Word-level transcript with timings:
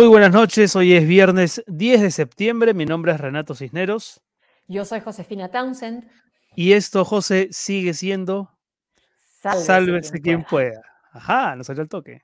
Muy 0.00 0.08
buenas 0.08 0.32
noches, 0.32 0.74
hoy 0.76 0.94
es 0.94 1.06
viernes 1.06 1.62
10 1.66 2.00
de 2.00 2.10
septiembre, 2.10 2.72
mi 2.72 2.86
nombre 2.86 3.12
es 3.12 3.20
Renato 3.20 3.54
Cisneros. 3.54 4.22
Yo 4.66 4.86
soy 4.86 5.00
Josefina 5.00 5.50
Townsend. 5.50 6.08
Y 6.56 6.72
esto, 6.72 7.04
José, 7.04 7.48
sigue 7.50 7.92
siendo 7.92 8.48
Sálvese, 9.42 9.66
Sálvese 9.66 10.10
quien 10.12 10.22
quien 10.22 10.44
pueda. 10.44 10.80
Ajá, 11.12 11.54
nos 11.54 11.66
salió 11.66 11.82
el 11.82 11.90
toque. 11.90 12.22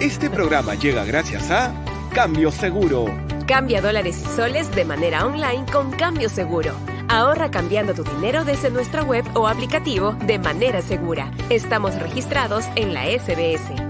Este 0.00 0.30
programa 0.30 0.76
llega 0.76 1.04
gracias 1.04 1.50
a 1.50 1.74
Cambio 2.14 2.52
Seguro. 2.52 3.06
Cambia 3.44 3.80
dólares 3.82 4.22
y 4.24 4.28
soles 4.28 4.72
de 4.76 4.84
manera 4.84 5.26
online 5.26 5.66
con 5.72 5.90
Cambio 5.90 6.28
Seguro. 6.28 6.76
Ahorra 7.08 7.50
cambiando 7.50 7.92
tu 7.92 8.04
dinero 8.04 8.44
desde 8.44 8.70
nuestra 8.70 9.02
web 9.02 9.24
o 9.34 9.48
aplicativo 9.48 10.12
de 10.12 10.38
manera 10.38 10.80
segura. 10.80 11.32
Estamos 11.48 11.98
registrados 11.98 12.66
en 12.76 12.94
la 12.94 13.06
SBS. 13.06 13.89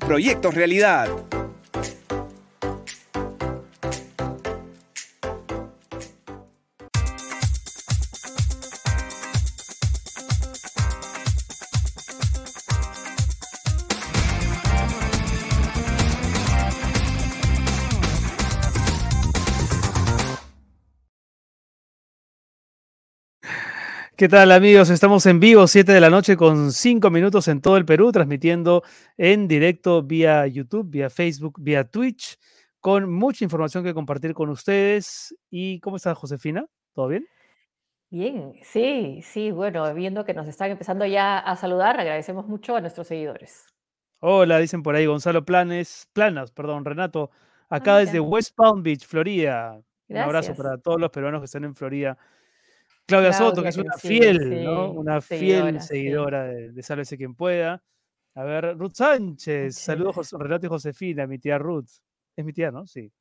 proyectos 0.00 0.54
realidad. 0.54 1.08
¿Qué 24.20 24.28
tal 24.28 24.52
amigos? 24.52 24.90
Estamos 24.90 25.24
en 25.24 25.40
vivo, 25.40 25.66
7 25.66 25.92
de 25.92 25.98
la 25.98 26.10
noche 26.10 26.36
con 26.36 26.72
5 26.72 27.08
minutos 27.08 27.48
en 27.48 27.62
todo 27.62 27.78
el 27.78 27.86
Perú, 27.86 28.12
transmitiendo 28.12 28.82
en 29.16 29.48
directo 29.48 30.02
vía 30.02 30.46
YouTube, 30.46 30.90
vía 30.90 31.08
Facebook, 31.08 31.54
vía 31.58 31.84
Twitch, 31.84 32.36
con 32.80 33.10
mucha 33.10 33.44
información 33.44 33.82
que 33.82 33.94
compartir 33.94 34.34
con 34.34 34.50
ustedes. 34.50 35.34
¿Y 35.48 35.80
cómo 35.80 35.96
está 35.96 36.14
Josefina? 36.14 36.66
¿Todo 36.92 37.08
bien? 37.08 37.26
Bien, 38.10 38.52
sí, 38.62 39.22
sí, 39.22 39.52
bueno, 39.52 39.94
viendo 39.94 40.26
que 40.26 40.34
nos 40.34 40.46
están 40.46 40.70
empezando 40.70 41.06
ya 41.06 41.38
a 41.38 41.56
saludar, 41.56 41.98
agradecemos 41.98 42.46
mucho 42.46 42.76
a 42.76 42.82
nuestros 42.82 43.06
seguidores. 43.06 43.68
Hola, 44.18 44.58
dicen 44.58 44.82
por 44.82 44.96
ahí 44.96 45.06
Gonzalo 45.06 45.46
Planes, 45.46 46.10
Planas, 46.12 46.52
perdón, 46.52 46.84
Renato, 46.84 47.30
acá 47.70 47.96
Ah, 47.96 47.98
desde. 48.00 48.20
West 48.20 48.54
Palm 48.54 48.82
Beach, 48.82 49.06
Florida. 49.06 49.80
Un 50.08 50.16
abrazo 50.18 50.54
para 50.54 50.76
todos 50.76 51.00
los 51.00 51.08
peruanos 51.08 51.40
que 51.40 51.46
están 51.46 51.64
en 51.64 51.74
Florida. 51.74 52.18
Claudia 53.10 53.32
Soto, 53.32 53.62
que 53.62 53.68
es 53.68 53.76
una 53.76 53.92
fiel, 53.98 54.64
¿no? 54.64 54.92
Una 54.92 55.20
fiel 55.20 55.80
seguidora, 55.82 56.48
sí. 56.48 56.54
de, 56.54 56.72
de 56.72 56.82
Sálvese 56.82 57.16
quien 57.16 57.34
pueda. 57.34 57.82
A 58.34 58.44
ver, 58.44 58.78
Ruth 58.78 58.94
Sánchez, 58.94 59.76
saludos 59.76 60.32
Renato 60.32 60.66
y 60.66 60.68
Josefina, 60.68 61.26
mi 61.26 61.38
tía 61.38 61.58
Ruth. 61.58 61.88
Es 62.36 62.44
mi 62.44 62.52
tía, 62.52 62.70
¿no? 62.70 62.86
Sí. 62.86 63.12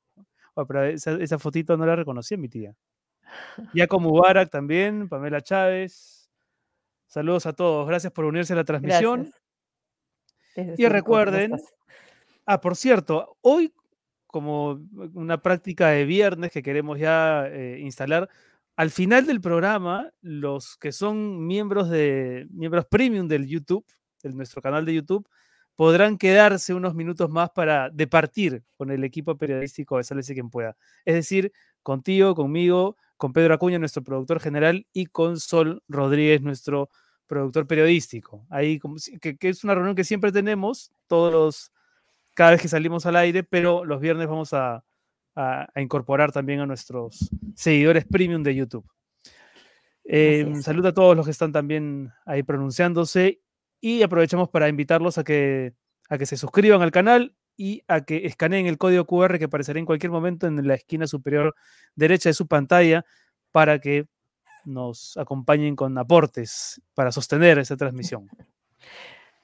Oh, 0.53 0.65
pero 0.65 0.85
esa, 0.85 1.11
esa 1.13 1.39
fotito 1.39 1.75
no 1.75 1.85
la 1.85 1.95
reconocí, 1.95 2.37
mi 2.37 2.47
tía. 2.47 2.75
Yaco 3.73 3.99
Mubarak 3.99 4.49
también, 4.49 5.09
Pamela 5.09 5.41
Chávez. 5.41 6.29
Saludos 7.07 7.47
a 7.47 7.53
todos, 7.53 7.87
gracias 7.87 8.13
por 8.13 8.25
unirse 8.25 8.53
a 8.53 8.57
la 8.57 8.63
transmisión. 8.63 9.31
Y 10.55 10.61
Surco, 10.61 10.75
¿cómo 10.77 10.89
recuerden? 10.89 11.51
Ah, 12.45 12.61
por 12.61 12.75
cierto, 12.75 13.37
hoy, 13.41 13.73
como 14.27 14.79
una 15.13 15.41
práctica 15.41 15.89
de 15.89 16.05
viernes 16.05 16.51
que 16.51 16.61
queremos 16.61 16.99
ya 16.99 17.47
eh, 17.47 17.79
instalar, 17.79 18.29
al 18.79 18.91
final 18.91 19.25
del 19.25 19.41
programa, 19.41 20.09
los 20.21 20.77
que 20.77 20.93
son 20.93 21.45
miembros 21.45 21.89
de 21.89 22.47
miembros 22.49 22.85
premium 22.85 23.27
del 23.27 23.45
YouTube, 23.45 23.85
de 24.23 24.31
nuestro 24.31 24.61
canal 24.61 24.85
de 24.85 24.93
YouTube, 24.93 25.27
podrán 25.75 26.17
quedarse 26.17 26.73
unos 26.73 26.95
minutos 26.95 27.29
más 27.29 27.49
para 27.49 27.89
departir 27.89 28.63
con 28.77 28.89
el 28.89 29.03
equipo 29.03 29.37
periodístico 29.37 29.97
de 29.97 30.05
Sálvese 30.05 30.33
quien 30.33 30.49
pueda. 30.49 30.77
Es 31.03 31.13
decir, 31.13 31.51
contigo, 31.83 32.33
conmigo, 32.35 32.95
con 33.17 33.33
Pedro 33.33 33.53
Acuña, 33.53 33.79
nuestro 33.79 34.01
productor 34.01 34.39
general, 34.39 34.87
y 34.93 35.07
con 35.07 35.41
Sol 35.41 35.83
Rodríguez, 35.89 36.41
nuestro 36.41 36.89
productor 37.27 37.67
periodístico. 37.67 38.45
Ahí, 38.49 38.79
que, 39.19 39.37
es 39.41 39.65
una 39.65 39.75
reunión 39.75 39.93
que 39.93 40.05
siempre 40.05 40.31
tenemos, 40.31 40.93
todos 41.07 41.73
cada 42.33 42.51
vez 42.51 42.61
que 42.61 42.69
salimos 42.69 43.05
al 43.05 43.17
aire, 43.17 43.43
pero 43.43 43.83
los 43.83 43.99
viernes 43.99 44.29
vamos 44.29 44.53
a, 44.53 44.85
a- 45.35 45.67
a 45.73 45.81
incorporar 45.81 46.31
también 46.31 46.59
a 46.59 46.65
nuestros 46.65 47.29
seguidores 47.55 48.05
premium 48.05 48.43
de 48.43 48.55
YouTube. 48.55 48.85
Eh, 50.03 50.43
salud 50.63 50.85
a 50.85 50.93
todos 50.93 51.15
los 51.15 51.25
que 51.25 51.31
están 51.31 51.51
también 51.51 52.11
ahí 52.25 52.41
pronunciándose 52.43 53.41
y 53.79 54.01
aprovechamos 54.01 54.49
para 54.49 54.67
invitarlos 54.67 55.17
a 55.17 55.23
que, 55.23 55.73
a 56.09 56.17
que 56.17 56.25
se 56.25 56.35
suscriban 56.37 56.81
al 56.81 56.91
canal 56.91 57.35
y 57.55 57.83
a 57.87 58.01
que 58.01 58.25
escaneen 58.25 58.65
el 58.65 58.77
código 58.77 59.05
QR 59.05 59.37
que 59.37 59.45
aparecerá 59.45 59.79
en 59.79 59.85
cualquier 59.85 60.11
momento 60.11 60.47
en 60.47 60.65
la 60.67 60.73
esquina 60.75 61.05
superior 61.05 61.53
derecha 61.95 62.29
de 62.29 62.33
su 62.33 62.47
pantalla 62.47 63.05
para 63.51 63.79
que 63.79 64.07
nos 64.65 65.15
acompañen 65.17 65.75
con 65.75 65.97
aportes 65.97 66.81
para 66.95 67.11
sostener 67.11 67.59
esa 67.59 67.77
transmisión. 67.77 68.27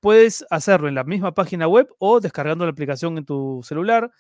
Puedes 0.01 0.45
hacerlo 0.51 0.89
en 0.89 0.97
la 0.97 1.05
misma 1.05 1.35
página 1.35 1.69
web 1.69 1.89
o 1.99 2.19
descargando 2.19 2.65
la 2.65 2.73
aplicación 2.73 3.17
en 3.19 3.27
tu 3.27 3.61
celular, 3.63 4.11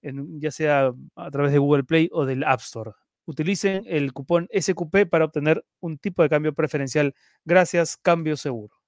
ya 0.00 0.50
sea 0.52 0.90
a 1.16 1.30
través 1.30 1.52
de 1.52 1.58
Google 1.58 1.84
Play 1.84 2.08
o 2.12 2.24
del 2.24 2.44
App 2.44 2.60
Store. 2.60 2.92
Utilicen 3.26 3.84
el 3.86 4.12
cupón 4.12 4.48
SQP 4.52 5.06
para 5.10 5.24
obtener 5.26 5.64
un 5.80 5.98
tipo 5.98 6.22
de 6.22 6.28
cambio 6.28 6.54
preferencial. 6.54 7.14
Gracias, 7.44 7.96
Cambio 7.96 8.36
Seguro. 8.36 8.83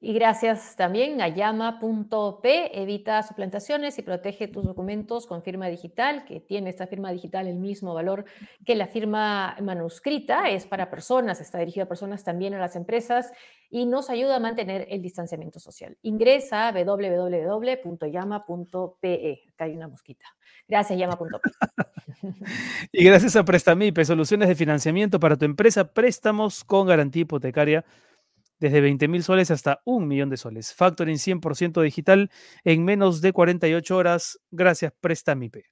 Y 0.00 0.12
gracias 0.12 0.76
también 0.76 1.20
a 1.20 1.26
llama.p, 1.26 2.80
evita 2.80 3.20
suplantaciones 3.24 3.98
y 3.98 4.02
protege 4.02 4.46
tus 4.46 4.64
documentos 4.64 5.26
con 5.26 5.42
firma 5.42 5.66
digital, 5.66 6.24
que 6.24 6.38
tiene 6.38 6.70
esta 6.70 6.86
firma 6.86 7.10
digital 7.10 7.48
el 7.48 7.56
mismo 7.56 7.94
valor 7.94 8.24
que 8.64 8.76
la 8.76 8.86
firma 8.86 9.56
manuscrita, 9.60 10.50
es 10.50 10.66
para 10.66 10.88
personas, 10.88 11.40
está 11.40 11.58
dirigido 11.58 11.86
a 11.86 11.88
personas 11.88 12.22
también 12.22 12.54
a 12.54 12.60
las 12.60 12.76
empresas 12.76 13.32
y 13.70 13.86
nos 13.86 14.08
ayuda 14.08 14.36
a 14.36 14.40
mantener 14.40 14.86
el 14.88 15.02
distanciamiento 15.02 15.58
social. 15.58 15.98
Ingresa 16.02 16.68
a 16.68 16.72
www.llama.pe, 16.72 17.90
acá 19.52 19.64
hay 19.64 19.74
una 19.76 19.88
mosquita. 19.88 20.26
Gracias, 20.68 20.96
llama.p. 20.96 21.26
Y 22.92 23.04
gracias 23.04 23.34
a 23.34 23.44
Prestamipe, 23.44 24.04
soluciones 24.04 24.48
de 24.48 24.54
financiamiento 24.54 25.18
para 25.18 25.36
tu 25.36 25.44
empresa, 25.44 25.92
préstamos 25.92 26.62
con 26.62 26.86
garantía 26.86 27.22
hipotecaria 27.22 27.84
desde 28.60 28.80
20 28.80 29.08
mil 29.08 29.22
soles 29.22 29.50
hasta 29.50 29.80
un 29.84 30.08
millón 30.08 30.30
de 30.30 30.36
soles. 30.36 30.74
Factoring 30.74 31.18
100% 31.18 31.82
digital 31.82 32.30
en 32.64 32.84
menos 32.84 33.20
de 33.20 33.32
48 33.32 33.96
horas. 33.96 34.40
Gracias, 34.50 34.92
Prestamipe. 35.00 35.64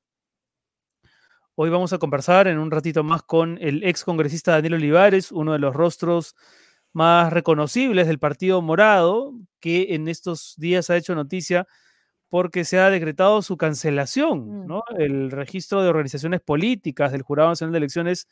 Hoy 1.54 1.70
vamos 1.70 1.92
a 1.92 1.98
conversar 1.98 2.48
en 2.48 2.58
un 2.58 2.70
ratito 2.70 3.02
más 3.02 3.22
con 3.22 3.58
el 3.60 3.82
ex 3.84 4.04
congresista 4.04 4.52
Daniel 4.52 4.74
Olivares, 4.74 5.32
uno 5.32 5.52
de 5.54 5.58
los 5.58 5.74
rostros 5.74 6.34
más 6.92 7.32
reconocibles 7.32 8.06
del 8.06 8.18
Partido 8.18 8.60
Morado, 8.62 9.32
que 9.60 9.94
en 9.94 10.08
estos 10.08 10.54
días 10.58 10.90
ha 10.90 10.96
hecho 10.96 11.14
noticia 11.14 11.66
porque 12.28 12.64
se 12.64 12.78
ha 12.78 12.90
decretado 12.90 13.40
su 13.42 13.56
cancelación, 13.56 14.64
Mm. 14.64 14.66
¿no? 14.66 14.82
El 14.98 15.30
registro 15.30 15.82
de 15.82 15.88
organizaciones 15.88 16.40
políticas 16.42 17.12
del 17.12 17.22
Jurado 17.22 17.50
Nacional 17.50 17.72
de 17.72 17.78
Elecciones 17.78 18.28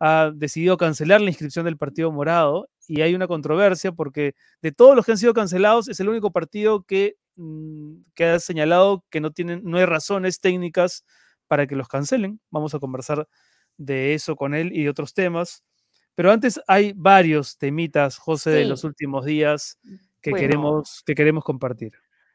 ha 0.00 0.30
decidido 0.34 0.76
cancelar 0.76 1.20
la 1.20 1.30
inscripción 1.30 1.64
del 1.66 1.76
Partido 1.78 2.12
Morado 2.12 2.68
y 2.90 3.02
hay 3.02 3.14
una 3.14 3.28
controversia 3.28 3.92
porque 3.92 4.34
de 4.62 4.72
todos 4.72 4.96
los 4.96 5.06
que 5.06 5.12
han 5.12 5.18
sido 5.18 5.32
cancelados 5.32 5.88
es 5.88 6.00
el 6.00 6.08
único 6.08 6.32
partido 6.32 6.82
que, 6.82 7.14
mm, 7.36 7.98
que 8.16 8.24
ha 8.24 8.40
señalado 8.40 9.04
que 9.10 9.20
no, 9.20 9.30
tienen, 9.30 9.60
no 9.62 9.78
hay 9.78 9.84
razones 9.84 10.40
técnicas 10.40 11.04
para 11.46 11.68
que 11.68 11.76
los 11.76 11.86
cancelen. 11.86 12.40
Vamos 12.50 12.74
a 12.74 12.80
conversar 12.80 13.28
de 13.76 14.14
eso 14.14 14.34
con 14.34 14.54
él 14.54 14.72
y 14.72 14.82
de 14.82 14.90
otros 14.90 15.14
temas. 15.14 15.62
Pero 16.16 16.32
antes 16.32 16.60
hay 16.66 16.92
varios 16.96 17.56
temitas, 17.58 18.18
José, 18.18 18.50
de 18.50 18.64
los 18.64 18.82
últimos 18.82 19.24
días 19.24 19.78
que, 20.20 20.30
Bueno. 20.30 20.48
queremos, 20.48 21.04
que 21.06 21.14
queremos 21.14 21.44
compartir. 21.44 21.92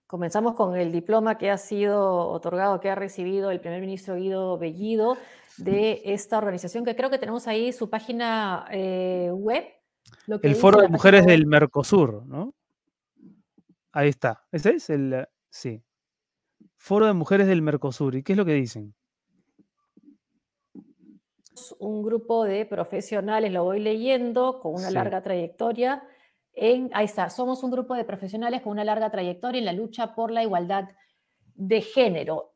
Comenzamos 0.08 0.56
con 0.56 0.78
el 0.78 0.94
diploma 0.94 1.38
que 1.38 1.51
ha 1.51 1.58
sido 1.58 2.30
otorgado, 2.30 2.80
que 2.80 2.90
ha 2.90 2.96
recibido 2.96 3.51
el 3.51 3.60
primer 3.60 3.81
ministro 3.81 4.16
Guido 4.16 4.58
Bellido 4.58 5.18
de 5.58 6.01
esta 6.06 6.38
organización, 6.38 6.86
que 6.86 6.96
creo 6.96 7.10
que 7.10 7.18
tenemos 7.18 7.46
ahí 7.46 7.74
su 7.74 7.90
página 7.90 8.66
eh, 8.72 9.30
web. 9.34 9.66
Lo 10.27 10.39
que 10.39 10.47
El 10.47 10.56
Foro 10.56 10.81
de 10.81 10.88
Mujeres 10.89 11.25
del 11.25 11.45
Mercosur, 11.45 12.25
¿no? 12.25 12.53
Ahí 13.91 14.09
está. 14.09 14.45
¿Ese 14.51 14.71
es 14.75 14.89
el...? 14.89 15.13
eh, 15.13 15.25
Sí. 15.50 15.81
Foro 16.77 17.06
de 17.06 17.13
Mujeres 17.13 17.47
del 17.47 17.62
Mercosur. 17.62 18.15
¿Y 18.15 18.23
qué 18.23 18.33
es 18.33 18.38
lo 18.38 18.45
que 18.45 18.53
dicen? 18.53 18.94
un 21.79 22.03
grupo 22.03 22.44
de 22.44 22.65
profesionales, 22.65 23.51
lo 23.51 23.63
voy 23.63 23.79
leyendo, 23.79 24.59
con 24.59 24.73
una 24.75 24.89
Sí. 24.89 24.94
larga 24.94 25.21
trayectoria. 25.23 26.03
En, 26.53 26.89
ahí 26.94 27.06
está, 27.06 27.29
somos 27.29 27.63
un 27.63 27.71
grupo 27.71 27.95
de 27.95 28.03
profesionales 28.03 28.62
con 28.62 28.73
una 28.73 28.83
larga 28.83 29.09
trayectoria 29.09 29.59
en 29.59 29.65
la 29.65 29.73
lucha 29.73 30.13
por 30.15 30.31
la 30.31 30.44
igualdad 30.44 30.89
de 31.56 31.81
género. 31.81 32.53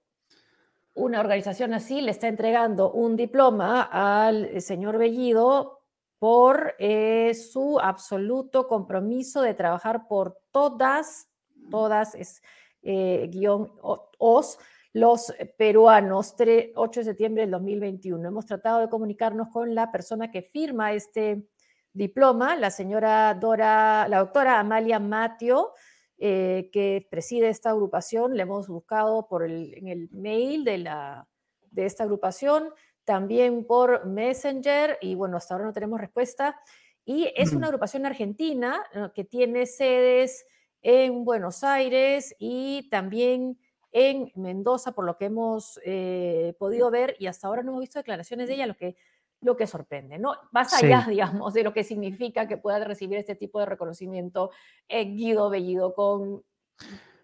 Una 0.96 1.22
organización 1.22 1.74
así 1.74 2.02
le 2.02 2.12
está 2.12 2.28
entregando 2.28 2.92
un 2.92 3.16
diploma 3.16 3.84
al 3.84 4.62
señor 4.62 4.98
Bellido 4.98 5.79
por 6.20 6.76
eh, 6.80 7.34
su 7.34 7.80
absoluto 7.80 8.68
compromiso 8.68 9.42
de 9.42 9.54
trabajar 9.54 10.08
por 10.08 10.38
todas, 10.52 11.30
todas, 11.72 12.14
es 12.16 12.42
eh, 12.82 13.28
guion 13.32 13.72
os, 13.82 14.60
los 14.94 15.34
peruanos, 15.58 16.36
tre- 16.36 16.72
8 16.76 17.00
de 17.02 17.04
septiembre 17.06 17.44
del 17.44 17.52
2021. 17.52 18.28
Hemos 18.28 18.46
tratado 18.46 18.80
de 18.80 18.90
comunicarnos 18.90 19.48
con 19.50 19.74
la 19.74 19.92
persona 19.92 20.30
que 20.32 20.42
firma 20.42 20.92
este 20.94 21.48
diploma, 21.94 22.56
la 22.56 22.70
señora 22.70 23.34
Dora, 23.36 24.08
la 24.10 24.20
doctora 24.20 24.60
Amalia 24.60 25.00
Matio, 25.00 25.74
eh, 26.18 26.70
que 26.74 27.08
preside 27.10 27.50
esta 27.50 27.70
agrupación. 27.70 28.36
Le 28.36 28.44
hemos 28.44 28.68
buscado 28.68 29.28
por 29.28 29.44
el, 29.44 29.74
en 29.76 29.88
el 29.88 30.10
mail 30.12 30.64
de, 30.66 30.80
la, 30.80 31.28
de 31.72 31.86
esta 31.86 32.04
agrupación, 32.04 32.70
también 33.10 33.66
por 33.66 34.06
Messenger, 34.06 35.00
y 35.02 35.16
bueno, 35.16 35.36
hasta 35.36 35.56
ahora 35.56 35.66
no 35.66 35.74
tenemos 35.74 36.00
respuesta. 36.00 36.62
Y 37.04 37.34
es 37.36 37.54
una 37.54 37.66
agrupación 37.66 38.06
argentina 38.06 38.86
que 39.16 39.24
tiene 39.24 39.66
sedes 39.66 40.46
en 40.84 41.26
Buenos 41.26 41.64
Aires 41.64 42.36
y 42.38 42.88
también 42.92 43.58
en 43.92 44.32
Mendoza, 44.36 44.92
por 44.92 45.06
lo 45.06 45.18
que 45.18 45.26
hemos 45.26 45.80
eh, 45.84 46.54
podido 46.60 46.92
ver, 46.92 47.16
y 47.18 47.26
hasta 47.26 47.48
ahora 47.48 47.64
no 47.64 47.72
hemos 47.72 47.82
visto 47.82 47.98
declaraciones 47.98 48.48
de 48.48 48.54
ella, 48.54 48.68
lo 48.68 48.78
que, 48.78 48.96
lo 49.42 49.58
que 49.58 49.66
sorprende, 49.66 50.20
¿no? 50.20 50.36
Más 50.52 50.70
Sí. 50.70 50.86
allá, 50.86 51.08
digamos, 51.10 51.56
de 51.56 51.64
lo 51.64 51.74
que 51.74 51.84
significa 51.84 52.48
que 52.48 52.58
pueda 52.58 52.78
recibir 52.86 53.18
este 53.18 53.34
tipo 53.34 53.60
de 53.60 53.66
reconocimiento 53.66 54.52
eh, 54.88 55.06
Guido 55.06 55.50
Bellido 55.50 55.96
con 55.96 56.44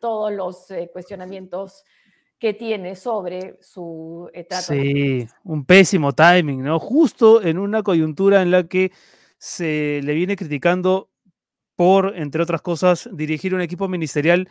todos 0.01 0.33
los 0.33 0.71
eh, 0.71 0.89
cuestionamientos 0.91 1.83
que 2.39 2.53
tiene 2.53 2.95
sobre 2.95 3.57
su 3.61 4.29
eh, 4.33 4.43
trato 4.43 4.73
a 4.73 4.75
las 4.75 4.83
Sí, 4.85 5.27
un 5.43 5.65
pésimo 5.65 6.13
timing, 6.13 6.63
¿no? 6.63 6.79
Justo 6.79 7.41
en 7.41 7.57
una 7.57 7.81
coyuntura 7.83 8.41
en 8.41 8.51
la 8.51 8.67
que 8.67 8.91
se 9.37 10.01
le 10.03 10.13
viene 10.13 10.35
criticando 10.35 11.09
por, 11.75 12.13
entre 12.15 12.41
otras 12.41 12.61
cosas, 12.61 13.09
dirigir 13.13 13.53
un 13.55 13.61
equipo 13.61 13.87
ministerial 13.87 14.47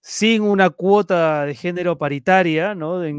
sin 0.00 0.42
una 0.42 0.70
cuota 0.70 1.44
de 1.44 1.54
género 1.54 1.98
paritaria, 1.98 2.74
¿no? 2.74 3.02
En- 3.04 3.18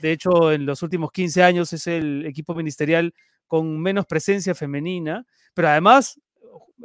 de 0.00 0.12
hecho, 0.12 0.52
en 0.52 0.66
los 0.66 0.82
últimos 0.82 1.10
15 1.12 1.42
años 1.42 1.72
es 1.72 1.86
el 1.86 2.26
equipo 2.26 2.54
ministerial 2.54 3.14
con 3.46 3.80
menos 3.80 4.04
presencia 4.06 4.54
femenina, 4.54 5.24
pero 5.54 5.68
además, 5.68 6.20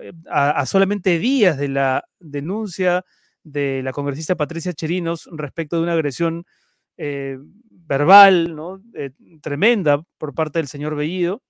eh, 0.02 0.14
a, 0.30 0.52
a 0.52 0.66
solamente 0.66 1.20
días 1.20 1.58
de 1.58 1.68
la 1.68 2.06
denuncia 2.20 3.04
de 3.44 3.82
la 3.84 3.92
congresista 3.92 4.36
Patricia 4.36 4.72
Cherinos 4.74 5.28
respecto 5.32 5.76
de 5.76 5.84
una 5.84 5.94
agresión 5.94 6.46
eh, 6.98 7.38
verbal, 7.70 8.56
¿no? 8.56 8.82
Eh, 8.94 9.12
tremenda 9.42 10.02
por 10.18 10.34
parte 10.34 10.60
del 10.60 10.68
señor 10.68 10.96
Bellido 10.96 11.42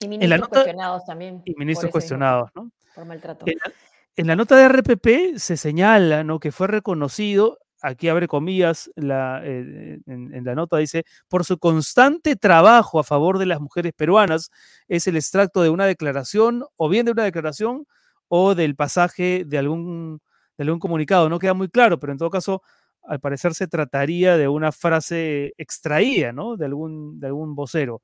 Y 0.00 0.04
la 0.06 0.08
ministros 0.10 0.40
nota- 0.40 0.50
cuestionados 0.50 1.04
también. 1.04 1.42
y 1.44 1.54
ministros 1.56 1.90
cuestionados, 1.90 2.50
¿no? 2.54 2.70
Por 2.94 3.04
maltrato. 3.06 3.44
En 3.48 3.56
la, 3.58 3.72
en 4.16 4.26
la 4.28 4.36
nota 4.36 4.56
de 4.56 4.68
RPP 4.68 5.38
se 5.38 5.56
señala 5.56 6.22
¿no? 6.22 6.38
que 6.38 6.52
fue 6.52 6.68
reconocido, 6.68 7.58
aquí 7.82 8.08
abre 8.08 8.28
comillas, 8.28 8.90
la, 8.94 9.40
eh, 9.44 9.98
en, 10.06 10.32
en 10.32 10.44
la 10.44 10.54
nota 10.54 10.76
dice, 10.78 11.04
por 11.28 11.44
su 11.44 11.58
constante 11.58 12.36
trabajo 12.36 13.00
a 13.00 13.04
favor 13.04 13.38
de 13.38 13.46
las 13.46 13.60
mujeres 13.60 13.92
peruanas, 13.96 14.50
es 14.88 15.06
el 15.08 15.16
extracto 15.16 15.62
de 15.62 15.70
una 15.70 15.86
declaración, 15.86 16.64
o 16.76 16.88
bien 16.88 17.04
de 17.06 17.12
una 17.12 17.24
declaración, 17.24 17.86
o 18.28 18.54
del 18.54 18.74
pasaje 18.76 19.44
de 19.44 19.58
algún, 19.58 20.20
de 20.56 20.62
algún 20.64 20.78
comunicado. 20.78 21.28
No 21.28 21.38
queda 21.38 21.54
muy 21.54 21.68
claro, 21.68 21.98
pero 21.98 22.12
en 22.12 22.18
todo 22.18 22.30
caso, 22.30 22.62
al 23.06 23.20
parecer 23.20 23.54
se 23.54 23.66
trataría 23.66 24.36
de 24.36 24.48
una 24.48 24.72
frase 24.72 25.52
extraída, 25.58 26.32
¿no? 26.32 26.56
De 26.56 26.66
algún, 26.66 27.20
de 27.20 27.26
algún 27.26 27.54
vocero. 27.54 28.02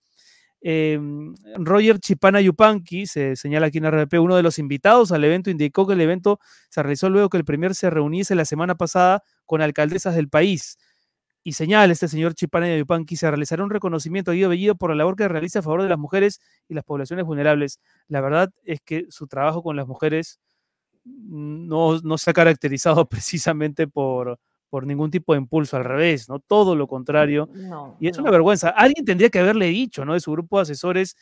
Eh, 0.63 1.01
Roger 1.57 1.99
Chipana 1.99 2.41
Yupanqui, 2.41 3.07
se 3.07 3.35
señala 3.35 3.69
aquí 3.69 3.79
en 3.79 3.87
RPP, 3.87 4.21
uno 4.21 4.37
de 4.37 4.43
los 4.43 4.59
invitados 4.59 5.11
al 5.13 5.25
evento, 5.25 5.51
indicó 5.51 5.87
que 5.87 5.95
el 5.95 6.01
evento 6.01 6.39
se 6.69 6.83
realizó 6.83 7.09
luego 7.09 7.31
que 7.31 7.39
el 7.39 7.45
Premier 7.45 7.75
se 7.75 7.89
reuniese 7.89 8.35
la 8.35 8.45
semana 8.45 8.75
pasada 8.75 9.23
con 9.47 9.63
alcaldesas 9.63 10.15
del 10.15 10.29
país. 10.29 10.79
Y 11.43 11.55
señala 11.55 11.91
este 11.91 12.09
señor 12.09 12.35
Chipana 12.35 12.77
Yupanqui, 12.77 13.17
se 13.17 13.31
realizará 13.31 13.65
un 13.65 13.71
reconocimiento 13.71 14.31
a 14.31 14.35
Guido 14.35 14.51
Bellido 14.51 14.75
por 14.75 14.91
la 14.91 14.97
labor 14.97 15.17
que 15.17 15.27
realiza 15.27 15.61
a 15.61 15.63
favor 15.63 15.83
de 15.83 15.89
las 15.89 15.99
mujeres 15.99 16.41
y 16.69 16.75
las 16.75 16.85
poblaciones 16.85 17.25
vulnerables. 17.25 17.81
La 18.09 18.21
verdad 18.21 18.51
es 18.65 18.81
que 18.83 19.07
su 19.09 19.27
trabajo 19.27 19.63
con 19.63 19.77
las 19.77 19.87
mujeres 19.87 20.39
no, 21.05 21.99
no 22.03 22.19
se 22.19 22.31
ha 22.31 22.35
caracterizado 22.35 23.09
precisamente 23.09 23.89
por, 23.89 24.39
por 24.71 24.87
ningún 24.87 25.11
tipo 25.11 25.33
de 25.35 25.41
impulso, 25.41 25.77
al 25.77 25.85
revés, 25.85 26.29
¿no? 26.29 26.39
Todo 26.39 26.75
lo 26.77 26.87
contrario. 26.87 27.49
No, 27.53 27.97
Y 28.01 28.09
es 28.09 28.17
no. 28.17 28.23
una 28.23 28.31
vergüenza. 28.31 28.71
Alguien 28.71 29.05
tendría 29.05 29.29
que 29.29 29.41
haberle 29.41 29.67
dicho, 29.67 30.05
¿no? 30.05 30.15
De 30.15 30.21
su 30.21 30.31
grupo 30.33 30.57
de 30.59 30.63
asesores, 30.63 31.17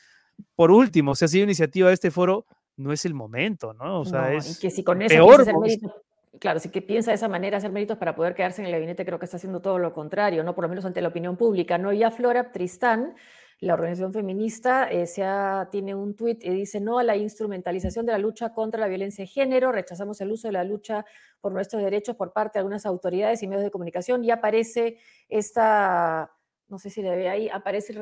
por 0.54 0.70
último, 0.70 1.14
si 1.14 1.24
ha 1.24 1.28
sido 1.28 1.44
iniciativa 1.44 1.88
de 1.88 1.94
este 1.94 2.10
foro, 2.10 2.44
no 2.76 2.92
es 2.92 3.04
el 3.04 3.14
momento, 3.14 3.72
¿no? 3.74 4.00
O 4.00 4.04
sea, 4.04 4.20
No, 4.22 4.28
es 4.28 4.58
y 4.58 4.60
que 4.60 4.70
si 4.70 4.84
con 4.84 5.02
eso 5.02 5.12
peor, 5.14 5.40
hacer 5.40 5.56
méritos, 5.56 5.92
claro, 6.38 6.60
si 6.60 6.68
que 6.68 6.80
piensa 6.82 7.10
de 7.10 7.16
esa 7.16 7.26
manera 7.28 7.56
hacer 7.56 7.72
méritos 7.72 7.98
para 7.98 8.14
poder 8.14 8.34
quedarse 8.34 8.60
en 8.60 8.66
el 8.66 8.72
gabinete, 8.72 9.04
creo 9.04 9.18
que 9.18 9.24
está 9.24 9.38
haciendo 9.38 9.60
todo 9.60 9.78
lo 9.78 9.92
contrario, 9.92 10.44
¿no? 10.44 10.54
Por 10.54 10.62
lo 10.62 10.68
menos 10.68 10.84
ante 10.84 11.00
la 11.00 11.08
opinión 11.08 11.36
pública, 11.36 11.78
¿no? 11.78 11.92
Ya 11.92 12.10
Flora 12.12 12.52
Tristán, 12.52 13.14
la 13.60 13.74
organización 13.74 14.12
feminista, 14.12 14.88
eh, 14.90 15.06
se 15.06 15.24
ha- 15.24 15.68
tiene 15.70 15.94
un 15.94 16.14
tuit 16.14 16.44
y 16.44 16.50
dice 16.50 16.80
no 16.80 16.98
a 16.98 17.02
la 17.02 17.16
instrumentalización 17.16 18.06
de 18.06 18.12
la 18.12 18.18
lucha 18.18 18.52
contra 18.54 18.78
la 18.80 18.86
violencia 18.88 19.22
de 19.24 19.28
género, 19.28 19.72
rechazamos 19.72 20.20
el 20.20 20.30
uso 20.30 20.46
de 20.48 20.52
la 20.52 20.62
lucha 20.64 21.04
por 21.40 21.52
nuestros 21.52 21.82
derechos 21.82 22.14
por 22.16 22.32
parte 22.32 22.58
de 22.58 22.60
algunas 22.60 22.86
autoridades 22.86 23.42
y 23.42 23.48
medios 23.48 23.64
de 23.64 23.70
comunicación, 23.72 24.22
y 24.24 24.30
aparece 24.30 24.98
esta, 25.28 26.30
no 26.68 26.78
sé 26.78 26.90
si 26.90 27.02
le 27.02 27.16
ve 27.16 27.28
ahí, 27.28 27.48
aparece 27.48 27.94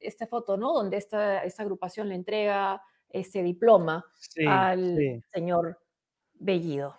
esta 0.00 0.26
foto, 0.26 0.56
¿no? 0.56 0.72
Donde 0.72 0.96
esta, 0.96 1.44
esta 1.44 1.62
agrupación 1.62 2.08
le 2.08 2.14
entrega 2.16 2.82
este 3.10 3.42
diploma 3.42 4.04
Sí, 4.18 4.44
al 4.46 4.96
sí. 4.96 5.22
señor 5.32 5.78
Bellido. 6.34 6.96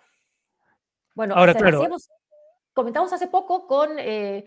Bueno, 1.14 1.34
Ahora, 1.34 1.52
se- 1.52 1.58
claro. 1.58 1.78
hacíamos- 1.78 2.08
comentamos 2.72 3.12
hace 3.12 3.26
poco 3.26 3.66
con, 3.66 3.90
eh, 3.98 4.46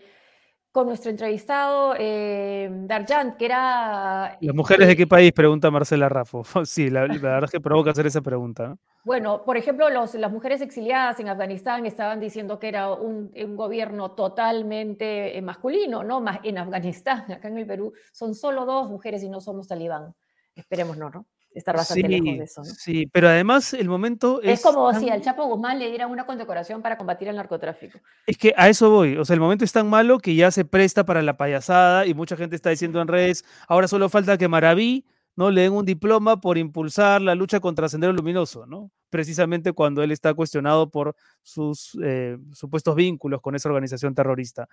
con 0.74 0.88
nuestro 0.88 1.08
entrevistado 1.12 1.94
eh, 1.96 2.68
Darjan, 2.68 3.36
que 3.36 3.44
era... 3.44 4.36
¿Las 4.40 4.54
mujeres 4.56 4.88
de 4.88 4.94
eh, 4.94 4.96
qué 4.96 5.06
país? 5.06 5.30
Pregunta 5.32 5.70
Marcela 5.70 6.08
Raffo. 6.08 6.42
Sí, 6.64 6.90
la, 6.90 7.06
la 7.06 7.14
verdad 7.14 7.44
es 7.44 7.52
que 7.52 7.60
provoca 7.60 7.92
hacer 7.92 8.08
esa 8.08 8.20
pregunta. 8.22 8.66
¿no? 8.66 8.78
Bueno, 9.04 9.44
por 9.44 9.56
ejemplo, 9.56 9.88
los- 9.88 10.16
las 10.16 10.32
mujeres 10.32 10.60
exiliadas 10.62 11.20
en 11.20 11.28
Afganistán 11.28 11.86
estaban 11.86 12.18
diciendo 12.18 12.58
que 12.58 12.66
era 12.66 12.92
un, 12.92 13.30
un 13.36 13.54
gobierno 13.54 14.10
totalmente 14.16 15.38
eh, 15.38 15.42
masculino, 15.42 16.02
¿no? 16.02 16.24
En 16.42 16.58
Afganistán, 16.58 17.30
acá 17.30 17.46
en 17.46 17.58
el 17.58 17.66
Perú, 17.68 17.92
son 18.10 18.34
solo 18.34 18.66
dos 18.66 18.90
mujeres 18.90 19.22
y 19.22 19.28
no 19.28 19.40
somos 19.40 19.68
talibán. 19.68 20.12
Esperemos 20.56 20.96
no, 20.96 21.08
¿no? 21.08 21.26
Estar 21.54 21.76
bastante 21.76 22.08
lejos 22.08 22.26
Sí, 22.26 22.36
de 22.38 22.44
eso, 22.44 22.60
¿no? 22.62 22.64
sí, 22.66 23.06
pero 23.06 23.28
además 23.28 23.74
el 23.74 23.88
momento 23.88 24.42
es. 24.42 24.58
Es 24.58 24.62
como 24.62 24.92
si 24.98 25.08
al 25.08 25.22
Chapo 25.22 25.46
Guzmán 25.46 25.78
le 25.78 25.88
dieran 25.88 26.10
una 26.10 26.26
condecoración 26.26 26.82
para 26.82 26.98
combatir 26.98 27.28
el 27.28 27.36
narcotráfico. 27.36 28.00
Es 28.26 28.36
que 28.36 28.52
a 28.56 28.68
eso 28.68 28.90
voy. 28.90 29.16
O 29.16 29.24
sea, 29.24 29.34
el 29.34 29.40
momento 29.40 29.64
es 29.64 29.72
tan 29.72 29.88
malo 29.88 30.18
que 30.18 30.34
ya 30.34 30.50
se 30.50 30.64
presta 30.64 31.04
para 31.04 31.22
la 31.22 31.36
payasada 31.36 32.06
y 32.06 32.14
mucha 32.14 32.36
gente 32.36 32.56
está 32.56 32.70
diciendo 32.70 33.00
en 33.00 33.08
redes, 33.08 33.44
ahora 33.68 33.86
solo 33.86 34.08
falta 34.08 34.36
que 34.36 34.48
Maraví 34.48 35.06
no 35.36 35.50
le 35.50 35.62
den 35.62 35.72
un 35.72 35.84
diploma 35.84 36.40
por 36.40 36.58
impulsar 36.58 37.20
la 37.22 37.34
lucha 37.34 37.60
contra 37.60 37.88
Sendero 37.88 38.12
Luminoso, 38.12 38.66
¿no? 38.66 38.90
Precisamente 39.10 39.72
cuando 39.72 40.02
él 40.02 40.10
está 40.12 40.34
cuestionado 40.34 40.90
por 40.90 41.14
sus 41.42 41.96
eh, 42.02 42.36
supuestos 42.52 42.94
vínculos 42.94 43.40
con 43.40 43.54
esa 43.54 43.68
organización 43.68 44.14
terrorista. 44.14 44.68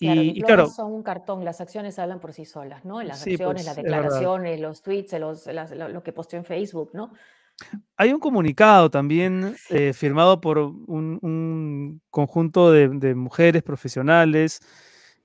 Claro, 0.00 0.22
Y, 0.22 0.28
y 0.30 0.42
claro, 0.42 0.66
son 0.66 0.92
un 0.92 1.02
cartón, 1.02 1.44
las 1.44 1.60
acciones 1.60 1.98
hablan 1.98 2.20
por 2.20 2.32
sí 2.32 2.44
solas, 2.46 2.84
¿no? 2.86 3.02
Las 3.02 3.22
Sí, 3.22 3.32
acciones, 3.32 3.64
pues, 3.64 3.66
las 3.66 3.76
declaraciones, 3.76 4.60
los 4.60 4.82
tweets, 4.82 5.12
los, 5.20 5.46
las- 5.46 5.70
lo, 5.72 6.02
que 6.02 6.12
posteó 6.12 6.38
en 6.38 6.44
Facebook, 6.44 6.90
¿no? 6.94 7.12
hay 7.96 8.12
un 8.12 8.20
comunicado 8.20 8.90
también 8.90 9.54
eh, 9.68 9.92
firmado 9.92 10.40
por 10.40 10.58
un, 10.58 11.18
un 11.22 12.00
conjunto 12.10 12.72
de, 12.72 12.88
de 12.88 13.14
mujeres 13.14 13.62
profesionales, 13.62 14.60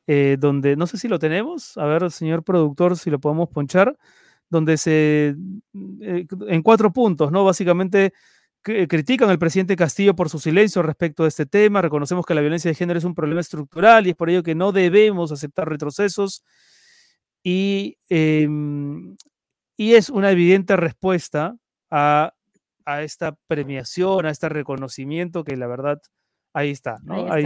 eh, 0.08 0.36
donde 0.40 0.76
no 0.76 0.86
sé 0.88 0.98
si 0.98 1.08
lo 1.08 1.18
tenemos, 1.18 1.78
a 1.78 1.86
ver, 1.86 2.12
señor 2.12 2.44
productor, 2.44 2.98
si 2.98 3.10
lo 3.10 3.20
podemos 3.20 3.50
ponchar, 3.50 3.98
donde 4.50 4.78
se, 4.78 5.36
eh, 6.02 6.28
en 6.48 6.62
cuatro 6.62 6.92
puntos, 6.92 7.32
¿no? 7.32 7.46
Básicamente 7.46 8.14
critican 8.66 9.30
al 9.30 9.38
presidente 9.38 9.76
Castillo 9.76 10.16
por 10.16 10.30
su 10.30 10.40
silencio 10.40 10.82
respecto 10.82 11.24
de 11.24 11.30
este 11.30 11.46
tema, 11.46 11.82
reconocemos 11.82 12.26
que 12.26 12.34
la 12.34 12.42
violencia 12.42 12.70
de 12.70 12.76
género 12.76 12.98
es 12.98 13.06
un 13.06 13.14
problema 13.14 13.42
estructural 13.42 14.08
y 14.08 14.10
es 14.10 14.16
por 14.16 14.30
ello 14.30 14.42
que 14.42 14.56
no 14.56 14.72
debemos 14.72 15.32
aceptar 15.32 15.70
retrocesos. 15.70 16.44
Y, 17.44 17.98
em, 18.10 19.16
y 19.78 19.94
es 19.94 20.10
una 20.10 20.32
evidente 20.32 20.76
respuesta 20.76 21.56
a, 21.92 22.34
a, 22.86 23.04
esta 23.04 23.38
premiación, 23.48 24.26
a 24.26 24.32
este 24.32 24.50
reconocimiento 24.50 25.44
que 25.44 25.56
la 25.56 25.68
verdad 25.68 26.02
ahí 26.54 26.72
está, 26.72 26.98
¿no? 27.04 27.32
Hay, 27.32 27.46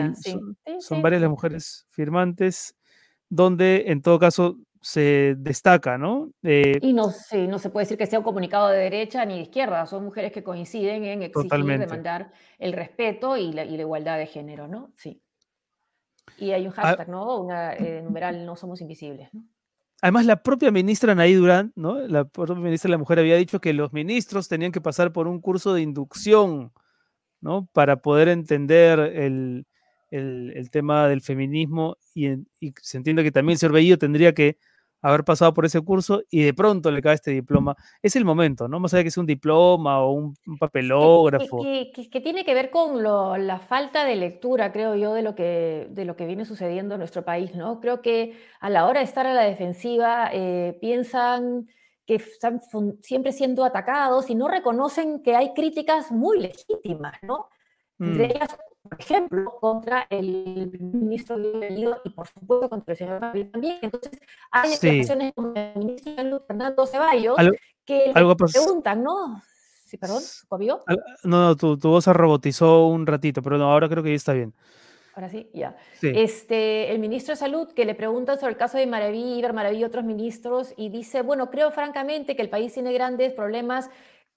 son, 0.79 1.01
varias 1.01 1.21
las 1.21 1.29
mujeres 1.29 1.85
firmantes 1.89 2.75
donde 3.27 3.85
en 3.87 4.01
todo 4.01 4.19
caso 4.19 4.57
se 4.81 5.35
destaca, 5.37 5.97
¿no? 5.97 6.31
Eh, 6.43 6.79
y 6.81 6.93
no, 6.93 7.11
sí, 7.11 7.47
no 7.47 7.59
se 7.59 7.69
puede 7.69 7.85
decir 7.85 7.97
que 7.97 8.05
sea 8.05 8.19
un 8.19 8.25
comunicado 8.25 8.69
de 8.69 8.77
derecha 8.77 9.25
ni 9.25 9.35
de 9.35 9.41
izquierda, 9.41 9.85
son 9.85 10.05
mujeres 10.05 10.31
que 10.31 10.43
coinciden 10.43 11.03
en 11.03 11.23
exigir, 11.23 11.65
demandar 11.65 12.31
el 12.57 12.73
respeto 12.73 13.35
y 13.35 13.51
la, 13.51 13.65
igualdad 13.65 14.17
de 14.17 14.27
género, 14.27 14.67
¿no? 14.67 14.91
Sí. 14.95 15.21
Y 16.37 16.51
hay 16.51 16.65
un 16.65 16.73
ah 16.77 16.81
hashtag, 16.81 17.09
¿no? 17.09 17.39
Una 17.39 17.73
eh, 17.73 18.01
numeral, 18.01 18.45
no 18.45 18.55
somos 18.55 18.79
invisibles, 18.81 19.29
¿no? 19.33 19.43
Además, 20.01 20.25
la 20.25 20.41
propia 20.41 20.71
ministra 20.71 21.13
Naí 21.13 21.33
Durán, 21.33 21.73
¿no? 21.75 21.99
La 22.07 22.23
propia 22.23 22.55
ministra 22.55 22.87
de 22.87 22.93
la 22.93 22.97
Mujer 22.99 23.19
había 23.19 23.35
dicho 23.35 23.59
que 23.59 23.73
los 23.73 23.91
ministros 23.91 24.47
tenían 24.47 24.71
que 24.71 24.79
pasar 24.79 25.11
por 25.11 25.27
un 25.27 25.41
curso 25.41 25.73
de 25.73 25.81
inducción, 25.81 26.71
¿no? 27.41 27.67
Para 27.73 27.97
poder 27.97 28.29
entender 28.29 28.99
el, 28.99 29.65
el, 30.09 30.69
tema 30.71 31.09
del 31.09 31.21
feminismo 31.21 31.97
y, 32.13 32.29
y, 32.61 32.73
se 32.81 32.97
entiende 32.97 33.23
que 33.23 33.31
también 33.31 33.55
el 33.55 33.59
señor 33.59 33.73
Bellido 33.73 33.97
tendría 33.97 34.33
que 34.33 34.57
haber 35.01 35.23
pasado 35.23 35.53
por 35.53 35.65
ese 35.65 35.81
curso 35.81 36.21
y 36.29 36.43
de 36.43 36.53
pronto 36.53 36.91
le 36.91 37.01
cae 37.01 37.15
este 37.15 37.31
diploma. 37.31 37.75
Es 38.01 38.15
el 38.15 38.25
momento, 38.25 38.67
¿no? 38.67 38.79
Más 38.79 38.93
allá 38.93 38.99
de 38.99 39.03
que 39.05 39.11
sea 39.11 39.21
un 39.21 39.27
diploma 39.27 40.01
o 40.01 40.11
un, 40.11 40.35
papelógrafo. 40.59 41.61
Que, 41.61 42.21
tiene 42.21 42.43
que 42.43 42.53
ver 42.53 42.69
con 42.69 43.01
la 43.03 43.59
falta 43.59 44.03
de 44.03 44.15
lectura, 44.15 44.71
creo 44.71 44.95
yo, 44.95 45.13
de 45.13 45.21
lo, 45.21 45.35
que, 45.35 45.87
de 45.89 46.05
lo 46.05 46.15
que 46.15 46.25
viene 46.25 46.45
sucediendo 46.45 46.95
en 46.95 46.99
nuestro 46.99 47.23
país, 47.23 47.55
¿no? 47.55 47.79
Creo 47.79 48.01
que 48.01 48.37
a 48.59 48.69
la 48.69 48.85
hora 48.85 48.99
de 48.99 49.05
estar 49.05 49.25
a 49.25 49.33
la 49.33 49.43
defensiva 49.43 50.29
eh, 50.33 50.77
piensan 50.81 51.67
que 52.05 52.15
están 52.15 52.59
siempre 53.01 53.31
siendo 53.31 53.63
atacados 53.63 54.29
y 54.29 54.35
no 54.35 54.47
reconocen 54.47 55.21
que 55.21 55.35
hay 55.35 55.53
críticas 55.53 56.11
muy 56.11 56.39
legítimas, 56.39 57.13
¿no? 57.21 57.49
Entre 57.99 58.27
mm. 58.27 58.31
ellas 58.31 58.57
por 58.81 58.99
ejemplo, 58.99 59.57
contra 59.59 60.07
el 60.09 60.71
ministro 60.79 61.37
Guido 61.37 62.01
y 62.03 62.09
por 62.09 62.27
supuesto 62.27 62.69
contra 62.69 62.93
el 62.93 62.97
señor 62.97 63.19
Gabriel 63.19 63.51
también. 63.51 63.77
Entonces, 63.81 64.19
hay 64.51 64.71
declaraciones 64.71 65.33
como 65.35 65.53
el 65.55 65.71
ministro 65.75 66.43
Fernando 66.47 66.85
Ceballos 66.85 67.35
que 67.85 68.13
le 68.13 68.35
preguntan, 68.35 69.03
¿no? 69.03 69.41
Sí, 69.85 69.97
perdón, 69.97 70.21
¿Cobio? 70.47 70.83
No, 71.23 71.47
no, 71.47 71.55
tu, 71.55 71.77
tu 71.77 71.89
voz 71.89 72.03
se 72.03 72.13
robotizó 72.13 72.87
un 72.87 73.07
ratito, 73.07 73.41
pero 73.41 73.57
no, 73.57 73.71
ahora 73.71 73.89
creo 73.89 74.03
que 74.03 74.09
ya 74.09 74.15
está 74.15 74.33
bien. 74.33 74.53
Ahora 75.15 75.29
sí, 75.29 75.49
ya. 75.53 75.75
Este, 76.01 76.91
el 76.91 76.99
ministro 76.99 77.33
de 77.33 77.35
Salud 77.35 77.67
que 77.73 77.83
le 77.83 77.93
pregunta 77.93 78.37
sobre 78.37 78.53
el 78.53 78.57
caso 78.57 78.77
de 78.77 78.87
Maraví, 78.87 79.39
Iber 79.39 79.51
Maraví 79.51 79.79
y 79.79 79.83
otros 79.83 80.05
ministros 80.05 80.73
y 80.77 80.87
dice, 80.87 81.23
bueno, 81.23 81.49
creo 81.49 81.71
francamente 81.71 82.37
que 82.37 82.41
el 82.41 82.49
país 82.49 82.73
tiene 82.73 82.93
grandes 82.93 83.33
problemas 83.33 83.89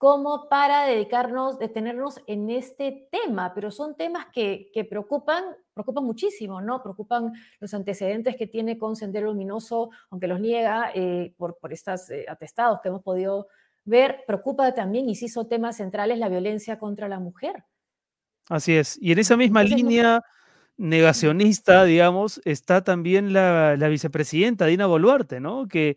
como 0.02 0.49
para 0.49 0.85
dedicarnos, 0.85 1.61
detenernos 1.61 2.21
en 2.26 2.50
este 2.50 3.06
tema, 3.12 3.54
pero 3.54 3.71
son 3.71 3.97
temas 3.97 4.26
que, 4.32 4.68
preocupan, 4.90 5.44
preocupan 5.75 6.02
muchísimo, 6.02 6.61
¿no? 6.61 6.82
Preocupan 6.82 7.32
los 7.61 7.73
antecedentes 7.73 8.35
que 8.35 8.49
tiene 8.49 8.78
con 8.78 8.97
Sendero 8.97 9.28
Luminoso, 9.28 9.90
aunque 10.11 10.26
los 10.26 10.40
niega 10.40 10.90
eh, 10.92 11.32
por, 11.37 11.56
por 11.56 11.73
estos 11.73 12.11
eh, 12.11 12.26
atestados 12.28 12.80
que 12.82 12.88
hemos 12.88 13.04
podido 13.04 13.47
ver, 13.85 14.25
preocupa 14.26 14.75
también, 14.75 15.09
y 15.09 15.14
sí 15.14 15.28
son 15.28 15.49
temas 15.49 15.76
centrales, 15.76 16.18
la 16.18 16.28
violencia 16.28 16.80
contra 16.80 17.06
la 17.06 17.21
mujer. 17.21 17.62
Así 18.49 18.75
es, 18.75 18.99
y 19.00 19.12
en 19.12 19.21
esa 19.21 19.37
misma 19.37 19.62
línea 19.62 20.21
negacionista, 20.76 21.85
digamos, 21.85 22.40
está 22.44 22.82
también 22.82 23.32
la, 23.32 23.76
vicepresidenta 23.88 24.66
Dina 24.66 24.87
Boluarte, 24.87 25.38
¿no? 25.38 25.68
Que, 25.68 25.97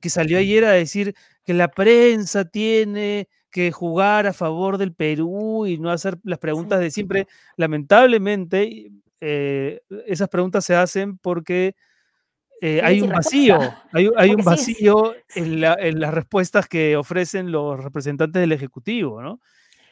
que 0.00 0.10
salió 0.10 0.38
ayer 0.38 0.64
a 0.64 0.72
decir 0.72 1.14
que 1.44 1.54
la 1.54 1.68
prensa 1.68 2.44
tiene 2.44 3.28
que 3.50 3.72
jugar 3.72 4.26
a 4.26 4.32
favor 4.32 4.78
del 4.78 4.92
Perú 4.92 5.66
y 5.66 5.78
no 5.78 5.90
hacer 5.90 6.18
las 6.24 6.38
preguntas 6.38 6.80
de 6.80 6.90
siempre. 6.90 7.26
Lamentablemente, 7.56 8.90
eh, 9.20 9.80
esas 10.06 10.28
preguntas 10.28 10.64
se 10.64 10.74
hacen 10.74 11.18
porque 11.18 11.74
eh, 12.60 12.80
hay, 12.82 13.02
un 13.02 13.10
vacío, 13.10 13.58
hay, 13.92 14.30
un 14.34 14.42
vacío, 14.42 15.14
en, 15.34 15.60
las 15.60 16.14
respuestas 16.14 16.66
que 16.68 16.96
ofrecen 16.96 17.52
los 17.52 17.82
representantes 17.82 18.40
del 18.40 18.52
Ejecutivo, 18.52 19.20
¿no? 19.20 19.40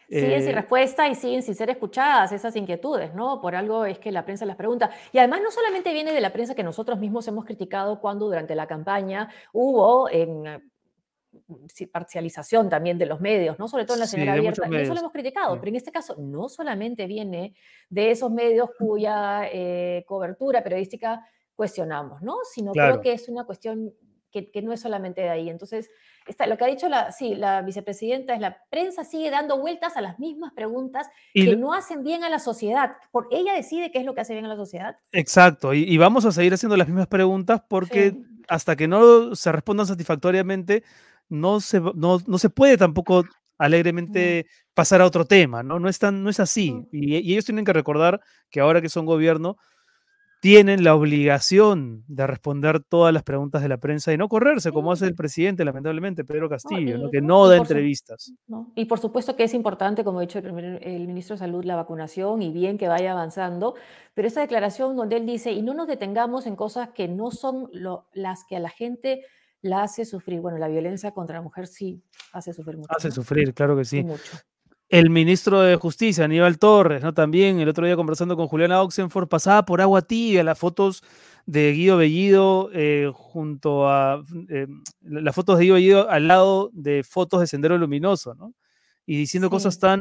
Siguen 0.09 0.43
sin 0.43 0.51
eh, 0.51 0.55
respuesta 0.55 1.09
y 1.09 1.15
siguen 1.15 1.43
sin 1.43 1.55
ser 1.55 1.71
escuchadas 1.71 2.33
esas 2.33 2.55
inquietudes, 2.57 3.15
¿no? 3.15 3.41
Por 3.41 3.55
algo 3.55 3.85
es 3.85 3.99
que 3.99 4.13
la 4.13 4.25
prensa 4.25 4.45
las 4.47 4.57
pregunta. 4.57 4.91
Y 5.13 5.19
además 5.19 5.41
no 5.43 5.51
solamente 5.51 5.93
viene 5.93 6.13
de 6.13 6.21
la 6.21 6.33
prensa 6.33 6.55
que 6.55 6.63
nosotros 6.63 6.99
mismos 6.99 7.27
hemos 7.29 7.45
criticado 7.45 8.01
cuando 8.01 8.27
durante 8.27 8.55
la 8.55 8.67
campaña 8.67 9.29
hubo 9.53 10.09
en 10.11 10.63
parcialización 11.93 12.69
también 12.69 12.99
de 12.99 13.07
los 13.07 13.21
medios, 13.21 13.59
¿no? 13.59 13.69
Sobre 13.69 13.85
todo 13.85 13.95
en 13.95 14.01
la 14.01 14.07
señal 14.07 14.29
abierta. 14.39 14.69
Y 14.71 14.77
eso 14.77 14.95
lo 14.95 15.01
hemos 15.01 15.13
criticado, 15.13 15.59
pero 15.59 15.69
en 15.69 15.77
este 15.77 15.93
caso 15.93 16.17
no 16.19 16.49
solamente 16.49 17.07
viene 17.07 17.55
de 17.89 18.11
esos 18.11 18.31
medios 18.31 18.71
cuya 18.79 19.49
eh, 19.53 20.05
cobertura 20.07 20.63
periodística 20.63 21.27
cuestionamos, 21.55 22.23
¿no? 22.23 22.39
Sino 22.53 22.73
creo 22.73 23.01
que 23.01 23.13
es 23.13 23.29
una 23.29 23.45
cuestión 23.45 23.93
que, 24.31 24.63
no 24.63 24.73
es 24.73 24.81
solamente 24.81 25.21
de 25.21 25.29
ahí. 25.29 25.49
Entonces, 25.49 25.91
está, 26.27 26.47
lo 26.47 26.57
que 26.57 26.65
ha 26.65 26.69
dicho 26.69 26.89
la, 26.89 27.13
sí, 27.13 27.35
la 27.35 27.63
vicepresidenta 27.63 28.35
es 28.35 28.41
la 28.41 28.59
prensa 28.71 29.05
sigue 29.05 29.31
dando 29.31 29.59
vueltas 29.59 29.97
a 29.97 30.01
las 30.01 30.19
mismas 30.19 30.53
preguntas 30.53 31.09
que 31.33 31.57
no 31.57 31.73
hacen 31.73 32.03
bien 32.03 32.25
a 32.25 32.29
la 32.29 32.39
sociedad. 32.39 32.93
Por, 33.11 33.29
ella 33.31 33.55
decide 33.55 33.91
qué 33.91 33.99
es 33.99 34.05
lo 34.05 34.15
que 34.15 34.23
hace 34.23 34.33
bien 34.33 34.45
a 34.45 34.49
la 34.49 34.57
sociedad. 34.57 34.97
Exacto, 35.13 35.75
y, 35.75 35.97
vamos 35.99 36.25
a 36.25 36.33
seguir 36.33 36.55
haciendo 36.55 36.77
las 36.77 36.89
mismas 36.89 37.07
preguntas 37.07 37.63
porque 37.69 38.15
hasta 38.49 38.77
que 38.77 38.89
no 38.89 39.35
se 39.35 39.53
respondan 39.53 39.87
satisfactoriamente, 39.87 40.83
no 41.29 41.61
se, 41.61 41.81
no, 41.81 42.19
se 42.39 42.51
puede 42.51 42.77
tampoco 42.77 43.25
alegremente 43.59 44.47
pasar 44.75 45.01
a 45.01 45.07
otro 45.07 45.25
tema, 45.25 45.63
¿no? 45.63 45.79
No 45.79 45.89
es, 45.89 46.03
no 46.03 46.29
es 46.29 46.41
así. 46.41 46.87
Y, 46.93 47.17
ellos 47.17 47.45
tienen 47.45 47.65
que 47.65 47.73
recordar 47.73 48.21
que 48.51 48.61
ahora 48.61 48.83
que 48.83 48.89
son 48.89 49.07
gobierno, 49.07 49.57
tienen 50.45 50.85
la 50.85 50.95
obligación 50.95 52.05
de 52.07 52.27
responder 52.27 52.79
todas 52.79 53.15
las 53.15 53.23
preguntas 53.23 53.63
de 53.63 53.69
la 53.71 53.79
prensa 53.79 54.13
y 54.13 54.19
no 54.19 54.29
correrse, 54.29 54.73
como 54.73 54.93
hace 54.93 55.07
el 55.07 55.15
presidente, 55.15 55.65
lamentablemente, 55.65 56.23
Pedro 56.23 56.51
Castillo, 56.51 57.09
que 57.11 57.23
no 57.23 57.49
da 57.49 57.57
entrevistas. 57.57 58.31
Y 58.75 58.85
por 58.85 58.99
supuesto 58.99 59.37
que 59.37 59.45
es 59.45 59.55
importante, 59.55 60.05
como 60.05 60.19
ha 60.19 60.21
dicho 60.21 60.41
el, 60.41 61.07
ministro 61.07 61.37
de 61.37 61.39
Salud, 61.39 61.65
la 61.65 61.77
vacunación 61.77 62.43
y 62.43 62.53
bien 62.53 62.77
que 62.77 62.89
vaya 62.89 63.13
avanzando, 63.13 63.75
pero 64.13 64.29
esa 64.29 64.43
declaración 64.43 64.97
donde 64.97 65.17
él 65.17 65.25
dice, 65.25 65.51
y 65.51 65.63
no 65.63 65.73
nos 65.73 65.87
detengamos 65.87 66.45
en 66.45 66.57
cosas 66.57 66.91
que 66.91 67.09
no 67.09 67.31
son 67.31 67.71
las 68.13 68.45
que 68.45 68.57
a 68.57 68.61
la 68.61 68.69
gente 68.69 69.25
la 69.63 69.85
hace 69.85 70.05
sufrir. 70.05 70.43
Bueno, 70.43 70.59
la 70.59 70.69
violencia 70.69 71.13
contra 71.13 71.37
la 71.37 71.43
mujer 71.43 71.69
sí 71.69 72.03
hace 72.35 72.53
sufrir 72.53 72.77
mucho. 72.77 72.91
Hace 72.95 73.11
sufrir, 73.11 73.55
claro 73.55 73.79
que 73.79 73.87
sí. 73.87 74.05
El 74.91 75.09
ministro 75.09 75.61
de 75.63 75.77
Justicia, 75.77 76.27
Aníbal 76.27 76.59
Torres, 76.59 77.03
¿no? 77.03 77.15
También 77.15 77.59
el 77.59 77.69
otro 77.69 77.87
día 77.87 77.97
conversando 77.97 78.37
con 78.37 78.49
Juliana 78.49 78.83
Oxenford, 78.83 79.29
pasaba 79.29 79.65
por 79.65 79.81
agua 79.81 80.03
tibia 80.03 80.45
las 80.45 80.59
fotos 80.59 81.03
de 81.47 81.73
Guido 81.73 81.97
Bellido 81.97 82.71
eh, 82.73 83.11
junto 83.15 83.89
a 83.89 84.23
eh, 84.51 84.67
las 85.03 85.35
fotos 85.35 85.59
de 85.59 85.65
Guido 85.65 85.75
Bellido 85.77 86.11
al 86.11 86.29
lado 86.29 86.71
de 86.75 87.03
fotos 87.03 87.41
de 87.41 87.47
Sendero 87.47 87.79
Luminoso, 87.79 88.35
¿no? 88.35 88.53
Y 89.07 89.17
diciendo 89.17 89.51
cosas 89.51 89.79
tan 89.79 90.01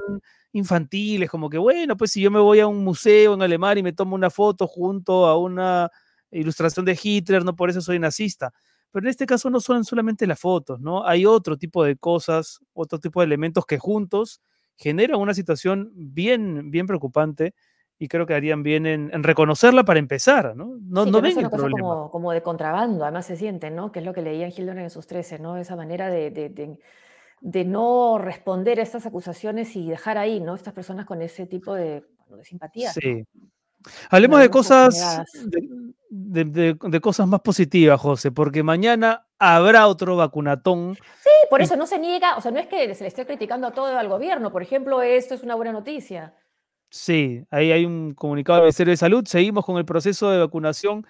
infantiles 0.51 1.29
como 1.29 1.49
que, 1.49 1.57
bueno, 1.57 1.97
pues 1.97 2.11
si 2.11 2.21
yo 2.21 2.29
me 2.31 2.39
voy 2.39 2.59
a 2.59 2.67
un 2.67 2.83
museo 2.83 3.33
en 3.33 3.41
Alemania 3.41 3.79
y 3.81 3.83
me 3.83 3.93
tomo 3.93 4.15
una 4.15 4.29
foto 4.29 4.67
junto 4.67 5.25
a 5.25 5.37
una 5.37 5.89
ilustración 6.31 6.85
de 6.85 6.97
Hitler, 7.01 7.43
no 7.43 7.55
por 7.55 7.69
eso 7.69 7.81
soy 7.81 7.99
nazista. 7.99 8.53
Pero 8.91 9.05
en 9.05 9.09
este 9.09 9.25
caso 9.25 9.49
no 9.49 9.59
son 9.59 9.83
solamente 9.85 10.27
las 10.27 10.39
fotos, 10.39 10.79
¿no? 10.81 11.05
Hay 11.05 11.25
otro 11.25 11.57
tipo 11.57 11.83
de 11.83 11.97
cosas, 11.97 12.59
otro 12.73 12.99
tipo 12.99 13.21
de 13.21 13.25
elementos 13.25 13.65
que 13.65 13.79
juntos 13.79 14.41
generan 14.77 15.19
una 15.19 15.33
situación 15.33 15.91
bien, 15.95 16.71
bien 16.71 16.87
preocupante 16.87 17.53
y 17.99 18.07
creo 18.07 18.25
que 18.25 18.33
harían 18.33 18.63
bien 18.63 18.85
en, 18.85 19.23
reconocerla 19.23 19.83
para 19.83 19.99
empezar, 19.99 20.55
¿no? 20.55 20.77
No, 20.81 21.05
no 21.05 21.21
ven 21.21 21.39
el 21.39 21.49
problema. 21.49 21.79
Como, 21.79 22.11
como, 22.11 22.31
de 22.31 22.41
contrabando, 22.41 23.03
además 23.03 23.25
se 23.25 23.37
siente, 23.37 23.71
¿no? 23.71 23.91
Que 23.91 23.99
es 23.99 24.05
lo 24.05 24.13
que 24.13 24.21
leía 24.21 24.45
en 24.45 24.51
Hildon 24.51 24.79
en 24.79 24.89
sus 24.89 25.07
13, 25.07 25.39
¿no? 25.39 25.57
Esa 25.57 25.75
manera 25.75 26.09
de, 26.09 26.31
de, 26.31 26.79
de, 27.41 27.65
no 27.65 28.17
responder 28.17 28.79
a 28.79 28.83
estas 28.83 29.05
acusaciones 29.05 29.75
y 29.75 29.89
dejar 29.89 30.17
ahí, 30.17 30.39
¿no? 30.39 30.55
Estas 30.55 30.73
personas 30.73 31.05
con 31.05 31.21
ese 31.21 31.45
tipo 31.45 31.73
de, 31.75 32.03
de 32.29 32.43
simpatía. 32.43 32.91
Sí. 32.91 33.25
Hablemos 34.09 34.39
de 34.39 34.49
cosas, 34.49 35.23
de, 36.09 36.99
cosas 37.01 37.27
más 37.27 37.41
positivas, 37.41 37.99
José, 37.99 38.31
porque 38.31 38.63
mañana 38.63 39.27
habrá 39.39 39.87
otro 39.87 40.15
vacunatón. 40.15 40.97
Sí, 41.53 41.57
por 41.57 41.61
eso 41.61 41.75
no 41.75 41.85
se 41.87 41.99
niega, 41.99 42.35
o 42.35 42.41
sea, 42.41 42.51
no 42.51 42.59
es 42.59 42.67
que 42.67 42.93
se 42.95 43.03
le 43.03 43.07
esté 43.07 43.25
criticando 43.25 43.67
a 43.67 43.71
todo 43.71 43.97
al 43.97 44.07
gobierno, 44.07 44.51
por 44.51 44.61
ejemplo, 44.61 45.01
esto 45.01 45.35
es 45.35 45.43
una 45.43 45.55
buena 45.55 45.71
noticia. 45.71 46.33
Sí, 46.89 47.43
ahí 47.49 47.71
hay 47.71 47.85
un 47.85 48.13
comunicado 48.13 48.57
del 48.57 48.65
Ministerio 48.65 48.91
de 48.91 48.97
Salud, 48.97 49.25
seguimos 49.25 49.65
con 49.65 49.77
el 49.77 49.85
proceso 49.85 50.29
de 50.29 50.39
vacunación 50.39 51.05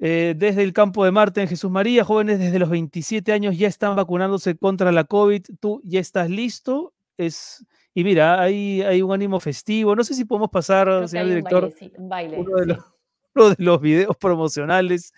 Eh, 0.00 0.34
desde 0.36 0.62
el 0.62 0.72
campo 0.72 1.04
de 1.04 1.10
Marte 1.10 1.40
en 1.42 1.48
Jesús 1.48 1.70
María, 1.70 2.04
jóvenes 2.04 2.38
desde 2.38 2.60
los 2.60 2.70
27 2.70 3.32
años 3.32 3.58
ya 3.58 3.66
están 3.66 3.96
vacunándose 3.96 4.56
contra 4.56 4.92
la 4.92 5.02
COVID. 5.04 5.42
¿Tú 5.60 5.80
ya 5.84 5.98
estás 5.98 6.30
listo? 6.30 6.94
Es, 7.16 7.66
y 7.94 8.04
mira, 8.04 8.40
hay, 8.40 8.82
hay 8.82 9.02
un 9.02 9.12
ánimo 9.12 9.40
festivo. 9.40 9.96
No 9.96 10.04
sé 10.04 10.14
si 10.14 10.24
podemos 10.24 10.50
pasar, 10.50 11.08
señor 11.08 11.26
director, 11.26 11.74
uno, 11.98 12.56
de 12.58 13.56
los, 13.58 13.80
videos 13.80 14.16
promocionales 14.16 15.12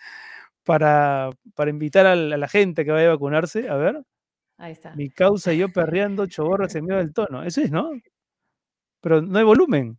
para, 0.63 1.29
para 1.53 1.69
invitar 1.69 2.07
a 2.07 2.15
la, 2.15 2.47
gente 2.47 2.83
que 2.83 2.91
vaya 2.91 3.07
a 3.07 3.11
vacunarse. 3.11 3.69
A 3.69 3.75
ver. 3.75 4.03
Ahí 4.61 4.73
está. 4.73 4.95
Mi 4.95 5.09
causa 5.09 5.51
y 5.53 5.57
yo 5.57 5.69
perreando, 5.69 6.27
choborras 6.27 6.75
en 6.75 6.85
medio 6.85 6.99
del 6.99 7.13
tono. 7.13 7.41
Eso 7.41 7.61
es, 7.61 7.71
¿no? 7.71 7.89
Pero 9.01 9.19
no 9.19 9.39
hay 9.39 9.43
volumen. 9.43 9.97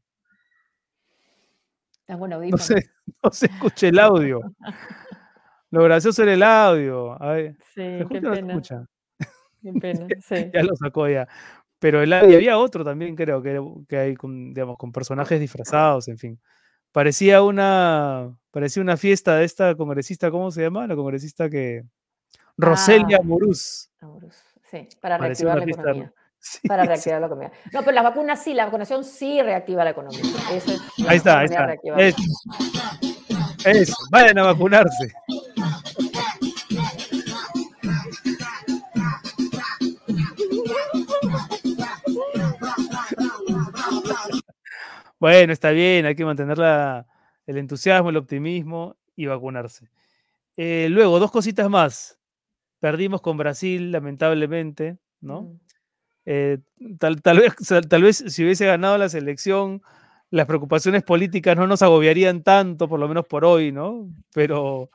no 2.08 2.58
se, 2.58 2.90
no 3.24 3.30
se 3.32 3.46
escucha 3.46 3.88
el 3.88 3.98
audio. 3.98 4.40
Lo 5.70 5.82
gracioso 5.82 6.22
era 6.22 6.34
el 6.34 6.42
audio. 6.44 7.20
A 7.20 7.32
ver, 7.32 7.56
sí, 7.74 7.82
qué 8.08 8.20
pena. 8.20 8.62
Qué 9.62 9.72
pena, 9.80 10.06
sí. 10.20 10.50
ya 10.52 10.62
lo 10.62 10.76
sacó 10.76 11.08
ya. 11.08 11.26
Pero 11.80 12.00
el, 12.00 12.12
había 12.12 12.56
otro 12.58 12.84
también, 12.84 13.16
creo, 13.16 13.42
que, 13.42 13.60
que 13.88 13.96
hay 13.96 14.14
con, 14.14 14.54
digamos, 14.54 14.76
con 14.76 14.92
personajes 14.92 15.40
disfrazados, 15.40 16.06
en 16.06 16.18
fin. 16.18 16.40
Parecía 16.92 17.42
una, 17.42 18.32
parecía 18.52 18.80
una 18.80 18.96
fiesta 18.96 19.36
de 19.36 19.44
esta 19.44 19.74
congresista, 19.74 20.30
¿cómo 20.30 20.52
se 20.52 20.62
llama? 20.62 20.86
La 20.86 20.94
congresista 20.94 21.50
que... 21.50 21.82
Roselia 22.56 23.18
ah, 23.20 23.24
Muruz. 23.24 23.90
Sí, 24.72 24.88
para 25.02 25.18
reactivar 25.18 25.58
la 25.58 25.64
economía 25.64 26.12
para 26.66 26.84
reactivar 26.84 27.20
la 27.20 27.26
economía. 27.26 27.52
No, 27.72 27.80
pero 27.80 27.92
las 27.92 28.04
vacunas 28.04 28.42
sí, 28.42 28.54
la 28.54 28.64
vacunación 28.64 29.04
sí 29.04 29.42
reactiva 29.42 29.84
la 29.84 29.90
economía. 29.90 30.22
ahí 31.06 31.16
está, 31.18 31.40
ahí 31.40 31.44
está. 31.44 31.74
Eso. 33.64 33.94
vayan 34.10 34.38
a 34.38 34.44
vacunarse. 34.44 35.12
Bueno, 45.20 45.52
está 45.52 45.70
bien, 45.70 46.06
hay 46.06 46.16
que 46.16 46.24
mantener 46.24 46.58
el 47.46 47.56
entusiasmo, 47.58 48.08
el 48.08 48.16
optimismo 48.16 48.96
y 49.14 49.26
vacunarse. 49.26 49.90
Eh, 50.56 50.88
luego, 50.90 51.20
dos 51.20 51.30
cositas 51.30 51.68
más. 51.68 52.18
Perdimos 52.82 53.20
con 53.20 53.36
Brasil, 53.36 53.92
lamentablemente, 53.92 54.98
¿no? 55.20 55.56
Eh, 56.26 56.58
tal, 56.98 57.22
tal, 57.22 57.38
vez, 57.38 57.54
tal 57.88 58.02
vez 58.02 58.24
si 58.26 58.42
hubiese 58.42 58.66
ganado 58.66 58.98
la 58.98 59.08
selección, 59.08 59.82
las 60.30 60.46
preocupaciones 60.46 61.04
políticas 61.04 61.56
no 61.56 61.68
nos 61.68 61.82
agobiarían 61.82 62.42
tanto, 62.42 62.88
por 62.88 62.98
lo 62.98 63.06
menos 63.06 63.24
por 63.26 63.44
hoy, 63.44 63.70
¿no? 63.70 64.10
Pero, 64.34 64.90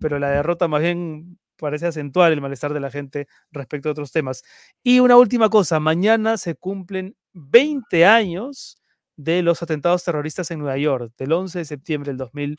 pero 0.00 0.20
la 0.20 0.30
derrota 0.30 0.68
más 0.68 0.80
bien 0.80 1.36
parece 1.56 1.88
acentuar 1.88 2.30
el 2.30 2.40
malestar 2.40 2.72
de 2.72 2.78
la 2.78 2.92
gente 2.92 3.26
respecto 3.50 3.88
a 3.88 3.92
otros 3.92 4.12
temas. 4.12 4.44
Y 4.84 5.00
una 5.00 5.16
última 5.16 5.48
cosa, 5.50 5.80
mañana 5.80 6.36
se 6.36 6.54
cumplen 6.54 7.16
20 7.32 8.06
años 8.06 8.76
de 9.16 9.42
los 9.42 9.60
atentados 9.60 10.04
terroristas 10.04 10.52
en 10.52 10.60
Nueva 10.60 10.78
York, 10.78 11.12
del 11.18 11.32
11 11.32 11.58
de 11.58 11.64
septiembre 11.64 12.10
del, 12.10 12.16
2000, 12.18 12.58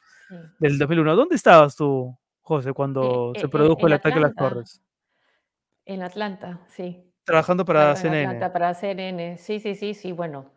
del 0.60 0.78
2001. 0.78 1.16
¿Dónde 1.16 1.38
estabas 1.38 1.78
tú, 1.78 2.18
José, 2.46 2.74
cuando 2.74 3.34
eh, 3.34 3.40
se 3.40 3.48
eh, 3.48 3.50
produjo 3.50 3.88
el 3.88 3.94
ataque 3.94 4.20
a 4.20 4.22
las 4.22 4.36
torres? 4.36 4.82
En 5.84 6.04
Atlanta, 6.04 6.62
sí. 6.68 7.12
Trabajando 7.24 7.66
para 7.66 7.96
CNN. 7.96 8.52
para 8.52 8.76
CNN, 8.76 9.40
sí, 9.40 9.60
sí, 9.60 9.74
sí, 9.74 9.96
sí, 9.96 10.12
bueno. 10.12 10.52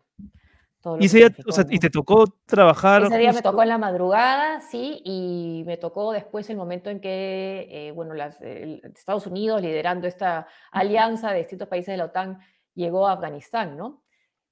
¿Y, 0.99 1.07
¿Y 1.07 1.79
te 1.79 1.89
tocó 1.89 2.25
trabajar? 2.45 3.03
Ese 3.03 3.17
día 3.17 3.33
me 3.33 3.41
tocó 3.41 3.63
en 3.63 3.69
la 3.69 3.79
madrugada, 3.79 4.61
sí, 4.61 5.01
y 5.03 5.63
me 5.65 5.77
tocó 5.77 6.11
después 6.11 6.47
el 6.51 6.57
momento 6.57 6.91
en 6.91 7.01
que, 7.01 7.67
eh, 7.71 7.91
bueno, 7.91 8.13
las, 8.13 8.39
Estados 8.39 9.25
Unidos, 9.25 9.59
liderando 9.59 10.07
esta 10.07 10.45
alianza 10.71 11.31
de 11.31 11.39
distintos 11.39 11.67
países 11.67 11.91
de 11.91 11.97
la 11.97 12.05
OTAN, 12.05 12.37
llegó 12.75 13.07
a 13.07 13.13
Afganistán, 13.13 13.75
¿no? 13.75 14.03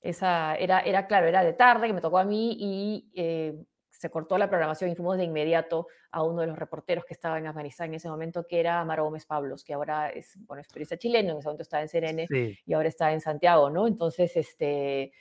Esa 0.02 0.56
era, 0.56 0.80
era 0.80 1.06
claro, 1.06 1.28
era 1.28 1.44
de 1.44 1.54
tarde 1.54 1.86
que 1.86 1.94
me 1.94 2.02
tocó 2.02 2.18
a 2.18 2.26
mí 2.26 2.58
y 2.60 3.12
eh, 3.16 3.64
se 3.98 4.10
cortó 4.10 4.38
la 4.38 4.48
programación 4.48 4.92
y 4.92 4.96
fuimos 4.96 5.18
de 5.18 5.24
inmediato 5.24 5.88
a 6.12 6.24
uno 6.24 6.42
de 6.42 6.48
los 6.48 6.58
reporteros 6.58 7.04
que 7.06 7.14
estaba 7.14 7.40
en 7.40 7.48
Afganistán 7.48 7.88
en 7.90 7.96
ese 7.96 8.10
momento, 8.10 8.46
que 8.48 8.60
era 8.60 8.80
Amaro 8.80 9.06
Gómez 9.06 9.26
Pablos, 9.26 9.64
que 9.64 9.74
ahora 9.74 10.10
es, 10.10 10.34
bueno, 10.46 10.62
es 10.62 10.68
periodista 10.68 10.98
chileno, 10.98 11.32
en 11.32 11.38
ese 11.40 11.48
momento 11.48 11.64
estaba 11.64 11.82
en 11.82 11.90
CNN 11.90 12.28
y 12.66 12.74
ahora 12.74 12.90
está 12.90 13.12
en 13.12 13.22
Santiago, 13.22 13.70
¿no? 13.70 13.88
Entonces, 13.88 14.36
este, 14.36 15.12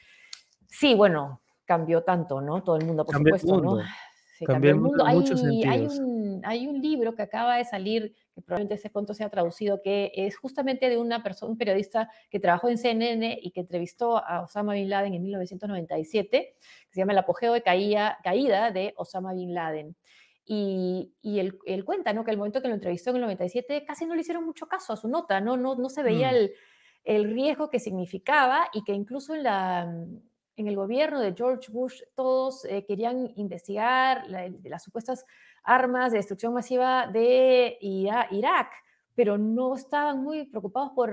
sí, 0.69 0.95
bueno, 0.95 1.43
cambió 1.65 2.03
tanto, 2.03 2.41
¿no? 2.41 2.63
Todo 2.63 2.77
el 2.77 2.85
mundo, 2.85 3.05
por 3.05 3.17
supuesto, 3.17 3.61
¿no? 3.61 3.79
Cambió, 4.45 4.71
el 4.71 4.81
mundo. 4.81 5.05
Hay, 5.05 5.19
hay, 5.67 5.87
un, 5.87 6.41
hay 6.45 6.67
un 6.67 6.81
libro 6.81 7.15
que 7.15 7.23
acaba 7.23 7.57
de 7.57 7.65
salir, 7.65 8.15
que 8.35 8.43
probablemente 8.43 8.75
ese 8.75 8.91
cuento 8.91 9.15
se 9.15 9.25
ha 9.25 9.31
traducido, 9.31 9.81
que 9.83 10.13
es 10.15 10.37
justamente 10.37 10.89
de 10.89 10.99
una 10.99 11.23
persona, 11.23 11.53
un 11.53 11.59
periodista 11.59 12.11
que 12.31 12.41
trabajó 12.41 12.69
en 12.69 12.79
CNN 12.79 13.39
y 13.41 13.51
que 13.53 13.61
entrevistó 13.61 14.19
a 14.19 14.43
Osama 14.43 14.75
Bin 14.75 14.91
Laden 14.91 15.15
en 15.15 15.23
1997, 15.23 16.57
que 16.59 16.93
se 16.93 17.01
llama 17.01 17.13
El 17.13 17.19
apogeo 17.19 17.53
de 17.53 17.63
caída, 17.63 18.19
caída 18.23 18.71
de 18.71 18.93
Osama 18.97 19.33
Bin 19.33 19.55
Laden. 19.55 19.97
Y, 20.45 21.15
y 21.23 21.41
él, 21.41 21.59
él, 21.67 21.85
cuenta 21.85 22.13
¿no? 22.13 22.25
que 22.25 22.31
el 22.31 22.37
momento 22.37 22.63
que 22.63 22.69
lo 22.69 22.75
entrevistó 22.75 23.11
en 23.11 23.17
el 23.17 23.23
97 23.23 23.85
casi 23.85 24.07
no 24.07 24.15
le 24.15 24.21
hicieron 24.21 24.45
mucho 24.45 24.67
caso 24.67 24.93
a 24.93 24.97
su 24.97 25.09
nota, 25.09 25.41
no, 25.41 25.57
no, 25.57 25.75
no 25.75 25.89
se 25.89 26.05
veía 26.05 26.31
mm. 26.31 26.35
el, 26.35 26.53
el 27.07 27.33
riesgo 27.33 27.71
que 27.71 27.81
significaba 27.81 28.69
y 28.73 28.85
que 28.85 28.93
incluso 28.93 29.35
en 29.35 29.43
la 29.45 29.93
en 30.57 30.69
el 30.69 30.77
gobierno 30.77 31.21
de 31.21 31.35
George 31.35 31.71
Bush 31.71 32.03
todos 32.15 32.65
eh, 32.65 32.85
querían 32.87 33.33
investigar 33.37 34.25
las 34.29 34.83
supuestas 34.83 35.25
armas 35.63 36.13
de 36.13 36.19
destrucción 36.19 36.55
masiva 36.55 37.07
de 37.07 37.77
Irak, 37.81 38.71
pero 39.15 39.37
no 39.37 39.75
estaban 39.75 40.23
muy 40.23 40.47
preocupados 40.47 40.93
por, 40.95 41.13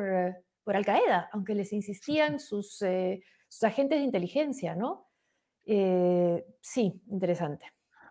por 0.63 0.75
Al 0.75 0.85
Qaeda, 0.85 1.29
aunque 1.33 1.55
les 1.55 1.73
insistían 1.73 2.39
sus, 2.39 2.81
eh, 2.81 3.23
sus 3.47 3.63
agentes 3.63 3.99
de 3.99 4.05
inteligencia, 4.05 4.75
¿no? 4.75 5.09
Eh, 5.65 6.45
sí, 6.61 7.01
interesante. 7.09 7.65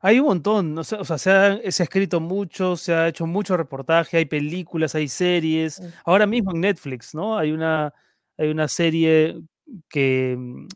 Hay 0.05 0.19
un 0.19 0.27
montón, 0.27 0.77
o 0.77 0.83
sea, 0.85 1.19
se, 1.19 1.31
ha, 1.31 1.55
escrito 1.63 2.21
mucho, 2.21 2.77
se 2.77 2.93
ha 2.93 3.09
hecho 3.09 3.25
mucho 3.25 3.57
reportaje, 3.57 4.17
hay 4.17 4.25
películas, 4.25 4.97
hay 4.97 5.07
series. 5.07 5.81
Ahora 6.05 6.27
mismo 6.27 6.51
en 6.53 6.61
Netflix, 6.61 7.15
¿no? 7.15 7.39
Hay 7.39 7.53
una, 7.53 7.95
hay 8.37 8.49
una 8.49 8.67
serie 8.67 9.41
que 9.89 10.37
mm, 10.39 10.67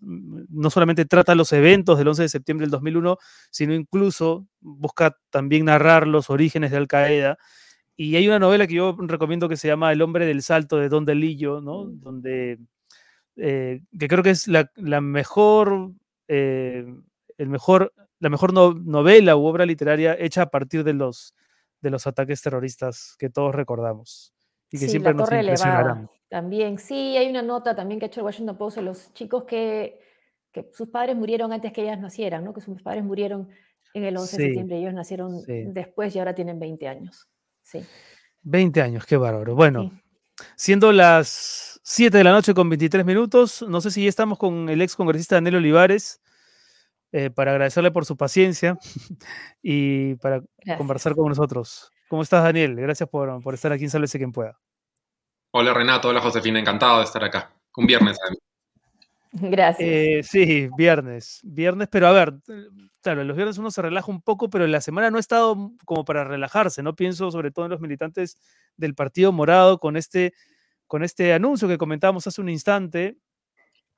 no 0.49 0.70
solamente 0.70 1.05
trata 1.05 1.35
los 1.35 1.53
eventos 1.53 1.99
del 1.99 2.09
11 2.09 2.22
de 2.22 2.29
septiembre 2.29 2.64
del 2.64 2.70
2001, 2.70 3.18
sino 3.51 3.75
incluso 3.75 4.46
busca 4.61 5.16
también 5.31 5.66
narrar 5.66 6.07
los 6.07 6.31
orígenes 6.31 6.70
de 6.70 6.77
Al 6.77 6.88
Qaeda. 6.88 7.38
Y 7.96 8.16
hay 8.16 8.29
una 8.29 8.38
novela 8.38 8.66
que 8.66 8.75
yo 8.75 8.96
recomiendo 8.99 9.49
que 9.49 9.57
se 9.57 9.68
llama 9.68 9.92
El 9.92 10.03
hombre 10.03 10.27
del 10.27 10.42
salto 10.42 10.77
de 10.77 10.88
Don 10.88 11.05
Delillo, 11.05 11.61
¿no? 11.61 11.85
Mm. 11.85 12.01
Donde, 12.01 12.59
eh, 13.37 13.81
que 13.99 14.09
creo 14.09 14.22
que 14.22 14.31
es 14.31 14.49
la, 14.49 14.70
mejor, 15.01 15.92
eh, 16.29 16.87
el 17.38 17.49
mejor, 17.49 17.92
la 18.18 18.29
mejor 18.29 18.53
novela 18.53 19.37
u 19.37 19.44
obra 19.46 19.66
literaria 19.66 20.16
hecha 20.18 20.42
a 20.42 20.51
partir 20.51 20.85
de 20.85 20.94
los, 20.94 21.35
de 21.81 21.90
los 21.90 22.07
ataques 22.07 22.42
terroristas 22.42 23.16
que 23.18 23.31
todos 23.31 23.55
recordamos 23.55 24.33
y 24.70 24.79
que 24.79 24.88
siempre 24.88 25.14
nos 25.14 25.31
impresionarán. 25.31 26.11
También, 26.28 26.78
sí, 26.78 27.16
hay 27.16 27.28
una 27.28 27.42
nota 27.42 27.74
también 27.74 28.00
que 28.00 28.06
ha 28.06 28.08
hecho 28.08 28.20
el 28.20 28.26
Washington 28.26 28.56
Post 28.56 28.76
de 28.78 28.82
los 28.82 29.12
chicos 29.14 29.44
que, 29.44 30.00
que 30.52 30.70
sus 30.72 30.88
padres 30.88 31.16
murieron 31.16 31.52
antes 31.52 31.72
que 31.72 31.82
ellas 31.82 32.00
nacieran, 32.00 32.44
¿no? 32.44 32.52
Que 32.52 32.60
sus 32.60 32.82
padres 32.82 33.04
murieron 33.04 33.48
en 33.94 34.04
el 34.04 34.16
11 34.16 34.36
de 34.36 34.44
septiembre, 34.44 34.78
ellos 34.78 34.92
nacieron 34.92 35.42
después 35.72 36.14
y 36.14 36.18
ahora 36.18 36.34
tienen 36.34 36.58
20 36.58 36.88
años. 36.88 37.28
Sí. 37.62 37.80
20 38.42 38.82
años, 38.82 39.06
qué 39.06 39.16
bárbaro. 39.16 39.54
Bueno, 39.54 39.90
siendo 40.56 40.92
las 40.92 41.80
7 41.82 42.18
de 42.18 42.24
la 42.24 42.32
noche 42.32 42.54
con 42.54 42.68
23 42.68 43.04
minutos, 43.04 43.64
no 43.68 43.80
sé 43.80 43.90
si 43.90 44.02
ya 44.02 44.08
estamos 44.08 44.38
con 44.38 44.68
el 44.68 44.82
ex 44.82 44.96
congresista 44.96 45.36
Daniel 45.36 45.56
Olivares. 45.56 46.20
Eh, 47.12 47.30
para 47.30 47.52
agradecerle 47.52 47.92
por 47.92 48.04
su 48.04 48.16
paciencia 48.16 48.76
y 49.62 50.16
para 50.16 50.42
conversar 50.76 51.14
con 51.14 51.28
nosotros. 51.28 51.90
¿Cómo 52.08 52.22
estás, 52.22 52.42
Daniel? 52.42 52.74
Gracias 52.76 53.08
por, 53.08 53.42
por 53.42 53.54
estar 53.54 53.72
aquí 53.72 53.84
en 53.84 53.90
Sálvese 53.90 54.18
quien 54.18 54.32
pueda. 54.32 54.58
Hola 55.50 55.72
Renato, 55.72 56.09
hola 56.09 56.20
Josefina, 56.20 56.61
encantado 56.61 56.98
de 56.98 57.04
estar 57.04 57.24
acá. 57.24 57.50
Un 57.76 57.87
viernes. 57.87 58.18
Gracias. 59.32 59.88
Eh, 59.88 60.22
sí, 60.22 60.68
viernes, 60.76 61.40
viernes, 61.42 61.88
pero 61.90 62.06
a 62.06 62.12
ver, 62.12 62.35
claro, 63.02 63.24
los 63.24 63.37
viernes 63.37 63.59
uno 63.59 63.70
se 63.70 63.82
relaja 63.82 64.11
un 64.11 64.22
poco, 64.22 64.48
pero 64.48 64.66
la 64.66 64.80
semana 64.80 65.11
no 65.11 65.18
ha 65.18 65.20
estado 65.20 65.72
como 65.85 66.04
para 66.04 66.24
relajarse, 66.24 66.82
¿no? 66.82 66.94
Pienso 66.94 67.30
sobre 67.30 67.50
todo 67.50 67.66
en 67.66 67.70
los 67.70 67.80
militantes 67.80 68.38
del 68.76 68.94
Partido 68.94 69.32
Morado 69.32 69.78
con 69.78 69.96
este, 69.96 70.32
con 70.87 71.02
este 71.02 71.32
anuncio 71.32 71.68
que 71.68 71.78
comentábamos 71.78 72.26
hace 72.26 72.40
un 72.40 72.48
instante 72.48 73.18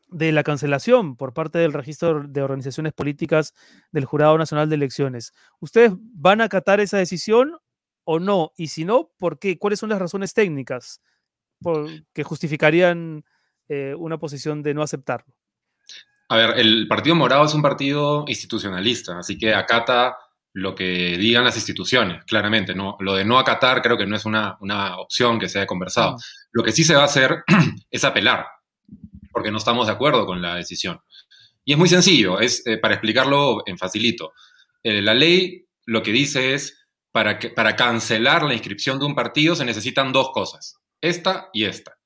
de 0.08 0.32
la 0.32 0.42
cancelación 0.42 1.16
por 1.16 1.34
parte 1.34 1.58
del 1.58 1.72
registro 1.72 2.22
de 2.26 2.42
organizaciones 2.42 2.92
políticas 2.92 3.54
del 3.92 4.06
Jurado 4.06 4.38
Nacional 4.38 4.68
de 4.68 4.76
Elecciones. 4.76 5.34
¿Ustedes 5.61 5.92
van 5.96 6.40
a 6.40 6.44
acatar 6.44 6.80
esa 6.80 6.98
decisión 6.98 7.58
o 8.04 8.18
no? 8.18 8.52
Y 8.56 8.68
si 8.68 8.84
no, 8.84 9.11
¿por 9.18 9.38
qué? 9.38 9.58
¿Cuáles 9.58 9.78
son 9.78 9.90
las 9.90 9.98
razones 9.98 10.32
técnicas 10.34 11.00
que 12.12 12.23
justificarían 12.23 13.25
eh, 13.68 13.94
una 13.97 14.18
posición 14.18 14.62
de 14.62 14.75
no 14.75 14.83
aceptarlo. 14.83 15.35
A 16.31 16.37
ver, 16.37 16.59
el 16.59 16.87
Partido 16.88 17.16
Morado 17.16 17.47
es 17.47 17.55
un 17.55 17.62
partido 17.62 18.25
institucionalista, 18.29 19.18
así 19.18 19.38
que 19.38 19.55
acata 19.55 20.16
lo 20.53 20.75
que 20.75 21.16
digan 21.16 21.44
las 21.44 21.57
instituciones, 21.57 22.25
claramente. 22.25 22.75
¿no? 22.75 22.97
Lo 23.01 23.14
de 23.14 23.25
no 23.25 23.38
acatar 23.38 23.81
creo 23.83 23.97
que 23.97 24.07
no 24.07 24.16
es 24.16 24.25
una, 24.25 24.57
opción 24.99 25.38
que 25.38 25.49
se 25.49 25.59
haya 25.59 25.66
conversado. 25.66 26.16
Lo 26.53 26.62
que 26.62 26.73
sí 26.73 26.85
se 26.85 26.94
va 26.94 27.03
a 27.03 27.07
hacer 27.07 27.44
es 27.90 28.05
apelar, 28.05 28.47
porque 29.31 29.51
no 29.51 29.59
estamos 29.59 29.87
de 29.87 29.92
acuerdo 29.92 30.27
con 30.27 30.42
la 30.42 30.57
decisión. 30.57 31.01
Y 31.64 31.73
es 31.73 31.79
muy 31.79 31.88
sencillo, 31.88 32.40
es 32.40 32.66
eh, 32.66 32.79
para 32.79 32.94
explicarlo 32.94 33.62
en 33.66 33.79
facilito. 33.79 34.33
Eh, 34.83 35.03
la 35.03 35.14
ley 35.14 35.66
lo 35.85 36.03
que 36.03 36.12
dice 36.12 36.55
es, 36.55 36.87
para, 37.12 37.38
que, 37.38 37.51
para 37.51 37.77
cancelar 37.77 38.42
la 38.42 38.55
inscripción 38.55 38.99
de 38.99 39.07
un 39.07 39.14
partido 39.14 39.55
se 39.55 39.64
necesitan 39.64 40.12
dos 40.12 40.31
cosas, 40.33 40.77
esta 41.00 41.48
y 41.52 41.64
esta. 41.64 41.98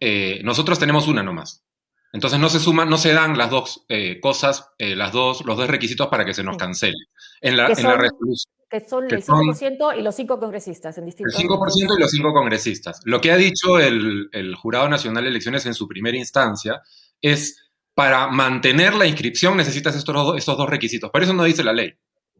Eh, 0.00 0.40
nosotros 0.44 0.78
tenemos 0.78 1.08
una 1.08 1.22
nomás. 1.22 1.64
Entonces 2.12 2.38
no 2.38 2.48
se 2.50 2.60
suman, 2.60 2.90
no 2.90 2.98
se 2.98 3.12
dan 3.12 3.38
las 3.38 3.48
dos 3.48 3.86
cosas, 4.20 4.68
las 4.78 5.12
dos, 5.12 5.46
los 5.46 5.56
dos 5.56 5.66
requisitos 5.66 6.08
para 6.08 6.26
que 6.26 6.34
se 6.34 6.42
nos 6.42 6.58
cancele. 6.58 7.06
En 7.40 7.56
la, 7.56 7.68
en 7.68 7.82
la 7.82 7.96
resolución. 7.96 8.52
Que 8.68 8.80
son 8.80 9.04
el 9.04 9.24
5% 9.24 9.98
y 9.98 10.02
los 10.02 10.14
cinco 10.14 10.38
congresistas 10.38 10.98
en 10.98 11.06
distintos. 11.06 11.40
El 11.40 11.48
5% 11.48 11.96
y 11.96 12.00
los 12.00 12.10
cinco 12.10 12.34
congresistas. 12.34 13.00
Lo 13.04 13.18
que 13.18 13.32
ha 13.32 13.36
dicho 13.36 13.78
el, 13.78 14.28
el 14.32 14.54
Jurado 14.56 14.90
Nacional 14.90 15.24
de 15.24 15.30
Elecciones 15.30 15.64
en 15.64 15.72
su 15.72 15.88
primera 15.88 16.18
instancia 16.18 16.82
es 17.22 17.62
para 17.94 18.28
mantener 18.28 18.94
la 18.94 19.06
inscripción 19.06 19.56
necesitas 19.56 19.94
estos 19.96 20.14
dos, 20.14 20.38
estos 20.38 20.56
dos 20.56 20.68
requisitos. 20.68 21.10
Por 21.10 21.22
eso 21.22 21.32
no 21.32 21.44
dice 21.44 21.62
la 21.62 21.72
ley. 21.72 21.94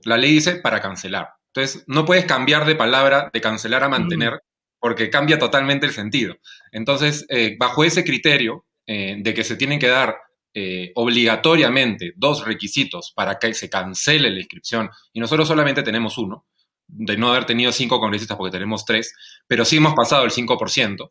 La 0.04 0.16
ley 0.16 0.32
dice 0.32 0.56
para 0.56 0.80
cancelar. 0.80 1.28
Entonces, 1.54 1.84
no 1.86 2.04
puedes 2.04 2.24
cambiar 2.24 2.64
de 2.64 2.74
palabra 2.74 3.30
de 3.32 3.40
cancelar 3.40 3.84
a 3.84 3.88
mantener 3.88 4.42
porque 4.82 5.10
cambia 5.10 5.38
totalmente 5.38 5.86
el 5.86 5.92
sentido. 5.92 6.34
Entonces, 6.72 7.24
eh, 7.28 7.54
bajo 7.56 7.84
ese 7.84 8.02
criterio 8.02 8.66
eh, 8.84 9.14
de 9.16 9.32
que 9.32 9.44
se 9.44 9.54
tienen 9.54 9.78
que 9.78 9.86
dar 9.86 10.16
eh, 10.52 10.90
obligatoriamente 10.96 12.14
dos 12.16 12.44
requisitos 12.44 13.12
para 13.14 13.38
que 13.38 13.54
se 13.54 13.70
cancele 13.70 14.28
la 14.28 14.40
inscripción, 14.40 14.90
y 15.12 15.20
nosotros 15.20 15.46
solamente 15.46 15.84
tenemos 15.84 16.18
uno, 16.18 16.46
de 16.88 17.16
no 17.16 17.30
haber 17.30 17.44
tenido 17.44 17.70
cinco 17.70 18.00
congresistas 18.00 18.36
porque 18.36 18.50
tenemos 18.50 18.84
tres, 18.84 19.14
pero 19.46 19.64
sí 19.64 19.76
hemos 19.76 19.94
pasado 19.94 20.24
el 20.24 20.32
5%, 20.32 21.10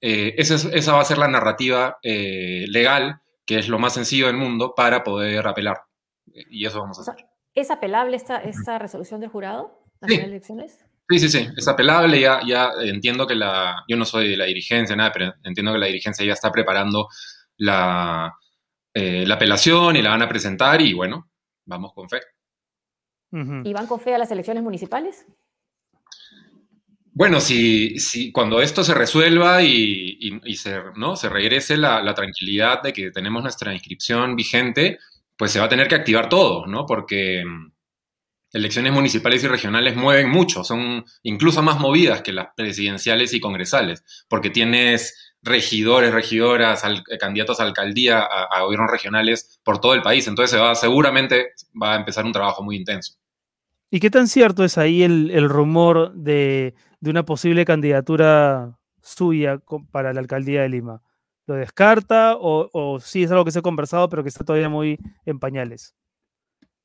esa, 0.00 0.54
esa, 0.76 0.92
va 0.92 1.00
a 1.00 1.04
ser 1.04 1.16
la 1.16 1.28
narrativa 1.28 1.98
legal 2.02 3.20
que 3.46 3.58
es 3.58 3.68
lo 3.68 3.78
más 3.78 3.94
sencillo 3.94 4.26
del 4.26 4.36
mundo 4.36 4.74
para 4.74 5.02
poder 5.02 5.46
apelar. 5.46 5.78
Y 6.50 6.66
eso 6.66 6.80
vamos 6.80 6.98
a 6.98 7.02
hacer. 7.02 7.26
¿Es 7.54 7.70
apelable 7.70 8.16
esta, 8.16 8.38
esta 8.38 8.78
resolución 8.78 9.20
del 9.20 9.30
jurado 9.30 9.80
sí. 10.06 10.14
elecciones? 10.14 10.84
Sí, 11.08 11.18
sí, 11.18 11.28
sí, 11.28 11.48
es 11.54 11.68
apelable, 11.68 12.18
ya, 12.18 12.40
ya 12.46 12.70
entiendo 12.82 13.26
que 13.26 13.34
la, 13.34 13.84
yo 13.86 13.96
no 13.96 14.06
soy 14.06 14.30
de 14.30 14.36
la 14.38 14.46
dirigencia, 14.46 14.96
nada, 14.96 15.12
pero 15.12 15.34
entiendo 15.42 15.72
que 15.72 15.78
la 15.78 15.86
dirigencia 15.86 16.24
ya 16.24 16.32
está 16.32 16.50
preparando 16.50 17.08
la, 17.58 18.32
eh, 18.94 19.26
la 19.26 19.34
apelación 19.34 19.96
y 19.96 20.02
la 20.02 20.10
van 20.10 20.22
a 20.22 20.28
presentar 20.28 20.80
y 20.80 20.94
bueno, 20.94 21.30
vamos 21.66 21.92
con 21.92 22.08
fe. 22.08 22.20
¿Y 23.64 23.72
van 23.72 23.88
con 23.88 23.98
fe 24.00 24.14
a 24.14 24.18
las 24.18 24.30
elecciones 24.30 24.62
municipales? 24.62 25.26
Bueno, 27.12 27.40
si, 27.40 27.98
si 27.98 28.32
cuando 28.32 28.60
esto 28.60 28.82
se 28.82 28.94
resuelva 28.94 29.62
y, 29.62 30.40
se, 30.56 30.80
¿no? 30.96 31.16
se 31.16 31.28
regrese 31.28 31.76
la, 31.76 32.14
tranquilidad 32.14 32.82
de 32.82 32.92
que 32.92 33.10
tenemos 33.10 33.42
nuestra 33.42 33.72
inscripción 33.72 34.36
vigente, 34.36 34.98
pues 35.36 35.52
se 35.52 35.58
va 35.58 35.66
a 35.66 35.68
tener 35.68 35.86
que 35.86 35.94
activar 35.96 36.28
todo, 36.28 36.66
¿no? 36.66 36.86
Porque 36.86 37.44
elecciones 38.54 38.92
municipales 38.92 39.42
y 39.42 39.48
regionales 39.48 39.96
mueven 39.96 40.30
mucho, 40.30 40.62
son 40.62 41.04
incluso 41.24 41.60
más 41.62 41.80
movidas 41.80 42.22
que 42.22 42.32
las 42.32 42.48
presidenciales 42.56 43.34
y 43.34 43.40
congresales, 43.40 44.04
porque 44.28 44.48
tienes 44.48 45.34
regidores, 45.42 46.14
regidoras, 46.14 46.82
candidatos 47.18 47.60
a 47.60 47.64
alcaldía, 47.64 48.20
a, 48.22 48.62
gobiernos 48.62 48.90
regionales 48.90 49.60
por 49.62 49.80
todo 49.80 49.92
el 49.94 50.02
país. 50.02 50.26
Entonces 50.26 50.58
seguramente 50.80 51.48
va 51.80 51.94
a 51.94 51.96
empezar 51.96 52.24
un 52.24 52.32
trabajo 52.32 52.62
muy 52.62 52.76
intenso. 52.76 53.14
¿Y 53.90 54.00
qué 54.00 54.08
tan 54.08 54.26
cierto 54.26 54.64
es 54.64 54.78
ahí 54.78 55.02
el 55.02 55.48
rumor 55.48 56.14
de 56.14 56.74
una 57.02 57.24
posible 57.24 57.64
candidatura 57.64 58.78
suya 59.02 59.60
para 59.90 60.14
la 60.14 60.20
alcaldía 60.20 60.62
de 60.62 60.70
Lima? 60.70 61.02
¿Lo 61.46 61.54
descarta 61.54 62.36
o 62.38 62.98
sí 63.00 63.24
es 63.24 63.30
algo 63.30 63.44
que 63.44 63.50
se 63.50 63.58
ha 63.58 63.62
conversado 63.62 64.08
pero 64.08 64.22
que 64.22 64.30
está 64.30 64.44
todavía 64.44 64.70
muy 64.70 64.98
en 65.26 65.38
pañales? 65.40 65.94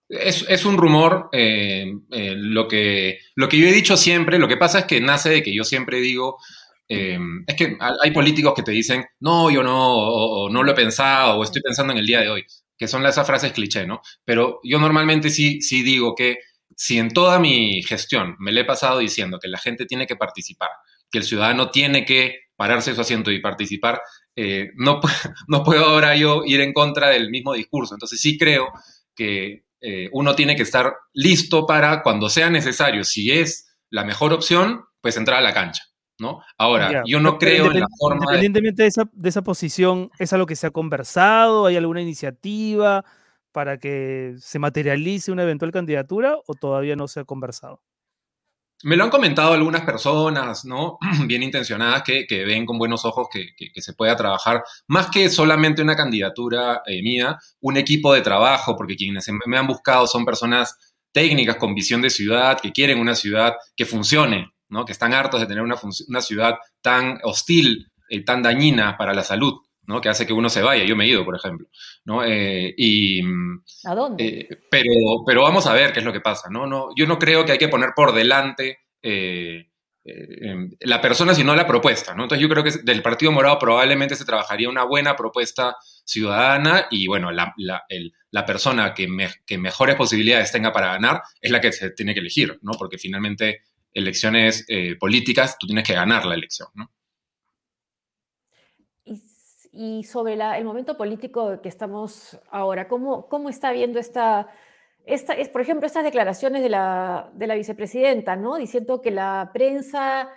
Es, 0.10 0.66
un 0.66 0.78
rumor, 0.78 1.30
eh, 1.32 1.86
eh, 2.10 2.34
lo, 2.36 2.68
que, 2.68 3.20
lo 3.36 3.48
que 3.48 3.60
yo 3.60 3.68
he 3.68 3.72
dicho 3.72 3.96
siempre, 3.96 4.40
lo 4.40 4.48
que 4.48 4.58
pasa 4.58 4.80
es 4.80 4.86
que 4.86 5.00
nace 5.00 5.30
de 5.30 5.44
que 5.44 5.54
yo 5.54 5.64
siempre 5.64 6.02
digo, 6.02 6.40
eh, 6.88 7.20
es 7.46 7.56
que 7.56 7.78
hay 8.02 8.10
políticos 8.10 8.56
que 8.56 8.64
te 8.64 8.72
dicen, 8.72 9.06
no, 9.20 9.52
yo 9.52 9.62
no, 9.62 9.96
o, 9.96 10.50
no 10.50 10.64
lo 10.64 10.72
he 10.72 10.76
pensado, 10.76 11.38
o 11.38 11.44
estoy 11.44 11.62
pensando 11.62 11.94
en 11.94 12.00
el 12.00 12.08
día 12.08 12.22
de 12.22 12.30
hoy, 12.30 12.44
que 12.76 12.88
son 12.88 13.06
esas 13.06 13.28
frases 13.28 13.52
cliché, 13.52 13.86
¿no? 13.86 14.02
Pero 14.26 14.60
yo 14.64 14.80
normalmente 14.80 15.30
sí, 15.30 15.62
sí 15.62 15.84
digo 15.84 16.16
que 16.16 16.40
si 16.76 16.98
en 16.98 17.10
toda 17.10 17.38
mi 17.38 17.84
gestión 17.84 18.36
me 18.40 18.52
le 18.52 18.62
he 18.62 18.66
pasado 18.66 18.98
diciendo 18.98 19.38
que 19.40 19.48
la 19.48 19.60
gente 19.60 19.86
tiene 19.86 20.08
que 20.08 20.16
participar, 20.16 20.70
que 21.12 21.20
el 21.20 21.24
ciudadano 21.24 21.70
tiene 21.70 22.04
que 22.04 22.48
pararse 22.56 22.96
su 22.96 23.02
asiento 23.02 23.30
y 23.30 23.42
participar, 23.42 24.02
no, 24.76 25.02
no 25.48 25.64
puedo 25.64 25.86
ahora 25.86 26.16
yo 26.16 26.42
ir 26.46 26.62
en 26.62 26.74
contra 26.74 27.10
del 27.10 27.30
mismo 27.30 27.54
discurso. 27.54 27.94
Entonces 27.94 28.20
sí 28.20 28.38
creo 28.40 28.72
que 29.16 29.69
eh, 29.82 30.10
uno 30.12 30.36
tiene 30.36 30.56
que 30.56 30.64
estar 30.64 30.94
listo 31.14 31.66
para 31.66 32.02
cuando 32.04 32.30
sea 32.30 32.50
necesario, 32.50 33.04
si 33.04 33.32
es 33.32 33.78
la 33.90 34.04
mejor 34.04 34.34
opción, 34.34 34.86
pues 35.02 35.18
entrar 35.18 35.40
a 35.40 35.42
la 35.42 35.54
cancha. 35.54 35.84
¿no? 36.20 36.42
Ahora, 36.58 37.04
yo 37.06 37.22
no 37.22 37.38
creo 37.38 37.72
en 37.72 37.80
la 37.80 37.88
forma. 37.98 38.26
Independientemente 38.26 38.84
de... 38.84 38.90
esa, 38.90 39.10
de 39.14 39.30
esa 39.30 39.42
posición, 39.42 40.12
¿es 40.20 40.34
algo 40.34 40.46
que 40.46 40.58
se 40.58 40.68
ha 40.68 40.72
conversado? 40.72 41.66
¿Hay 41.66 41.78
alguna 41.78 42.02
iniciativa? 42.02 43.06
para 43.52 43.78
que 43.80 44.36
se 44.40 44.60
materialice 44.60 45.32
una 45.32 45.44
eventual 45.44 45.72
candidatura 45.72 46.38
o 46.46 46.54
todavía 46.54 46.96
no 46.96 47.08
se 47.08 47.22
ha 47.22 47.26
conversado? 47.26 47.82
Me 48.84 48.96
lo 48.96 49.04
han 49.04 49.10
comentado 49.10 49.54
algunas 49.54 49.82
personas, 49.82 50.66
¿no? 50.66 50.98
Bien 51.26 51.44
intencionadas 51.44 52.04
que, 52.04 52.26
ven 52.46 52.66
con 52.66 52.78
buenos 52.78 53.06
ojos 53.06 53.28
que, 53.32 53.82
se 53.82 53.94
pueda 53.94 54.16
trabajar, 54.16 54.64
más 54.88 55.08
que 55.08 55.30
solamente 55.30 55.82
una 55.82 55.96
candidatura 55.96 56.82
eh, 56.86 57.02
mía, 57.02 57.38
un 57.62 57.78
equipo 57.78 58.14
de 58.14 58.22
trabajo, 58.22 58.76
porque 58.76 58.96
quienes 58.96 59.28
me 59.46 59.58
han 59.58 59.68
buscado 59.68 60.08
son 60.08 60.26
personas 60.26 60.78
técnicas 61.12 61.58
con 61.58 61.76
visión 61.76 62.02
de 62.02 62.10
ciudad, 62.10 62.60
que 62.60 62.72
quieren 62.72 63.00
una 63.00 63.16
ciudad 63.16 63.56
que 63.76 63.86
funcione, 63.86 64.52
¿no? 64.70 64.86
Que 64.86 64.94
están 64.94 65.14
hartos 65.14 65.42
de 65.42 65.48
tener 65.48 65.64
una, 65.64 65.76
una 66.08 66.22
ciudad 66.22 66.56
tan 66.82 67.20
hostil, 67.24 67.90
y 68.10 68.26
tan 68.26 68.42
dañina 68.42 68.98
para 68.98 69.14
la 69.14 69.24
salud. 69.24 69.54
¿No? 69.90 70.00
Que 70.02 70.10
hace 70.10 70.28
que 70.28 70.34
uno 70.34 70.50
se 70.50 70.62
vaya. 70.62 70.86
Yo 70.86 70.96
me 70.96 71.06
he 71.06 71.08
ido, 71.08 71.26
por 71.26 71.36
ejemplo, 71.36 71.68
¿no? 72.06 72.24
Eh, 72.24 72.76
y, 72.78 73.22
¿A 73.86 73.96
dónde? 73.96 74.24
Eh, 74.24 74.48
pero, 74.70 74.92
pero 75.26 75.42
vamos 75.42 75.66
a 75.66 75.74
ver 75.74 75.92
qué 75.92 76.00
es 76.00 76.06
lo 76.06 76.14
que 76.14 76.22
pasa, 76.22 76.48
¿no? 76.52 76.68
no 76.68 76.90
yo 76.96 77.08
no 77.08 77.18
creo 77.18 77.44
que 77.44 77.54
hay 77.54 77.58
que 77.58 77.70
poner 77.70 77.90
por 77.96 78.14
delante 78.14 78.82
eh, 79.02 79.66
la 80.82 81.02
persona, 81.02 81.34
sino 81.34 81.56
la 81.56 81.66
propuesta, 81.66 82.14
¿no? 82.14 82.24
Entonces 82.24 82.42
yo 82.42 82.50
creo 82.50 82.64
que 82.64 82.72
del 82.84 83.02
Partido 83.02 83.32
Morado 83.32 83.58
probablemente 83.58 84.16
se 84.16 84.26
trabajaría 84.26 84.70
una 84.70 84.84
buena 84.84 85.16
propuesta 85.16 85.76
ciudadana 86.06 86.86
y, 86.92 87.08
bueno, 87.08 87.32
la, 87.32 87.54
la, 87.58 88.46
persona 88.46 88.94
que, 88.94 89.08
que 89.46 89.58
mejores 89.58 89.96
posibilidades 89.96 90.52
tenga 90.52 90.72
para 90.72 90.94
ganar 90.94 91.22
es 91.42 91.52
la 91.52 91.62
que 91.62 91.72
se 91.72 91.92
tiene 91.92 92.14
que 92.14 92.20
elegir, 92.20 92.60
¿no? 92.62 92.74
Porque 92.74 93.00
finalmente 93.00 93.64
elecciones 93.92 94.68
políticas, 95.00 95.58
tú 95.60 95.66
tienes 95.66 95.84
que 95.84 95.94
ganar 95.94 96.26
la 96.26 96.36
elección, 96.36 96.70
¿no? 96.76 96.92
Y 99.82 100.04
sobre 100.04 100.34
el 100.34 100.66
momento 100.66 100.98
político 100.98 101.62
que 101.62 101.70
estamos 101.70 102.38
ahora, 102.52 102.90
¿cómo, 102.90 103.30
cómo 103.30 103.48
está 103.48 103.72
viendo 103.72 103.98
esta, 103.98 104.50
esta 105.06 105.32
es, 105.32 105.48
por 105.48 105.62
ejemplo, 105.62 105.88
estas 105.88 106.04
declaraciones 106.04 106.62
de 106.62 106.68
la, 106.68 107.30
de 107.34 107.48
la 107.48 107.56
vicepresidenta, 107.56 108.36
¿no? 108.36 108.58
diciendo 108.58 109.02
que 109.02 109.10
la 109.10 109.52
prensa 109.54 110.28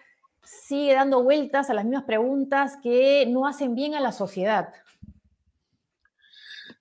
sigue 0.44 0.94
dando 0.94 1.24
vueltas 1.24 1.70
a 1.70 1.74
las 1.74 1.84
mismas 1.84 2.04
preguntas 2.04 2.78
que 2.84 3.26
no 3.26 3.48
hacen 3.48 3.74
bien 3.74 3.96
a 3.96 4.00
la 4.00 4.12
sociedad? 4.12 4.68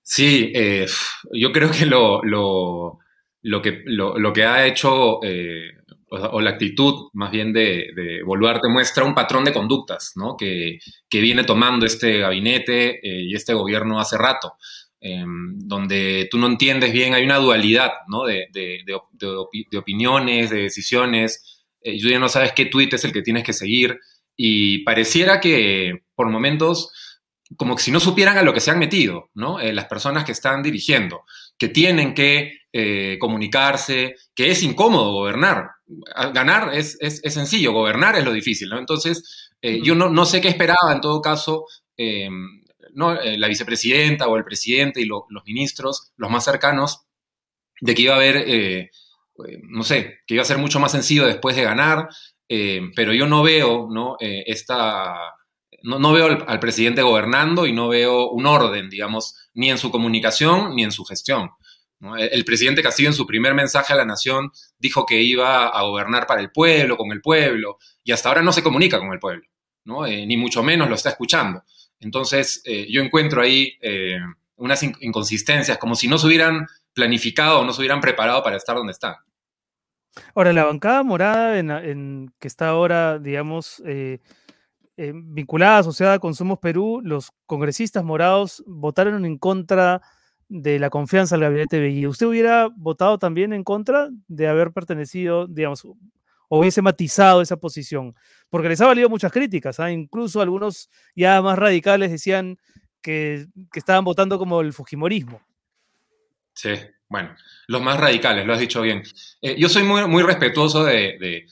Sí, 0.00 0.52
eh, 0.54 0.86
yo 1.32 1.50
creo 1.50 1.72
que 1.72 1.84
lo, 1.84 2.22
lo, 2.22 3.00
lo 3.42 3.60
que, 3.60 3.82
lo, 3.86 4.32
que 4.32 4.44
ha 4.44 4.66
hecho 4.66 5.18
eh, 5.24 5.81
o, 6.12 6.40
la 6.40 6.50
actitud 6.50 7.08
más 7.14 7.30
bien 7.30 7.52
de, 7.52 7.88
de, 7.94 8.22
Boluarte 8.22 8.68
muestra 8.68 9.04
un 9.04 9.14
patrón 9.14 9.44
de 9.44 9.52
conductas 9.52 10.12
¿no? 10.16 10.36
que, 10.36 10.78
que, 11.08 11.20
viene 11.20 11.44
tomando 11.44 11.86
este 11.86 12.18
gabinete 12.18 13.00
eh, 13.02 13.22
y 13.22 13.34
este 13.34 13.54
gobierno 13.54 13.98
hace 13.98 14.18
rato, 14.18 14.54
em, 15.00 15.58
donde 15.58 16.28
tú 16.30 16.38
no 16.38 16.46
entiendes 16.46 16.92
bien, 16.92 17.14
hay 17.14 17.24
una 17.24 17.38
dualidad 17.38 17.92
¿no? 18.08 18.24
de, 18.24 18.46
opiniones, 19.76 20.50
de 20.50 20.62
decisiones, 20.62 21.64
eh, 21.80 21.98
tú 22.00 22.08
ya 22.08 22.18
no 22.18 22.28
sabes 22.28 22.52
qué 22.52 22.66
tuit 22.66 22.92
es 22.92 23.04
el 23.04 23.12
que 23.12 23.22
tienes 23.22 23.44
que 23.44 23.54
seguir 23.54 23.98
y 24.36 24.78
pareciera 24.84 25.40
que 25.40 26.04
por 26.14 26.28
momentos 26.28 26.92
como 27.56 27.76
si 27.78 27.90
no 27.90 28.00
supieran 28.00 28.38
a 28.38 28.42
lo 28.42 28.54
que 28.54 28.60
se 28.60 28.70
han 28.70 28.78
metido, 28.78 29.30
¿no? 29.34 29.60
Eh, 29.60 29.74
las 29.74 29.84
personas 29.84 30.24
que 30.24 30.32
están 30.32 30.62
dirigiendo, 30.62 31.24
que 31.58 31.68
tienen 31.68 32.14
que 32.14 32.61
comunicarse, 33.18 34.16
que 34.34 34.50
es 34.50 34.62
incómodo 34.62 35.12
gobernar, 35.12 35.72
ganar 36.32 36.74
es, 36.74 36.96
sencillo, 37.32 37.72
gobernar 37.72 38.16
es 38.16 38.24
lo 38.24 38.32
difícil, 38.32 38.68
¿no? 38.68 38.78
Entonces, 38.78 39.50
eh, 39.60 39.80
yo 39.82 39.94
no, 39.94 40.24
sé 40.24 40.40
qué 40.40 40.48
esperaba 40.48 40.92
en 40.92 41.00
todo 41.00 41.20
caso 41.20 41.66
em, 41.96 42.62
¿no? 42.94 43.20
Eh, 43.20 43.38
la 43.38 43.48
vicepresidenta 43.48 44.28
o 44.28 44.36
el 44.36 44.44
presidente 44.44 45.00
y 45.00 45.06
los 45.06 45.24
ministros, 45.46 46.12
los 46.16 46.30
más 46.30 46.44
cercanos, 46.44 47.06
de 47.80 47.94
que 47.94 48.02
iba 48.02 48.14
a 48.14 48.16
haber 48.16 48.36
eh, 48.46 48.90
no 49.62 49.82
sé, 49.82 50.20
que 50.26 50.34
iba 50.34 50.42
a 50.42 50.46
ser 50.46 50.58
mucho 50.58 50.78
más 50.78 50.92
sencillo 50.92 51.26
después 51.26 51.56
de 51.56 51.64
ganar, 51.64 52.08
pero 52.94 53.14
yo 53.14 53.26
no 53.26 53.42
veo, 53.42 53.88
¿no? 53.90 54.16
esta 54.20 55.16
no, 55.82 56.12
veo 56.12 56.26
al, 56.26 56.60
presidente 56.60 57.00
gobernando 57.00 57.66
y 57.66 57.72
no 57.72 57.88
veo 57.88 58.28
un 58.28 58.46
orden, 58.46 58.90
digamos, 58.90 59.34
ni 59.54 59.70
en 59.70 59.78
su 59.78 59.90
comunicación 59.90 60.76
ni 60.76 60.84
en 60.84 60.92
su 60.92 61.04
gestión. 61.04 61.50
El, 62.18 62.44
presidente 62.44 62.82
Castillo 62.82 63.10
en 63.10 63.14
su 63.14 63.26
primer 63.26 63.54
mensaje 63.54 63.92
a 63.92 63.96
la 63.96 64.04
nación 64.04 64.50
dijo 64.76 65.06
que 65.06 65.22
iba 65.22 65.68
a 65.68 65.82
gobernar 65.82 66.26
para 66.26 66.40
el 66.40 66.50
pueblo, 66.50 66.96
con 66.96 67.12
el 67.12 67.20
pueblo, 67.20 67.78
y 68.02 68.10
hasta 68.10 68.28
ahora 68.28 68.42
no 68.42 68.52
se 68.52 68.62
comunica 68.62 68.98
con 68.98 69.12
el 69.12 69.20
pueblo. 69.20 69.46
Eh, 70.06 70.26
ni 70.26 70.36
mucho 70.36 70.62
menos 70.62 70.88
lo 70.88 70.96
está 70.96 71.10
escuchando. 71.10 71.62
Entonces, 72.00 72.60
eh, 72.64 72.86
yo 72.90 73.02
encuentro 73.02 73.40
ahí 73.40 73.78
eh, 73.80 74.18
unas 74.56 74.82
inconsistencias, 74.82 75.78
como 75.78 75.94
si 75.94 76.08
no 76.08 76.18
se 76.18 76.26
hubieran 76.26 76.66
planificado 76.92 77.60
o 77.60 77.64
no 77.64 77.72
se 77.72 77.80
hubieran 77.80 78.00
preparado 78.00 78.42
para 78.42 78.56
estar 78.56 78.76
donde 78.76 78.92
están. 78.92 79.14
Ahora, 80.34 80.52
la 80.52 80.64
bancada 80.64 81.02
morada 81.04 81.54
que 82.38 82.48
está 82.48 82.68
ahora, 82.68 83.18
digamos, 83.18 83.82
vinculada, 84.96 85.78
asociada 85.78 86.18
con 86.18 86.34
Somos 86.34 86.58
Perú, 86.58 87.00
los 87.02 87.30
congresistas 87.46 88.04
morados 88.04 88.62
votaron 88.66 89.24
en 89.24 89.38
contra 89.38 90.02
de 90.52 90.78
la 90.78 90.90
confianza 90.90 91.34
al 91.34 91.40
gabinete 91.40 91.80
Bellido. 91.80 92.10
¿Usted 92.10 92.26
hubiera 92.26 92.68
votado 92.76 93.18
también 93.18 93.54
en 93.54 93.64
contra 93.64 94.10
de 94.28 94.48
haber 94.48 94.70
pertenecido, 94.70 95.46
digamos, 95.46 95.82
o 95.84 95.96
hubiese 96.50 96.82
matizado 96.82 97.40
esa 97.40 97.56
posición? 97.56 98.14
Porque 98.50 98.68
les 98.68 98.80
ha 98.82 98.86
valido 98.86 99.08
muchas 99.08 99.32
críticas, 99.32 99.80
¿ah? 99.80 99.90
incluso 99.90 100.42
algunos 100.42 100.90
ya 101.16 101.40
más 101.40 101.58
radicales 101.58 102.10
decían 102.10 102.58
que, 103.00 103.46
estaban 103.74 104.04
votando 104.04 104.38
como 104.38 104.60
el 104.60 104.74
Fujimorismo. 104.74 105.40
Sí, 106.52 106.74
bueno, 107.08 107.34
los 107.66 107.80
más 107.80 107.98
radicales, 107.98 108.44
lo 108.44 108.52
has 108.52 108.60
dicho 108.60 108.82
bien. 108.82 109.02
Eh, 109.40 109.56
yo 109.58 109.70
soy 109.70 109.84
muy, 109.84 110.06
muy 110.06 110.22
respetuoso 110.22 110.84
de 110.84 111.46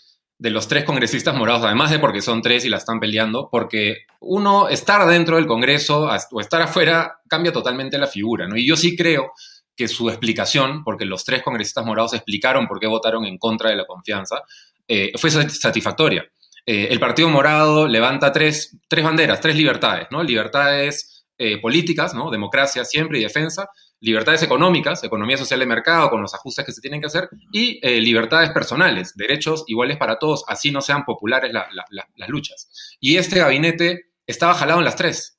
los 0.49 0.69
tres 0.69 0.85
congresistas 0.85 1.37
morados, 1.37 1.65
además 1.65 1.91
de 1.91 1.99
porque 1.99 2.23
son 2.23 2.41
tres 2.41 2.65
y 2.65 2.71
la 2.71 2.79
están 2.79 2.99
peleando, 2.99 3.51
porque 3.53 4.07
uno, 4.21 4.69
estar 4.69 5.07
dentro 5.07 5.37
del 5.37 5.47
Congreso 5.47 6.09
o 6.31 6.41
estar 6.41 6.63
afuera 6.63 7.19
cambia 7.29 7.53
totalmente 7.53 7.99
la 7.99 8.07
figura, 8.07 8.49
¿no? 8.49 8.57
Y 8.57 8.67
yo 8.67 8.75
sí 8.75 8.97
creo 8.97 9.33
que 9.77 9.87
su 9.87 10.09
explicación, 10.09 10.83
porque 10.83 11.05
los 11.05 11.25
tres 11.27 11.43
congresistas 11.43 11.85
morados 11.85 12.15
explicaron 12.15 12.67
por 12.67 12.81
qué 12.81 12.87
votaron 12.87 13.27
en 13.27 13.37
contra 13.37 13.69
de 13.69 13.77
la 13.77 13.87
confianza, 13.87 14.43
eh, 14.89 15.13
fue 15.17 15.31
satisfactoria. 15.31 16.25
Eh, 16.65 16.89
el 16.91 16.99
Partido 17.01 17.29
Morado 17.29 17.87
levanta 17.87 18.33
tres, 18.33 18.77
tres 18.89 19.05
banderas, 19.05 19.41
tres 19.41 19.57
libertades, 19.57 20.07
¿no? 20.11 20.23
Libertades 20.23 21.25
eh, 21.39 21.59
políticas, 21.61 22.15
¿no? 22.15 22.31
Democracia 22.31 22.85
siempre 22.85 23.19
y 23.19 23.23
defensa, 23.23 23.69
libertades 24.01 24.43
económicas, 24.43 25.05
economía 25.05 25.37
social 25.37 25.61
de 25.61 25.67
mercado 25.67 26.11
con 26.11 26.23
los 26.23 26.35
ajustes 26.35 26.65
que 26.65 26.73
se 26.73 26.81
tienen 26.81 27.01
que 27.01 27.07
hacer, 27.07 27.29
y 27.53 27.79
eh, 27.83 28.01
libertades 28.01 28.51
personales, 28.51 29.15
derechos 29.15 29.65
iguales 29.67 29.99
para 29.99 30.19
todos, 30.19 30.45
así 30.49 30.71
no 30.71 30.81
sean 30.81 31.05
populares 31.05 31.53
las 31.53 32.29
luchas. 32.29 32.97
Y 33.01 33.17
este 33.17 33.39
gabinete 33.39 34.11
estaba 34.27 34.55
jalado 34.55 34.79
en 34.81 34.85
las 34.85 34.97
tres, 34.97 35.39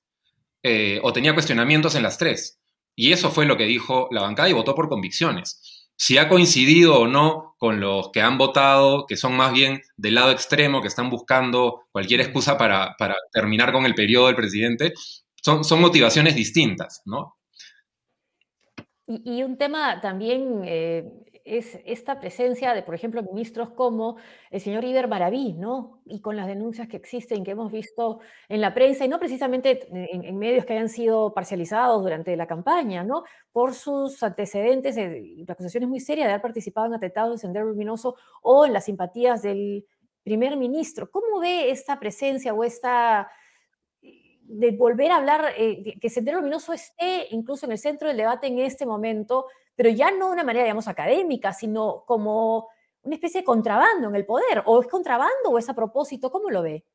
eh, 0.63 0.99
o 1.03 1.11
tenía 1.11 1.33
cuestionamientos 1.33 1.95
en 1.95 2.03
las 2.03 2.17
tres. 2.17 2.59
Y 2.95 3.13
eso 3.13 3.31
fue 3.31 3.45
lo 3.45 3.57
que 3.57 3.65
dijo 3.65 4.07
la 4.11 4.21
bancada 4.21 4.49
y 4.49 4.53
votó 4.53 4.75
por 4.75 4.89
convicciones. 4.89 5.89
Si 5.95 6.17
ha 6.17 6.27
coincidido 6.27 6.99
o 6.99 7.07
no 7.07 7.55
con 7.57 7.79
los 7.79 8.11
que 8.11 8.21
han 8.21 8.37
votado, 8.37 9.05
que 9.05 9.17
son 9.17 9.35
más 9.35 9.53
bien 9.53 9.81
del 9.97 10.15
lado 10.15 10.31
extremo, 10.31 10.81
que 10.81 10.87
están 10.87 11.09
buscando 11.09 11.83
cualquier 11.91 12.21
excusa 12.21 12.57
para, 12.57 12.95
terminar 13.31 13.71
con 13.71 13.85
el 13.85 13.95
periodo 13.95 14.27
del 14.27 14.35
presidente, 14.35 14.93
son, 15.43 15.63
son 15.63 15.79
motivaciones 15.79 16.35
distintas, 16.35 17.01
¿no? 17.05 17.37
Y, 19.23 19.43
un 19.43 19.57
tema 19.57 19.99
también 19.99 20.61
eh, 20.63 21.11
es 21.43 21.79
esta 21.85 22.19
presencia 22.19 22.73
de, 22.73 22.83
por 22.83 22.95
ejemplo, 22.95 23.21
ministros 23.23 23.71
como 23.71 24.17
el 24.51 24.61
señor 24.61 24.85
Iber 24.85 25.07
Maraví, 25.07 25.53
¿no? 25.53 26.01
Y 26.05 26.21
con 26.21 26.37
las 26.37 26.47
denuncias 26.47 26.87
que 26.87 26.97
existen, 26.97 27.43
que 27.43 27.51
hemos 27.51 27.71
visto 27.71 28.19
en 28.47 28.61
la 28.61 28.73
prensa, 28.73 29.03
y 29.03 29.09
no 29.09 29.19
precisamente 29.19 29.87
en, 29.91 30.37
medios 30.37 30.65
que 30.65 30.73
hayan 30.73 30.89
sido 30.89 31.33
parcializados 31.33 32.03
durante 32.03 32.35
la 32.37 32.47
campaña, 32.47 33.03
¿no? 33.03 33.23
Por 33.51 33.73
sus 33.73 34.21
antecedentes 34.23 34.97
y 34.97 35.45
acusaciones 35.47 35.89
muy 35.89 35.99
serias 35.99 36.27
de 36.27 36.33
haber 36.33 36.41
participado 36.41 36.87
en 36.87 36.93
atentados 36.93 37.33
de 37.33 37.37
Sendero 37.39 37.65
Luminoso 37.67 38.15
o 38.41 38.65
en 38.65 38.73
las 38.73 38.85
simpatías 38.85 39.41
del 39.41 39.85
primer 40.23 40.55
ministro. 40.55 41.09
¿Cómo 41.11 41.39
ve 41.39 41.71
esta 41.71 41.99
presencia 41.99 42.53
o 42.53 42.63
esta 42.63 43.29
de 44.51 44.71
volver 44.71 45.11
a 45.11 45.17
hablar, 45.17 45.53
eh, 45.57 45.97
que 45.99 46.09
Sendero 46.09 46.39
Luminoso 46.39 46.73
esté 46.73 47.27
incluso 47.31 47.65
en 47.65 47.71
el 47.71 47.77
centro 47.77 48.07
del 48.07 48.17
debate 48.17 48.47
en 48.47 48.59
este 48.59 48.85
momento, 48.85 49.45
pero 49.75 49.89
ya 49.89 50.11
no 50.11 50.27
de 50.27 50.33
una 50.33 50.43
manera, 50.43 50.65
digamos, 50.65 50.87
académica, 50.87 51.53
sino 51.53 52.03
como 52.05 52.67
una 53.03 53.15
especie 53.15 53.41
de 53.41 53.45
contrabando 53.45 54.09
en 54.09 54.15
el 54.15 54.25
poder. 54.25 54.63
¿O 54.65 54.81
es 54.81 54.87
contrabando 54.87 55.49
o 55.49 55.57
es 55.57 55.69
a 55.69 55.73
propósito? 55.73 56.29
¿Cómo 56.29 56.49
lo 56.49 56.61
ve? 56.61 56.85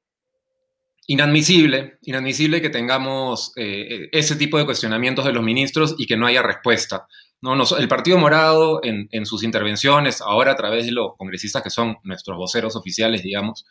Inadmisible, 1.09 1.99
inadmisible 2.03 2.61
que 2.61 2.69
tengamos 2.69 3.53
eh, 3.57 4.09
ese 4.13 4.37
tipo 4.37 4.59
de 4.59 4.65
cuestionamientos 4.65 5.25
de 5.25 5.33
los 5.33 5.43
ministros 5.43 5.95
y 5.97 6.07
que 6.07 6.17
no 6.17 6.27
haya 6.27 6.43
respuesta. 6.43 7.07
No, 7.41 7.55
el 7.79 7.89
Partido 7.89 8.19
Morado 8.19 8.81
en, 8.83 9.27
sus 9.27 9.45
intervenciones, 9.45 10.21
ahora 10.21 10.53
a 10.53 10.57
través 10.57 10.87
de 10.87 10.93
los 10.93 11.17
congresistas 11.17 11.63
que 11.63 11.71
son 11.71 11.97
nuestros 12.03 12.37
voceros 12.37 12.75
oficiales, 12.77 13.23
digamos, 13.23 13.67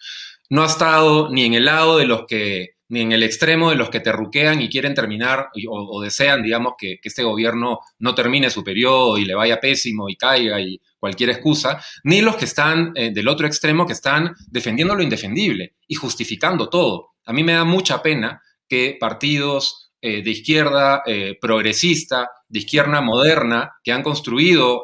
no 0.49 0.63
ha 0.63 0.67
estado 0.67 1.29
ni 1.29 1.45
en 1.45 1.55
el 1.55 1.65
lado 1.65 1.97
de 1.97 2.05
los 2.05 2.25
que 2.27 2.74
ni 2.95 3.01
en 3.01 3.11
el 3.11 3.23
extremo 3.23 3.71
de 3.71 3.75
los 3.75 3.89
que 3.89 3.99
terruquean 3.99 4.61
y 4.61 4.69
quieren 4.69 4.93
terminar 4.93 5.49
o, 5.69 6.01
desean, 6.01 6.41
digamos, 6.41 6.75
que, 6.77 6.97
este 7.03 7.23
gobierno 7.23 7.79
no 7.99 8.15
termine 8.15 8.49
su 8.49 8.63
periodo 8.63 9.17
y 9.17 9.25
le 9.25 9.35
vaya 9.35 9.59
pésimo 9.59 10.07
y 10.07 10.15
caiga 10.15 10.61
y 10.61 10.79
cualquier 10.97 11.31
excusa, 11.31 11.83
ni 12.05 12.21
los 12.21 12.37
que 12.37 12.45
están 12.45 12.93
eh, 12.95 13.11
del 13.11 13.27
otro 13.27 13.47
extremo 13.47 13.85
que 13.85 13.91
están 13.91 14.33
defendiendo 14.47 14.95
lo 14.95 15.03
indefendible 15.03 15.75
y 15.87 15.95
justificando 15.95 16.69
todo. 16.69 17.15
A 17.25 17.33
mí 17.33 17.43
me 17.43 17.51
da 17.51 17.65
mucha 17.65 18.01
pena 18.01 18.41
que 18.69 18.95
partidos 18.97 19.91
eh, 20.01 20.23
de 20.23 20.31
izquierda 20.31 21.03
eh, 21.05 21.37
progresista, 21.41 22.29
de 22.47 22.59
izquierda 22.59 23.01
moderna, 23.01 23.73
que 23.83 23.91
han 23.91 24.03
construido, 24.03 24.83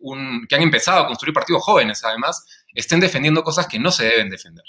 un, 0.00 0.46
que 0.48 0.54
han 0.54 0.62
empezado 0.62 1.00
a 1.00 1.06
construir 1.08 1.34
partidos 1.34 1.64
jóvenes, 1.64 2.04
además, 2.04 2.46
estén 2.72 3.00
defendiendo 3.00 3.42
cosas 3.42 3.66
que 3.66 3.80
no 3.80 3.90
se 3.90 4.04
deben 4.04 4.30
defender. 4.30 4.64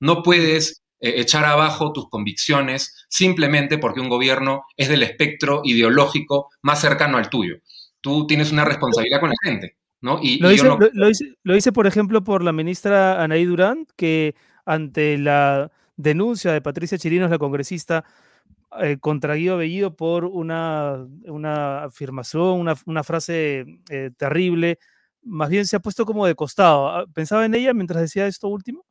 No 0.00 0.24
puedes 0.24 0.81
eh, 1.02 1.14
echar 1.20 1.44
abajo 1.44 1.92
tus 1.92 2.08
convicciones 2.08 3.06
simplemente 3.08 3.76
porque 3.76 4.00
un 4.00 4.08
gobierno 4.08 4.62
es 4.76 4.88
del 4.88 5.02
espectro 5.02 5.60
ideológico 5.64 6.48
más 6.62 6.80
cercano 6.80 7.18
al 7.18 7.28
tuyo. 7.28 7.56
Tú 8.00 8.26
tienes 8.26 8.52
una 8.52 8.64
responsabilidad 8.64 9.20
con 9.20 9.30
la 9.30 9.36
gente. 9.42 9.76
¿no? 10.00 10.18
Y, 10.20 10.38
lo, 10.38 10.48
dice, 11.54 11.72
por 11.72 11.86
ejemplo, 11.86 12.24
por 12.24 12.42
la 12.42 12.52
ministra 12.52 13.22
Anaí 13.22 13.44
Durán, 13.44 13.86
que 13.96 14.34
ante 14.64 15.18
la 15.18 15.70
denuncia 15.96 16.52
de 16.52 16.60
Patricia 16.60 16.98
Chirinos, 16.98 17.30
la 17.30 17.38
congresista, 17.38 18.04
eh, 18.80 18.98
contra 18.98 19.34
Guido 19.34 19.58
Bellido 19.58 19.94
por 19.94 20.24
una, 20.24 21.06
una 21.26 21.84
afirmación, 21.84 22.66
una, 22.86 23.04
frase 23.04 23.66
eh, 23.90 24.10
terrible, 24.16 24.78
más 25.22 25.50
bien 25.50 25.66
se 25.66 25.76
ha 25.76 25.80
puesto 25.80 26.06
como 26.06 26.26
de 26.26 26.34
costado. 26.34 26.88
Ah, 26.88 27.06
¿Pensaba 27.12 27.44
en 27.44 27.54
ella 27.54 27.74
mientras 27.74 28.00
decía 28.00 28.26
esto 28.26 28.48
último? 28.48 28.84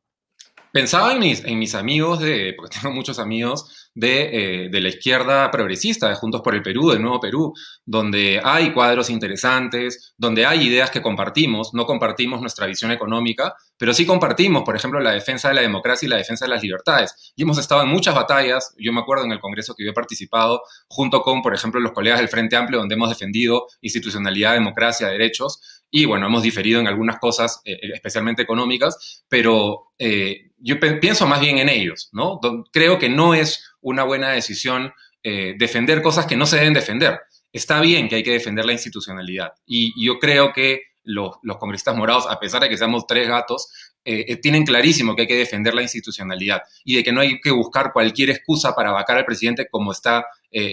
Pensaba 0.72 1.12
en 1.12 1.18
mis, 1.18 1.44
en 1.44 1.58
mis 1.58 1.74
amigos, 1.74 2.20
de, 2.20 2.54
porque 2.56 2.78
tengo 2.80 2.94
muchos 2.94 3.18
amigos 3.18 3.90
de, 3.94 4.64
eh, 4.64 4.68
de, 4.70 4.80
la 4.80 4.88
izquierda 4.88 5.50
progresista, 5.50 6.08
de 6.08 6.14
Juntos 6.14 6.40
por 6.40 6.54
el 6.54 6.62
Perú, 6.62 6.90
del 6.90 7.02
Nuevo 7.02 7.20
Perú, 7.20 7.52
donde 7.84 8.40
hay 8.42 8.72
cuadros 8.72 9.10
interesantes, 9.10 10.14
donde 10.16 10.46
hay 10.46 10.66
ideas 10.66 10.90
que 10.90 11.02
compartimos, 11.02 11.74
no 11.74 11.84
compartimos 11.84 12.40
nuestra 12.40 12.66
visión 12.66 12.90
económica, 12.90 13.54
pero 13.76 13.92
sí 13.92 14.06
compartimos, 14.06 14.62
por 14.62 14.74
ejemplo, 14.74 14.98
la 15.00 15.12
defensa 15.12 15.48
de 15.48 15.54
la 15.54 15.60
democracia 15.60 16.06
y 16.06 16.08
la 16.08 16.16
defensa 16.16 16.46
de 16.46 16.52
las 16.52 16.62
libertades. 16.62 17.32
Y 17.36 17.42
hemos 17.42 17.58
estado 17.58 17.82
en 17.82 17.88
muchas 17.88 18.14
batallas, 18.14 18.74
yo 18.78 18.94
me 18.94 19.00
acuerdo 19.00 19.26
en 19.26 19.32
el 19.32 19.40
Congreso 19.40 19.74
que 19.74 19.84
yo 19.84 19.90
he 19.90 19.94
participado, 19.94 20.62
junto 20.88 21.20
con, 21.20 21.42
por 21.42 21.54
ejemplo, 21.54 21.80
los 21.80 21.92
colegas 21.92 22.18
del 22.18 22.28
Frente 22.28 22.56
Amplio, 22.56 22.78
donde 22.78 22.94
hemos 22.94 23.10
defendido 23.10 23.66
institucionalidad, 23.82 24.54
democracia, 24.54 25.08
derechos, 25.08 25.82
y 25.94 26.06
bueno, 26.06 26.26
hemos 26.26 26.42
diferido 26.42 26.80
en 26.80 26.88
algunas 26.88 27.18
cosas, 27.18 27.60
eh, 27.66 27.78
especialmente 27.92 28.40
económicas, 28.40 29.24
pero 29.28 29.92
eh, 29.98 30.51
yo 30.62 30.76
pienso 31.00 31.26
más 31.26 31.40
bien 31.40 31.58
en 31.58 31.68
ellos, 31.68 32.08
¿no? 32.12 32.38
Creo 32.72 32.98
que 32.98 33.08
no 33.08 33.34
es 33.34 33.68
una 33.80 34.04
buena 34.04 34.30
decisión 34.30 34.92
eh, 35.22 35.54
defender 35.58 36.02
cosas 36.02 36.26
que 36.26 36.36
no 36.36 36.46
se 36.46 36.56
deben 36.56 36.72
defender. 36.72 37.20
Está 37.52 37.80
bien 37.80 38.08
que 38.08 38.16
hay 38.16 38.22
que 38.22 38.32
defender 38.32 38.64
la 38.64 38.72
institucionalidad 38.72 39.52
y, 39.66 39.92
yo 40.04 40.18
creo 40.18 40.52
que 40.52 40.82
los, 41.04 41.36
congresistas 41.58 41.96
morados, 41.96 42.26
a 42.30 42.38
pesar 42.38 42.62
de 42.62 42.68
que 42.68 42.78
seamos 42.78 43.06
tres 43.06 43.28
gatos, 43.28 43.68
eh, 44.04 44.36
tienen 44.36 44.64
clarísimo 44.64 45.14
que 45.14 45.22
hay 45.22 45.28
que 45.28 45.36
defender 45.36 45.74
la 45.74 45.82
institucionalidad 45.82 46.62
y 46.84 46.96
de 46.96 47.04
que 47.04 47.12
no 47.12 47.20
hay 47.20 47.40
que 47.40 47.50
buscar 47.50 47.92
cualquier 47.92 48.30
excusa 48.30 48.74
para 48.74 48.92
vacar 48.92 49.18
al 49.18 49.24
presidente 49.24 49.68
como 49.68 49.92
está 49.92 50.26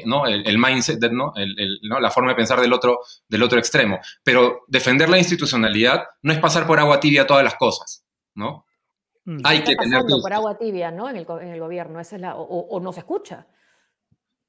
¿no? 0.06 0.26
el, 0.26 0.58
mindset, 0.58 1.00
¿no? 1.12 1.34
la 2.00 2.12
forma 2.12 2.30
de 2.30 2.36
pensar 2.36 2.62
del 2.62 2.74
otro, 2.74 3.00
del 3.28 3.44
otro 3.44 3.60
extremo. 3.60 4.00
Pero 4.24 4.62
defender 4.68 5.10
la 5.10 5.18
institucionalidad 5.18 6.06
no 6.22 6.32
es 6.32 6.40
pasar 6.40 6.66
por 6.68 6.80
agua 6.80 7.00
tibia 7.00 7.28
todas 7.28 7.44
las 7.44 7.56
cosas, 7.56 8.04
¿no? 8.36 8.66
Mm. 9.30 9.42
Hay 9.44 9.62
que 9.62 9.76
tener 9.76 10.02
por 10.08 10.34
agua 10.34 10.58
tibia, 10.58 10.90
¿no? 10.90 11.08
En 11.08 11.16
el, 11.16 11.26
gobierno, 11.60 12.00
es 12.00 12.12
la, 12.14 12.36
o, 12.36 12.80
no 12.80 12.92
se 12.92 13.02
escucha. 13.02 13.46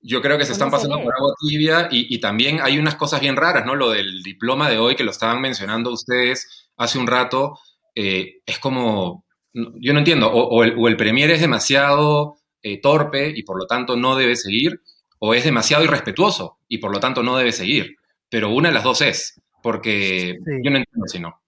Yo 0.00 0.22
creo 0.22 0.38
que 0.38 0.46
se 0.46 0.52
están 0.52 0.70
pasando 0.70 1.02
por 1.02 1.14
agua 1.14 1.34
tibia 1.38 1.88
y, 1.90 2.18
también 2.18 2.60
hay 2.62 2.78
unas 2.78 2.94
cosas 2.94 3.20
bien 3.20 3.36
raras, 3.36 3.66
¿no? 3.66 3.74
Lo 3.74 3.90
del 3.90 4.22
diploma 4.22 4.70
de 4.70 4.78
hoy 4.78 4.96
que 4.96 5.04
lo 5.04 5.10
estaban 5.10 5.42
mencionando 5.42 5.92
ustedes 5.92 6.70
hace 6.78 6.98
un 6.98 7.06
rato, 7.06 7.58
eh, 7.94 8.40
es 8.46 8.58
como, 8.58 9.26
yo 9.52 9.92
no 9.92 9.98
entiendo, 9.98 10.32
o, 10.32 10.64
el, 10.64 10.96
Premier 10.96 11.30
es 11.30 11.42
demasiado 11.42 12.38
eh, 12.62 12.80
torpe 12.80 13.30
y 13.36 13.42
por 13.42 13.58
lo 13.58 13.66
tanto 13.66 13.96
no 13.96 14.16
debe 14.16 14.34
seguir, 14.34 14.80
o 15.18 15.34
es 15.34 15.44
demasiado 15.44 15.84
irrespetuoso 15.84 16.56
y 16.68 16.78
por 16.78 16.90
lo 16.90 17.00
tanto 17.00 17.22
no 17.22 17.36
debe 17.36 17.52
seguir. 17.52 17.96
Pero 18.30 18.48
una 18.48 18.70
de 18.70 18.74
las 18.76 18.84
dos 18.84 19.02
es, 19.02 19.42
porque 19.62 20.38
yo 20.64 20.70
no 20.70 20.78
entiendo 20.78 21.06
si 21.06 21.18
no. 21.18 21.39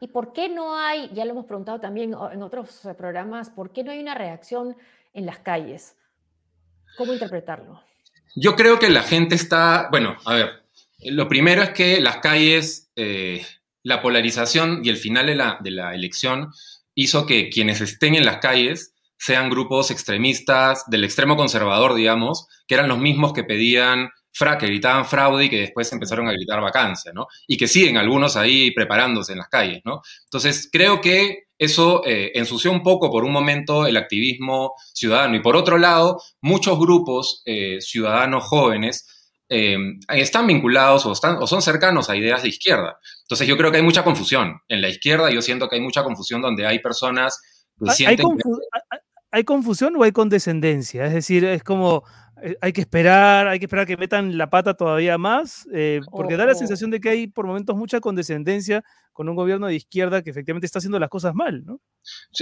¿Y 0.00 0.08
por 0.08 0.32
qué 0.32 0.48
no 0.48 0.76
hay, 0.76 1.10
ya 1.12 1.24
lo 1.24 1.32
hemos 1.32 1.46
preguntado 1.46 1.80
también 1.80 2.14
en 2.32 2.42
otros 2.42 2.80
programas, 2.96 3.50
por 3.50 3.72
qué 3.72 3.82
no 3.82 3.90
hay 3.90 3.98
una 3.98 4.14
reacción 4.14 4.76
en 5.12 5.26
las 5.26 5.38
calles? 5.38 5.96
¿Cómo 6.96 7.12
interpretarlo? 7.12 7.82
Yo 8.36 8.54
creo 8.54 8.78
que 8.78 8.88
la 8.88 9.02
gente 9.02 9.34
está, 9.34 9.88
bueno, 9.90 10.16
a 10.24 10.34
ver, 10.34 10.62
lo 11.00 11.28
primero 11.28 11.62
es 11.62 11.70
que 11.70 12.00
las 12.00 12.18
calles, 12.18 12.90
eh, 12.96 13.44
la 13.82 14.00
polarización 14.00 14.82
y 14.84 14.88
el 14.88 14.96
final 14.96 15.26
de 15.26 15.34
la, 15.34 15.58
de 15.60 15.70
la 15.70 15.94
elección 15.94 16.52
hizo 16.94 17.26
que 17.26 17.48
quienes 17.48 17.80
estén 17.80 18.14
en 18.14 18.24
las 18.24 18.38
calles 18.38 18.94
sean 19.16 19.50
grupos 19.50 19.90
extremistas 19.90 20.84
del 20.86 21.04
extremo 21.04 21.36
conservador, 21.36 21.94
digamos, 21.94 22.46
que 22.66 22.74
eran 22.74 22.88
los 22.88 22.98
mismos 22.98 23.32
que 23.32 23.44
pedían 23.44 24.10
que 24.58 24.66
gritaban 24.66 25.04
fraude 25.04 25.46
y 25.46 25.50
que 25.50 25.60
después 25.60 25.92
empezaron 25.92 26.28
a 26.28 26.32
gritar 26.32 26.60
vacancia, 26.60 27.12
¿no? 27.12 27.26
Y 27.46 27.56
que 27.56 27.66
siguen 27.66 27.96
algunos 27.96 28.36
ahí 28.36 28.70
preparándose 28.70 29.32
en 29.32 29.38
las 29.38 29.48
calles, 29.48 29.80
¿no? 29.84 30.02
Entonces, 30.24 30.68
creo 30.70 31.00
que 31.00 31.48
eso 31.58 32.02
eh, 32.06 32.30
ensució 32.34 32.70
un 32.70 32.82
poco 32.82 33.10
por 33.10 33.24
un 33.24 33.32
momento 33.32 33.86
el 33.86 33.96
activismo 33.96 34.74
ciudadano. 34.94 35.36
Y 35.36 35.40
por 35.40 35.56
otro 35.56 35.76
lado, 35.76 36.22
muchos 36.40 36.78
grupos 36.78 37.42
eh, 37.46 37.80
ciudadanos 37.80 38.44
jóvenes 38.44 39.06
eh, 39.48 39.76
están 40.08 40.46
vinculados 40.46 41.04
o, 41.06 41.12
están, 41.12 41.38
o 41.42 41.46
son 41.46 41.62
cercanos 41.62 42.08
a 42.08 42.16
ideas 42.16 42.42
de 42.42 42.50
izquierda. 42.50 42.98
Entonces, 43.22 43.48
yo 43.48 43.56
creo 43.56 43.72
que 43.72 43.78
hay 43.78 43.82
mucha 43.82 44.04
confusión. 44.04 44.60
En 44.68 44.80
la 44.80 44.88
izquierda 44.88 45.30
yo 45.30 45.42
siento 45.42 45.68
que 45.68 45.76
hay 45.76 45.82
mucha 45.82 46.04
confusión 46.04 46.40
donde 46.40 46.66
hay 46.66 46.78
personas 46.78 47.40
que 47.84 47.90
sienten... 47.92 48.26
¿Hay 49.30 49.44
confusión 49.44 49.94
o 49.96 50.02
hay 50.04 50.12
condescendencia? 50.12 51.04
Es 51.04 51.12
decir, 51.12 51.44
es 51.44 51.62
como 51.62 52.02
hay 52.60 52.72
que 52.72 52.80
esperar, 52.80 53.48
hay 53.48 53.58
que 53.58 53.66
esperar 53.66 53.86
que 53.86 53.96
metan 53.96 54.36
la 54.38 54.50
pata 54.50 54.74
todavía 54.74 55.18
más, 55.18 55.68
eh, 55.72 56.00
porque 56.10 56.36
da 56.36 56.46
la 56.46 56.54
sensación 56.54 56.90
de 56.90 57.00
que 57.00 57.08
hay 57.08 57.26
por 57.26 57.46
momentos 57.46 57.76
mucha 57.76 58.00
condescendencia 58.00 58.84
con 59.12 59.28
un 59.28 59.36
gobierno 59.36 59.66
de 59.66 59.74
izquierda 59.74 60.22
que 60.22 60.30
efectivamente 60.30 60.66
está 60.66 60.78
haciendo 60.78 60.98
las 60.98 61.08
cosas 61.08 61.34
mal, 61.34 61.64
¿no? 61.64 61.80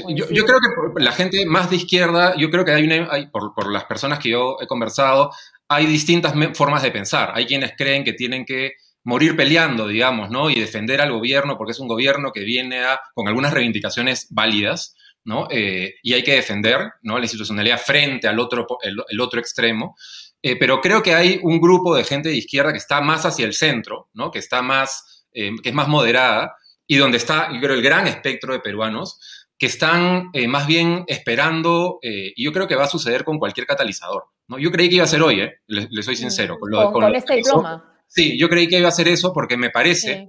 yo, 0.08 0.26
creo 0.26 0.58
que 0.94 1.02
la 1.02 1.12
gente 1.12 1.46
más 1.46 1.70
de 1.70 1.76
izquierda, 1.76 2.34
yo 2.36 2.50
creo 2.50 2.64
que 2.64 2.72
hay, 2.72 2.84
una, 2.84 3.08
por, 3.32 3.54
por, 3.54 3.72
las 3.72 3.84
personas 3.84 4.18
que 4.18 4.30
yo 4.30 4.56
he 4.60 4.66
conversado, 4.66 5.30
hay 5.68 5.86
distintas 5.86 6.34
formas 6.54 6.82
de 6.82 6.90
pensar. 6.90 7.32
Hay 7.34 7.46
quienes 7.46 7.72
creen 7.76 8.04
que 8.04 8.12
tienen 8.12 8.44
que 8.44 8.74
morir 9.04 9.36
peleando, 9.36 9.86
digamos, 9.86 10.30
¿no? 10.30 10.50
Y 10.50 10.58
defender 10.58 11.00
al 11.00 11.12
gobierno 11.12 11.56
porque 11.56 11.72
es 11.72 11.80
un 11.80 11.88
gobierno 11.88 12.32
que 12.32 12.40
viene 12.40 12.84
a, 12.84 13.00
con 13.14 13.28
algunas 13.28 13.52
reivindicaciones 13.52 14.26
válidas, 14.30 14.96
¿no? 15.26 15.48
Eh, 15.50 15.96
y 16.02 16.14
hay 16.14 16.22
que 16.22 16.34
defender 16.34 16.92
¿no? 17.02 17.18
la 17.18 17.24
institucionalidad 17.24 17.78
frente 17.78 18.28
al 18.28 18.38
otro, 18.38 18.66
el, 18.82 19.20
otro 19.20 19.40
extremo. 19.40 19.96
Eh, 20.40 20.56
pero 20.56 20.80
creo 20.80 21.02
que 21.02 21.14
hay 21.14 21.40
un 21.42 21.60
grupo 21.60 21.94
de 21.94 22.04
gente 22.04 22.28
de 22.28 22.36
izquierda 22.36 22.72
que 22.72 22.78
está 22.78 23.00
más 23.00 23.26
hacia 23.26 23.44
el 23.44 23.52
centro, 23.52 24.08
¿no? 24.14 24.30
que, 24.30 24.38
está 24.38 24.62
más, 24.62 25.26
eh, 25.32 25.50
que 25.62 25.70
es 25.70 25.74
más 25.74 25.88
moderada 25.88 26.54
y 26.86 26.96
donde 26.96 27.16
está, 27.16 27.52
yo 27.52 27.60
creo, 27.60 27.74
el 27.74 27.82
gran 27.82 28.06
espectro 28.06 28.52
de 28.52 28.60
peruanos 28.60 29.18
que 29.58 29.66
están 29.66 30.30
más 30.48 30.66
bien 30.66 31.04
esperando, 31.06 31.98
y 32.02 32.44
yo 32.44 32.52
creo 32.52 32.68
que 32.68 32.74
va 32.74 32.84
a 32.84 32.88
suceder 32.88 33.24
con 33.24 33.38
cualquier 33.38 33.66
catalizador. 33.66 34.24
¿no? 34.48 34.58
Yo 34.58 34.70
creí 34.70 34.90
que 34.90 34.96
iba 34.96 35.04
a 35.04 35.08
ser 35.08 35.22
hoy, 35.22 35.48
le, 35.66 36.02
soy 36.02 36.14
sincero. 36.14 36.58
Con, 36.60 37.14
este 37.14 37.36
diploma. 37.36 38.02
Sí, 38.06 38.38
yo 38.38 38.50
creí 38.50 38.68
que 38.68 38.78
iba 38.78 38.88
a 38.88 38.92
ser 38.92 39.08
eso 39.08 39.32
porque 39.32 39.56
me 39.56 39.70
parece 39.70 40.28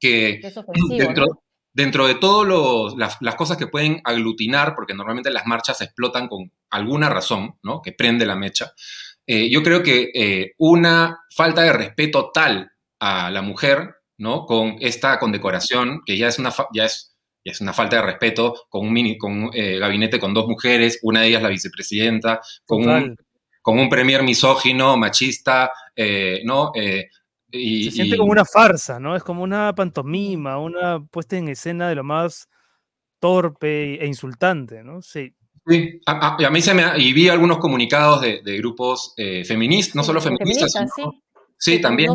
que 0.00 0.40
dentro, 0.88 1.44
dentro 1.78 2.08
de 2.08 2.16
todas 2.16 3.16
las, 3.20 3.34
cosas 3.36 3.56
que 3.56 3.68
pueden 3.68 4.00
aglutinar, 4.02 4.74
porque 4.74 4.94
normalmente 4.94 5.30
las 5.30 5.46
marchas 5.46 5.80
explotan 5.80 6.26
con 6.26 6.50
alguna 6.70 7.08
razón, 7.08 7.54
¿no? 7.62 7.80
Que 7.82 7.92
prende 7.92 8.26
la 8.26 8.34
mecha, 8.34 8.72
eh, 9.24 9.48
yo 9.48 9.62
creo 9.62 9.80
que 9.84 10.10
eh, 10.12 10.54
una 10.58 11.20
falta 11.32 11.62
de 11.62 11.72
respeto 11.72 12.32
tal 12.34 12.72
a 12.98 13.30
la 13.30 13.42
mujer, 13.42 13.94
¿no? 14.16 14.44
Con 14.44 14.78
esta 14.80 15.20
condecoración, 15.20 16.02
que 16.04 16.18
ya 16.18 16.26
es 16.26 16.40
una, 16.40 16.52
ya 16.74 16.86
es, 16.86 17.16
es 17.44 17.60
una 17.60 17.72
falta 17.72 17.94
de 17.94 18.02
respeto, 18.02 18.56
con 18.68 18.84
un, 18.84 18.92
mini, 18.92 19.16
con 19.16 19.48
eh, 19.52 19.78
gabinete 19.78 20.18
con 20.18 20.34
dos 20.34 20.48
mujeres, 20.48 20.98
una 21.02 21.20
de 21.20 21.28
ellas 21.28 21.42
la 21.42 21.48
vicepresidenta, 21.48 22.40
con 22.66 22.88
un, 22.88 23.16
con 23.62 23.78
un 23.78 23.88
premier 23.88 24.24
misógino, 24.24 24.96
machista, 24.96 25.70
¿no? 26.42 26.72
Se 27.50 27.90
siente 27.90 28.16
como 28.16 28.32
una 28.32 28.44
farsa, 28.44 29.00
¿no? 29.00 29.16
Es 29.16 29.22
como 29.22 29.42
una 29.42 29.74
pantomima, 29.74 30.58
una 30.58 31.04
puesta 31.06 31.36
en 31.36 31.48
escena 31.48 31.88
de 31.88 31.94
lo 31.94 32.04
más 32.04 32.48
torpe 33.18 34.02
e 34.02 34.06
insultante, 34.06 34.82
¿no? 34.82 35.02
Sí. 35.02 35.34
Sí, 35.66 36.00
a, 36.06 36.50
mí 36.50 36.62
se 36.62 36.72
me 36.72 36.82
y 36.96 37.12
vi 37.12 37.28
algunos 37.28 37.58
comunicados 37.58 38.22
de, 38.22 38.56
grupos 38.56 39.12
eh, 39.18 39.44
feministas, 39.44 39.96
no 39.96 40.02
solo 40.02 40.18
feministas, 40.18 40.72
sí. 41.58 41.78
también, 41.78 42.10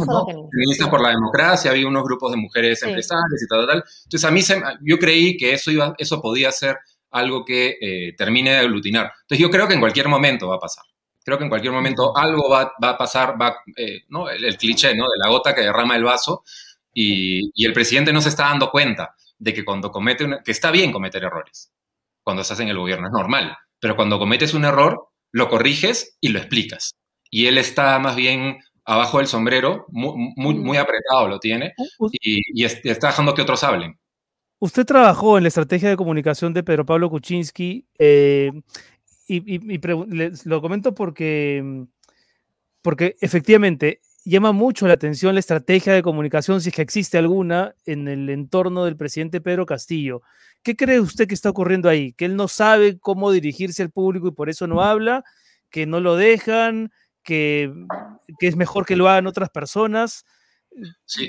feministas 0.52 0.90
por 0.90 1.00
la 1.00 1.10
democracia, 1.10 1.70
había 1.70 1.88
unos 1.88 2.04
grupos 2.04 2.32
de 2.32 2.38
mujeres 2.38 2.82
empresarias 2.82 3.44
y 3.44 3.48
tal, 3.48 3.68
tal. 3.68 3.84
Entonces 4.06 4.28
a 4.28 4.32
mí 4.32 4.42
se, 4.42 4.60
yo 4.82 4.98
creí 4.98 5.38
que 5.38 5.54
eso 5.54 5.70
iba, 5.70 5.94
eso 6.00 6.20
podía 6.20 6.52
ser 6.52 6.78
algo 7.12 7.46
que 7.46 7.78
eh, 7.80 8.16
termine 8.18 8.52
de 8.52 8.58
aglutinar. 8.58 9.12
Entonces 9.22 9.40
yo 9.40 9.52
creo 9.52 9.68
que 9.68 9.76
en 9.76 9.82
cualquier 9.82 10.08
momento 10.08 10.48
va 10.48 10.56
a 10.56 10.60
pasar. 10.60 10.86
Creo 11.24 11.38
que 11.38 11.46
en 11.46 11.50
cualquier 11.50 11.74
momento 11.74 12.16
algo 12.16 12.50
va, 12.50 12.74
a 12.82 12.98
pasar, 12.98 13.42
va, 13.42 13.58
eh, 13.78 14.02
¿no? 14.10 14.30
El, 14.30 14.58
cliché 14.58 14.94
¿no? 14.96 15.06
de 15.06 15.18
la 15.24 15.30
gota 15.30 15.56
que 15.56 15.62
derrama 15.62 15.96
el 15.96 16.04
vaso 16.04 16.44
y, 16.94 17.66
el 17.66 17.74
presidente 17.74 18.14
no 18.14 18.22
se 18.22 18.30
está 18.30 18.44
dando 18.44 18.70
cuenta 18.70 19.16
de 19.38 19.54
que 19.54 19.66
cuando 19.66 19.92
comete, 19.92 20.28
que 20.44 20.52
está 20.52 20.72
bien 20.72 20.92
cometer 20.92 21.24
errores, 21.24 21.72
cuando 22.22 22.42
estás 22.42 22.60
en 22.60 22.70
el 22.70 22.78
gobierno, 22.78 23.08
es 23.08 23.14
normal, 23.14 23.58
pero 23.80 23.96
cuando 23.96 24.20
cometes 24.20 24.54
un 24.54 24.66
error, 24.66 25.10
lo 25.32 25.50
corriges 25.50 26.18
y 26.22 26.30
lo 26.30 26.40
explicas. 26.40 26.96
Y 27.30 27.48
él 27.48 27.58
está 27.58 27.98
más 28.00 28.16
bien 28.16 28.60
abajo 28.86 29.18
del 29.18 29.28
sombrero, 29.28 29.86
muy, 29.90 30.56
muy, 30.56 30.78
apretado 30.78 31.28
lo 31.28 31.40
tiene, 31.40 31.74
y, 32.12 32.64
está 32.64 33.08
dejando 33.08 33.34
que 33.34 33.42
otros 33.42 33.64
hablen. 33.64 33.98
Usted 34.60 34.86
trabajó 34.86 35.38
en 35.38 35.44
la 35.44 35.50
estrategia 35.50 35.90
de 35.90 35.98
comunicación 35.98 36.54
de 36.54 36.64
Pedro 36.64 36.86
Pablo 36.86 37.10
Kuczynski. 37.10 37.86
Eh, 38.00 38.52
y, 39.36 39.80
lo 40.46 40.62
comento 40.62 40.94
porque, 40.94 41.86
porque 42.82 43.16
efectivamente 43.22 44.02
llama 44.26 44.52
mucho 44.52 44.88
la 44.88 44.94
atención 44.94 45.36
la 45.36 45.40
estrategia 45.40 45.94
de 45.94 46.02
comunicación, 46.02 46.62
si 46.62 46.70
es 46.70 46.76
que 46.76 46.82
existe 46.82 47.18
alguna, 47.18 47.76
en 47.86 48.08
el 48.08 48.30
entorno 48.30 48.86
del 48.86 48.96
presidente 48.96 49.42
Pedro 49.42 49.66
Castillo. 49.66 50.22
¿Qué 50.62 50.76
cree 50.76 51.00
usted 51.00 51.28
que 51.28 51.34
está 51.34 51.50
ocurriendo 51.50 51.90
ahí? 51.90 52.14
¿Que 52.14 52.26
él 52.26 52.36
no 52.36 52.48
sabe 52.48 52.98
cómo 53.00 53.32
dirigirse 53.32 53.84
al 53.84 53.92
público 53.92 54.28
y 54.28 54.32
por 54.32 54.50
eso 54.50 54.66
no 54.66 54.82
habla? 54.82 55.24
¿Que 55.70 55.86
no 55.86 56.00
lo 56.00 56.16
dejan? 56.16 56.92
¿Que, 57.22 57.74
que 58.40 58.48
es 58.48 58.56
mejor 58.56 58.86
que 58.86 58.96
lo 58.96 59.10
hagan 59.10 59.28
otras 59.28 59.50
personas? 59.50 60.26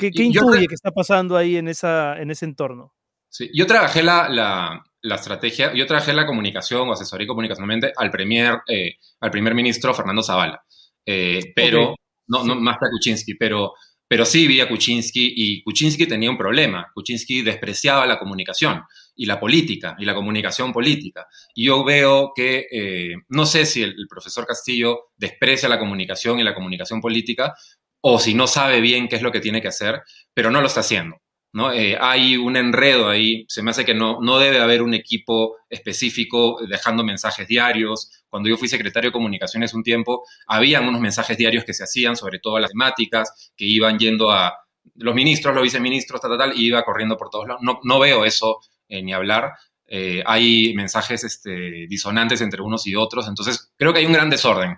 ¿Qué, 0.01 0.11
qué 0.11 0.23
intuye 0.23 0.67
que 0.67 0.75
está 0.75 0.93
pasando 0.93 1.37
ahí 1.37 1.57
en, 1.57 1.69
esa, 1.69 2.21
en 2.21 2.31
ese 2.31 2.45
entorno? 2.45 2.95
Sí, 3.29 3.51
yo 3.53 3.67
trabajé 3.67 4.03
la, 4.03 4.29
la, 4.29 4.85
la 5.05 5.17
estrategia, 5.17 5.73
yo 5.75 5.87
trabajé 5.87 6.15
la 6.15 6.27
comunicación 6.27 6.89
o 6.89 6.93
asesoría 6.93 7.27
comunicacionalmente 7.27 7.93
al, 7.95 8.11
premier, 8.11 8.59
eh, 8.67 8.97
al 9.21 9.31
primer 9.31 9.55
ministro 9.55 9.93
Fernando 9.93 10.23
Zavala, 10.23 10.65
eh, 11.05 11.53
pero, 11.55 11.95
no, 12.27 12.43
no, 12.43 12.55
más 12.55 12.79
que 12.79 12.87
a 12.87 12.91
Kuczynski, 12.91 13.35
pero, 13.35 13.75
pero 14.09 14.25
sí 14.25 14.47
vi 14.47 14.61
a 14.61 14.69
Kuczynski 14.69 15.35
y 15.37 15.63
Kuczynski 15.63 16.07
tenía 16.07 16.31
un 16.31 16.39
problema. 16.39 16.91
Kuczynski 16.95 17.43
despreciaba 17.43 18.07
la 18.07 18.19
comunicación 18.19 18.83
y 19.15 19.27
la 19.27 19.39
política 19.39 19.95
y 19.99 20.07
la 20.07 20.15
comunicación 20.15 20.73
política. 20.73 21.27
Y 21.55 21.67
yo 21.67 21.85
veo 21.85 22.33
que, 22.35 22.67
eh, 22.71 23.15
no 23.29 23.45
sé 23.45 23.67
si 23.67 23.83
el, 23.83 23.95
profesor 24.09 24.47
Castillo 24.47 25.11
desprecia 25.17 25.69
la 25.69 25.79
comunicación 25.79 26.41
y 26.41 26.45
la 26.45 26.55
comunicación 26.55 27.03
política 27.03 27.55
o 28.01 28.19
si 28.19 28.35
no 28.35 28.47
sabe 28.47 28.81
bien 28.81 29.09
qué 29.09 29.17
es 29.17 29.23
lo 29.23 29.33
que 29.33 29.41
tiene 29.41 29.61
que 29.61 29.69
hacer, 29.69 30.03
pero 30.33 30.51
no 30.51 30.61
lo 30.61 30.67
está 30.67 30.81
haciendo. 30.81 31.17
¿No? 31.55 31.73
Eh, 31.73 31.97
hay 32.01 32.37
un 32.37 32.57
enredo 32.57 33.09
ahí, 33.09 33.47
se 33.49 33.63
me 33.63 33.71
hace 33.71 33.85
que 33.85 33.95
no, 33.95 34.19
no 34.21 34.41
debe 34.41 34.59
haber 34.59 34.83
un 34.83 34.93
equipo 34.93 35.57
específico 35.71 36.59
dejando 36.69 37.05
mensajes 37.05 37.47
diarios. 37.47 38.11
Cuando 38.29 38.49
yo 38.49 38.57
fui 38.57 38.67
secretario 38.67 39.11
de 39.11 39.13
comunicaciones 39.13 39.73
un 39.73 39.85
tiempo, 39.85 40.25
habían 40.49 40.89
unos 40.89 41.01
mensajes 41.01 41.39
diarios 41.39 41.65
que 41.65 41.73
se 41.73 41.85
hacían 41.85 42.17
sobre 42.17 42.41
todas 42.41 42.61
las 42.61 42.73
temáticas, 42.73 43.53
que 43.57 43.65
iban 43.65 44.01
yendo 44.01 44.33
a 44.33 44.53
los 44.97 45.15
ministros, 45.15 45.55
los 45.55 45.63
viceministros, 45.63 46.21
tal, 46.21 46.33
tal, 46.33 46.51
tal, 46.51 46.61
y 46.61 46.67
iba 46.67 46.85
corriendo 46.85 47.17
por 47.17 47.31
todos 47.31 47.47
lados. 47.47 47.63
No, 47.63 47.79
no 47.85 48.01
veo 48.01 48.25
eso 48.25 48.59
eh, 48.89 49.01
ni 49.01 49.13
hablar. 49.13 49.53
Eh, 49.87 50.25
hay 50.27 50.75
mensajes 50.75 51.23
este, 51.23 51.87
disonantes 51.87 52.41
entre 52.41 52.63
unos 52.63 52.85
y 52.89 52.97
otros, 52.97 53.29
entonces 53.29 53.73
creo 53.77 53.93
que 53.93 54.01
hay 54.01 54.07
un 54.07 54.13
gran 54.13 54.29
desorden 54.29 54.77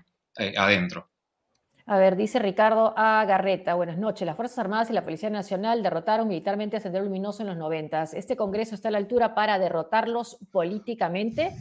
adentro. 0.58 1.08
A 1.88 1.98
ver, 1.98 2.16
dice 2.16 2.40
Ricardo 2.40 2.94
A. 2.96 3.24
Garreta, 3.26 3.74
buenas 3.74 3.96
noches. 3.96 4.26
Las 4.26 4.34
Fuerzas 4.34 4.58
Armadas 4.58 4.90
y 4.90 4.92
la 4.92 5.04
Policía 5.04 5.30
Nacional 5.30 5.84
derrotaron 5.84 6.26
militarmente 6.26 6.76
a 6.76 6.80
Sendero 6.80 7.04
Luminoso 7.04 7.42
en 7.42 7.48
los 7.48 7.56
90. 7.56 8.02
¿Este 8.14 8.36
Congreso 8.36 8.74
está 8.74 8.88
a 8.88 8.90
la 8.90 8.98
altura 8.98 9.36
para 9.36 9.56
derrotarlos 9.60 10.36
políticamente? 10.50 11.54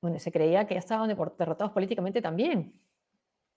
Bueno, 0.00 0.20
se 0.20 0.30
creía 0.30 0.68
que 0.68 0.74
ya 0.74 0.78
estaban 0.78 1.08
derrotados 1.08 1.72
políticamente 1.72 2.22
también. 2.22 2.72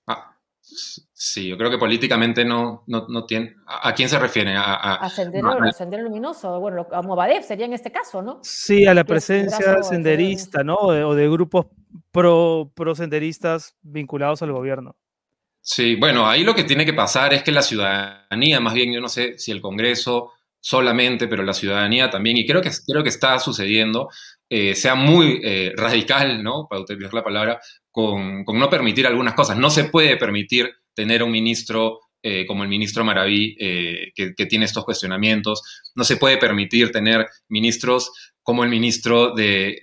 Ah, 0.08 0.34
Sí, 0.66 1.50
yo 1.50 1.58
creo 1.58 1.70
que 1.70 1.78
políticamente 1.78 2.46
no, 2.46 2.84
no, 2.88 3.26
tiene. 3.26 3.58
¿A, 3.66 3.94
quién 3.94 4.08
se 4.08 4.18
refiere? 4.18 4.56
A, 4.56 4.96
a, 4.96 5.10
Sendero, 5.10 6.04
Luminoso, 6.04 6.58
bueno, 6.60 6.88
a 6.90 7.02
Movadef 7.02 7.46
sería 7.46 7.66
en 7.66 7.74
este 7.74 7.92
caso, 7.92 8.22
¿no? 8.22 8.40
Sí, 8.44 8.86
a 8.86 8.94
la 8.94 9.04
presencia 9.04 9.84
senderista, 9.84 10.64
¿no? 10.64 10.76
O 10.76 11.16
de, 11.16 11.30
grupos 11.30 11.68
pro, 12.12 12.72
pro 12.74 12.96
senderistas 12.96 13.76
vinculados 13.82 14.42
al 14.42 14.54
gobierno. 14.54 14.96
Sí, 15.66 15.96
bueno, 15.96 16.28
ahí 16.28 16.44
lo 16.44 16.54
que 16.54 16.66
tiene 16.66 16.86
que 16.86 16.94
pasar 16.94 17.34
es 17.34 17.42
que 17.42 17.52
la 17.54 17.62
ciudadanía, 17.62 18.60
más 18.60 18.74
bien, 18.74 18.92
yo 18.92 19.00
no 19.00 19.08
sé 19.08 19.38
si 19.38 19.50
el 19.50 19.62
Congreso 19.62 20.34
solamente, 20.60 21.30
pero 21.30 21.42
la 21.44 21.54
ciudadanía 21.54 22.10
también, 22.10 22.36
y 22.36 22.46
creo 22.46 22.62
que, 22.62 22.70
creo 22.86 23.02
que 23.02 23.08
está 23.08 23.40
sucediendo, 23.40 24.10
eh, 24.50 24.76
sea 24.76 24.96
muy 24.96 25.40
eh, 25.42 25.72
radical, 25.78 26.44
¿no? 26.44 26.68
Para 26.70 26.82
utilizar 26.82 27.14
la 27.14 27.24
palabra, 27.24 27.62
con, 27.92 28.44
no 28.46 28.70
permitir 28.70 29.08
algunas 29.08 29.36
cosas. 29.36 29.58
No 29.58 29.70
se 29.70 29.86
puede 29.86 30.18
permitir 30.18 30.70
tener 30.94 31.24
un 31.24 31.32
ministro 31.32 32.02
eh, 32.24 32.46
como 32.48 32.64
el 32.64 32.70
ministro 32.70 33.04
Maraví 33.04 33.56
que, 33.56 34.46
tiene 34.50 34.66
estos 34.66 34.86
cuestionamientos. 34.86 35.62
No 35.96 36.04
se 36.04 36.18
puede 36.18 36.38
permitir 36.38 36.92
tener 36.92 37.28
ministros 37.50 38.12
como 38.42 38.64
el 38.64 38.70
ministro 38.70 39.34
de, 39.34 39.80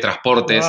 Transportes, 0.00 0.64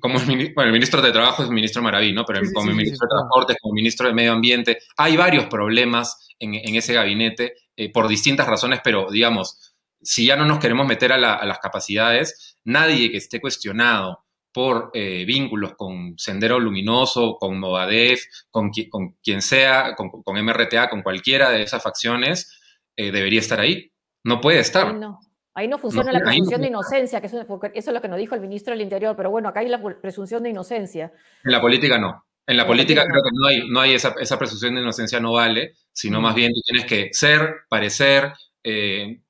como 0.00 0.18
el, 0.18 0.52
bueno, 0.54 0.68
el 0.68 0.72
ministro 0.72 1.00
de 1.00 1.12
Trabajo 1.12 1.42
es 1.42 1.48
el 1.48 1.54
ministro 1.54 1.82
Maraví, 1.82 2.12
¿no? 2.12 2.24
Pero 2.24 2.40
como 2.52 2.70
el 2.70 2.76
ministro 2.76 3.06
de 3.06 3.14
Transportes, 3.14 3.56
como 3.60 3.72
el 3.72 3.76
ministro 3.76 4.08
de 4.08 4.14
Medio 4.14 4.32
Ambiente, 4.32 4.78
hay 4.96 5.16
varios 5.16 5.46
problemas 5.46 6.34
en, 6.38 6.54
en 6.54 6.74
ese 6.74 6.92
gabinete 6.92 7.54
eh, 7.76 7.92
por 7.92 8.08
distintas 8.08 8.46
razones, 8.46 8.80
pero 8.82 9.10
digamos, 9.10 9.74
si 10.00 10.24
ya 10.26 10.36
no 10.36 10.46
nos 10.46 10.58
queremos 10.58 10.86
meter 10.86 11.12
a, 11.12 11.18
las 11.18 11.58
capacidades, 11.58 12.58
nadie 12.64 13.10
que 13.10 13.18
esté 13.18 13.40
cuestionado 13.40 14.24
por 14.56 14.90
eh, 14.94 15.26
vínculos 15.26 15.74
con 15.76 16.14
Sendero 16.16 16.58
Luminoso, 16.58 17.36
con 17.38 17.60
Movadef, 17.60 18.22
con, 18.50 18.70
con 18.88 19.14
quien 19.22 19.42
sea, 19.42 19.94
con, 19.94 20.10
MRTA, 20.34 20.88
con 20.88 21.02
cualquiera 21.02 21.50
de 21.50 21.60
esas 21.60 21.82
facciones, 21.82 22.58
eh, 22.96 23.12
debería 23.12 23.40
estar 23.40 23.60
ahí. 23.60 23.92
No 24.24 24.40
puede 24.40 24.60
estar. 24.60 24.94
no. 24.94 25.20
Ahí 25.52 25.68
no 25.68 25.76
funciona 25.76 26.10
la 26.10 26.20
presunción 26.20 26.62
de 26.62 26.68
inocencia, 26.68 27.20
que 27.20 27.26
eso, 27.26 27.44
es 27.74 27.86
lo 27.86 28.00
que 28.00 28.08
nos 28.08 28.18
dijo 28.18 28.34
el 28.34 28.40
ministro 28.40 28.72
del 28.72 28.80
Interior, 28.80 29.14
pero 29.14 29.30
bueno, 29.30 29.50
acá 29.50 29.60
hay 29.60 29.68
la 29.68 29.82
presunción 30.00 30.42
de 30.42 30.48
inocencia. 30.48 31.12
En 31.44 31.52
la 31.52 31.60
política 31.60 31.98
no. 31.98 32.24
En 32.46 32.56
la 32.56 32.66
política 32.66 33.04
creo 33.04 33.22
que 33.22 33.30
no 33.34 33.46
hay, 33.46 33.68
no 33.68 33.80
hay 33.80 33.92
esa, 33.92 34.14
esa, 34.18 34.38
presunción 34.38 34.74
de 34.74 34.80
inocencia, 34.80 35.20
no 35.20 35.32
vale, 35.32 35.74
sino 35.92 36.22
más 36.22 36.34
bien 36.34 36.52
tú 36.54 36.60
tienes 36.64 36.86
que 36.86 37.10
ser, 37.12 37.56
parecer. 37.68 38.32
Eh, 38.64 39.20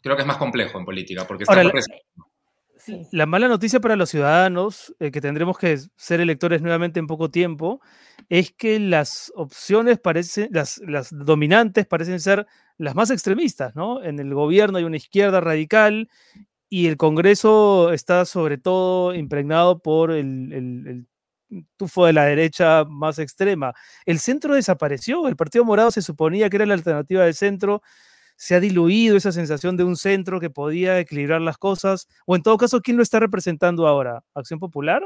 creo 0.00 0.14
que 0.14 0.22
es 0.22 0.28
más 0.28 0.36
complejo 0.36 0.78
en 0.78 0.84
política, 0.84 1.24
porque 1.26 1.42
está 1.42 1.60
la, 2.86 2.98
la, 3.12 3.26
mala 3.26 3.48
noticia 3.48 3.80
para 3.80 3.96
los 3.96 4.10
ciudadanos, 4.10 4.94
eh, 5.00 5.10
que 5.10 5.20
tendremos 5.20 5.58
que 5.58 5.78
ser 5.96 6.20
electores 6.20 6.62
nuevamente 6.62 7.00
en 7.00 7.06
poco 7.06 7.30
tiempo, 7.30 7.80
es 8.28 8.52
que 8.52 8.78
las 8.78 9.32
opciones 9.34 9.98
parecen, 9.98 10.48
las, 10.52 10.78
las 10.78 11.10
dominantes 11.10 11.86
parecen 11.86 12.20
ser 12.20 12.46
las 12.78 12.94
más 12.94 13.10
extremistas, 13.10 13.74
¿no? 13.74 14.02
En 14.02 14.18
el 14.18 14.34
gobierno 14.34 14.78
hay 14.78 14.84
una 14.84 14.96
izquierda 14.96 15.40
radical 15.40 16.08
y 16.68 16.86
el 16.86 16.96
Congreso 16.96 17.92
está 17.92 18.24
sobre 18.24 18.58
todo 18.58 19.14
impregnado 19.14 19.80
por 19.80 20.12
el, 20.12 20.52
el 20.52 21.06
tufo 21.76 22.06
de 22.06 22.12
la 22.12 22.24
derecha 22.24 22.84
más 22.84 23.18
extrema. 23.18 23.74
El 24.06 24.18
centro 24.18 24.54
desapareció, 24.54 25.26
el 25.28 25.36
Partido 25.36 25.64
Morado 25.64 25.90
se 25.90 26.02
suponía 26.02 26.48
que 26.48 26.56
era 26.56 26.66
la 26.66 26.74
alternativa 26.74 27.24
del 27.24 27.34
centro, 27.34 27.82
se 28.40 28.54
ha 28.54 28.60
diluido 28.60 29.18
esa 29.18 29.32
sensación 29.32 29.76
de 29.76 29.84
un 29.84 29.96
centro 29.96 30.40
que 30.40 30.48
podía 30.48 30.98
equilibrar 30.98 31.42
las 31.42 31.58
cosas, 31.58 32.08
o 32.24 32.34
en 32.34 32.42
todo 32.42 32.56
caso, 32.56 32.80
¿quién 32.80 32.96
lo 32.96 33.02
está 33.02 33.20
representando 33.20 33.86
ahora? 33.86 34.24
¿Acción 34.34 34.58
Popular? 34.58 35.02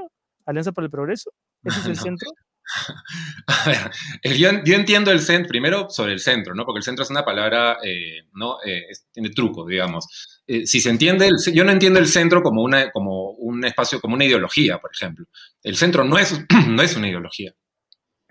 ¿Alianza 0.47 0.71
para 0.71 0.85
el 0.85 0.91
Progreso? 0.93 1.33
¿Ese 1.65 1.81
es 1.81 1.87
el 1.87 1.97
centro? 1.97 2.31
A 3.49 3.69
ver, 3.69 4.37
yo, 4.37 4.77
entiendo 4.77 5.11
el 5.11 5.19
centro, 5.19 5.49
primero 5.49 5.91
sobre 5.91 6.13
el 6.13 6.21
centro, 6.21 6.55
¿no? 6.55 6.65
Porque 6.65 6.79
el 6.79 6.85
centro 6.85 7.03
es 7.03 7.11
una 7.11 7.25
palabra, 7.25 7.79
eh, 7.83 8.23
¿no? 8.35 8.59
Eh, 8.65 8.85
tiene 9.11 9.31
truco, 9.31 9.67
digamos. 9.67 10.07
Eh, 10.47 10.65
si 10.65 10.81
se 10.81 10.91
entiende, 10.91 11.29
yo 11.53 11.65
no 11.65 11.73
entiendo 11.73 11.99
el 11.99 12.07
centro 12.07 12.41
como, 12.41 12.63
una, 12.63 12.93
como 12.93 13.31
un 13.31 13.65
espacio, 13.65 14.01
como 14.01 14.15
una 14.15 14.27
ideología, 14.27 14.79
por 14.79 14.93
ejemplo. 14.95 15.27
El 15.61 15.75
centro 15.75 16.05
no 16.05 16.19
es, 16.19 16.41
no 16.69 16.83
es 16.83 16.95
una 16.95 17.09
ideología. 17.09 17.53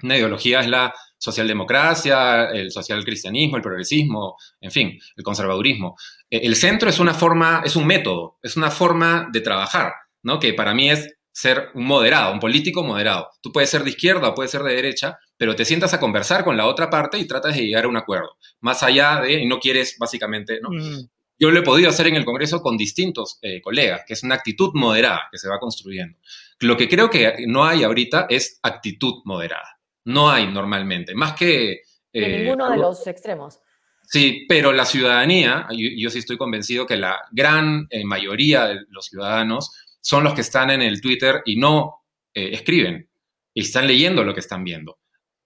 Una 0.03 0.17
ideología 0.17 0.59
es 0.59 0.67
la 0.67 0.93
socialdemocracia, 1.17 2.49
el 2.51 2.71
socialcristianismo, 2.71 3.55
el 3.55 3.63
progresismo, 3.63 4.35
en 4.59 4.71
fin, 4.71 4.99
el 5.15 5.23
conservadurismo. 5.23 5.95
El 6.29 6.55
centro 6.55 6.89
es 6.89 6.99
una 6.99 7.13
forma, 7.13 7.61
es 7.65 7.75
un 7.75 7.87
método, 7.87 8.37
es 8.43 8.57
una 8.57 8.69
forma 8.69 9.29
de 9.31 9.41
trabajar, 9.41 9.93
¿no? 10.21 10.39
Que 10.39 10.53
para 10.53 10.73
mí 10.73 10.91
es 10.91 11.15
ser 11.31 11.69
un 11.73 11.85
moderado, 11.85 12.33
un 12.33 12.39
político 12.39 12.83
moderado. 12.83 13.29
Tú 13.41 13.51
puedes 13.51 13.69
ser 13.69 13.83
de 13.83 13.89
izquierda 13.89 14.29
o 14.29 14.33
puedes 14.35 14.51
ser 14.51 14.61
de 14.63 14.75
derecha, 14.75 15.17
pero 15.37 15.55
te 15.55 15.65
sientas 15.65 15.93
a 15.93 15.99
conversar 15.99 16.43
con 16.43 16.55
la 16.55 16.67
otra 16.67 16.89
parte 16.89 17.17
y 17.17 17.25
tratas 17.25 17.55
de 17.55 17.63
llegar 17.63 17.85
a 17.85 17.87
un 17.87 17.97
acuerdo. 17.97 18.37
Más 18.59 18.83
allá 18.83 19.21
de, 19.21 19.41
y 19.41 19.47
no 19.47 19.59
quieres 19.59 19.97
básicamente, 19.97 20.59
¿no? 20.61 20.69
Mm. 20.69 21.07
Yo 21.39 21.51
lo 21.51 21.59
he 21.59 21.63
podido 21.63 21.89
hacer 21.89 22.07
en 22.07 22.15
el 22.15 22.25
Congreso 22.25 22.61
con 22.61 22.77
distintos 22.77 23.39
eh, 23.41 23.59
colegas, 23.59 24.03
que 24.07 24.13
es 24.13 24.23
una 24.23 24.35
actitud 24.35 24.71
moderada 24.75 25.23
que 25.31 25.37
se 25.37 25.49
va 25.49 25.59
construyendo. 25.59 26.17
Lo 26.59 26.77
que 26.77 26.87
creo 26.87 27.09
que 27.09 27.45
no 27.47 27.65
hay 27.65 27.83
ahorita 27.83 28.27
es 28.29 28.59
actitud 28.61 29.15
moderada. 29.25 29.79
No 30.05 30.29
hay 30.29 30.47
normalmente, 30.47 31.15
más 31.15 31.33
que... 31.33 31.81
Eh, 32.11 32.43
ninguno 32.43 32.69
de 32.69 32.77
los 32.77 33.05
extremos. 33.07 33.59
Sí, 34.05 34.45
pero 34.47 34.71
la 34.71 34.85
ciudadanía, 34.85 35.67
yo, 35.71 36.09
sí 36.09 36.19
estoy 36.19 36.37
convencido 36.37 36.85
que 36.85 36.97
la 36.97 37.19
gran 37.31 37.87
eh, 37.89 38.03
mayoría 38.03 38.67
de 38.67 38.81
los 38.89 39.05
ciudadanos 39.07 39.71
son 40.01 40.23
los 40.23 40.33
que 40.33 40.41
están 40.41 40.69
en 40.69 40.81
el 40.81 41.01
Twitter 41.01 41.41
y 41.45 41.55
no 41.55 42.03
eh, 42.33 42.49
escriben 42.53 43.09
y 43.53 43.61
están 43.61 43.87
leyendo 43.87 44.23
lo 44.23 44.33
que 44.33 44.41
están 44.41 44.63
viendo. 44.63 44.99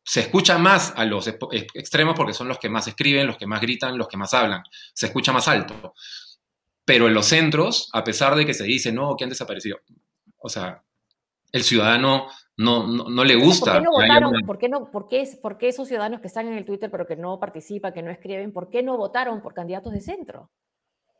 Se 0.03 0.21
escucha 0.21 0.57
más 0.57 0.93
a 0.95 1.05
los 1.05 1.27
extremos 1.27 2.15
porque 2.15 2.33
son 2.33 2.47
los 2.47 2.59
que 2.59 2.69
más 2.69 2.87
escriben, 2.87 3.27
los 3.27 3.37
que 3.37 3.45
más 3.45 3.61
gritan, 3.61 3.97
los 3.97 4.07
que 4.07 4.17
más 4.17 4.33
hablan. 4.33 4.63
Se 4.93 5.05
escucha 5.07 5.33
más 5.33 5.47
alto. 5.47 5.93
Pero 6.83 7.07
en 7.07 7.13
los 7.13 7.25
centros, 7.25 7.89
a 7.93 8.03
pesar 8.03 8.35
de 8.35 8.45
que 8.45 8.53
se 8.53 8.63
dice, 8.63 8.91
no, 8.91 9.15
que 9.17 9.25
han 9.25 9.29
desaparecido, 9.29 9.79
o 10.37 10.49
sea, 10.49 10.81
el 11.51 11.63
ciudadano 11.63 12.27
no, 12.57 12.87
no, 12.87 13.23
le 13.23 13.35
gusta. 13.35 13.73
¿Por 13.73 13.81
qué 13.81 13.85
no 13.85 13.91
votaron? 13.91 14.33
¿Por 14.45 14.57
qué, 14.57 14.69
no, 14.69 14.91
por, 14.91 15.07
qué, 15.07 15.29
¿Por 15.41 15.57
qué 15.57 15.69
esos 15.69 15.87
ciudadanos 15.87 16.21
que 16.21 16.27
están 16.27 16.47
en 16.47 16.53
el 16.53 16.65
Twitter 16.65 16.89
pero 16.91 17.05
que 17.05 17.15
no 17.15 17.39
participan, 17.39 17.93
que 17.93 18.01
no 18.01 18.11
escriben, 18.11 18.51
por 18.51 18.69
qué 18.69 18.83
no 18.83 18.97
votaron 18.97 19.41
por 19.41 19.53
candidatos 19.53 19.93
de 19.93 20.01
centro? 20.01 20.51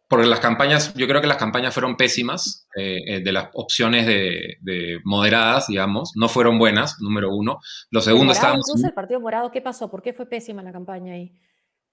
porque 0.10 0.26
las 0.26 0.40
campañas, 0.40 0.94
yo 0.94 1.08
creo 1.08 1.20
que 1.20 1.28
las 1.28 1.38
campañas 1.38 1.74
fueron 1.74 1.98
pésimas, 1.98 2.68
eh, 2.78 3.00
eh, 3.06 3.20
de 3.20 3.32
las 3.32 3.50
opciones 3.54 4.06
de, 4.06 5.00
moderadas, 5.04 5.68
digamos, 5.68 6.14
no 6.16 6.30
fueron 6.30 6.58
buenas, 6.58 6.98
número 7.02 7.36
uno. 7.36 7.60
Lo 7.92 8.00
segundo 8.00 8.32
estábamos... 8.32 8.66
Incluso 8.70 8.88
el 8.88 8.94
Partido 8.94 9.20
Morado, 9.20 9.52
¿qué 9.52 9.62
pasó? 9.62 9.92
¿Por 9.92 10.02
qué 10.02 10.14
fue 10.14 10.26
pésima 10.26 10.64
la 10.64 10.72
campaña 10.72 11.14
ahí? 11.14 11.34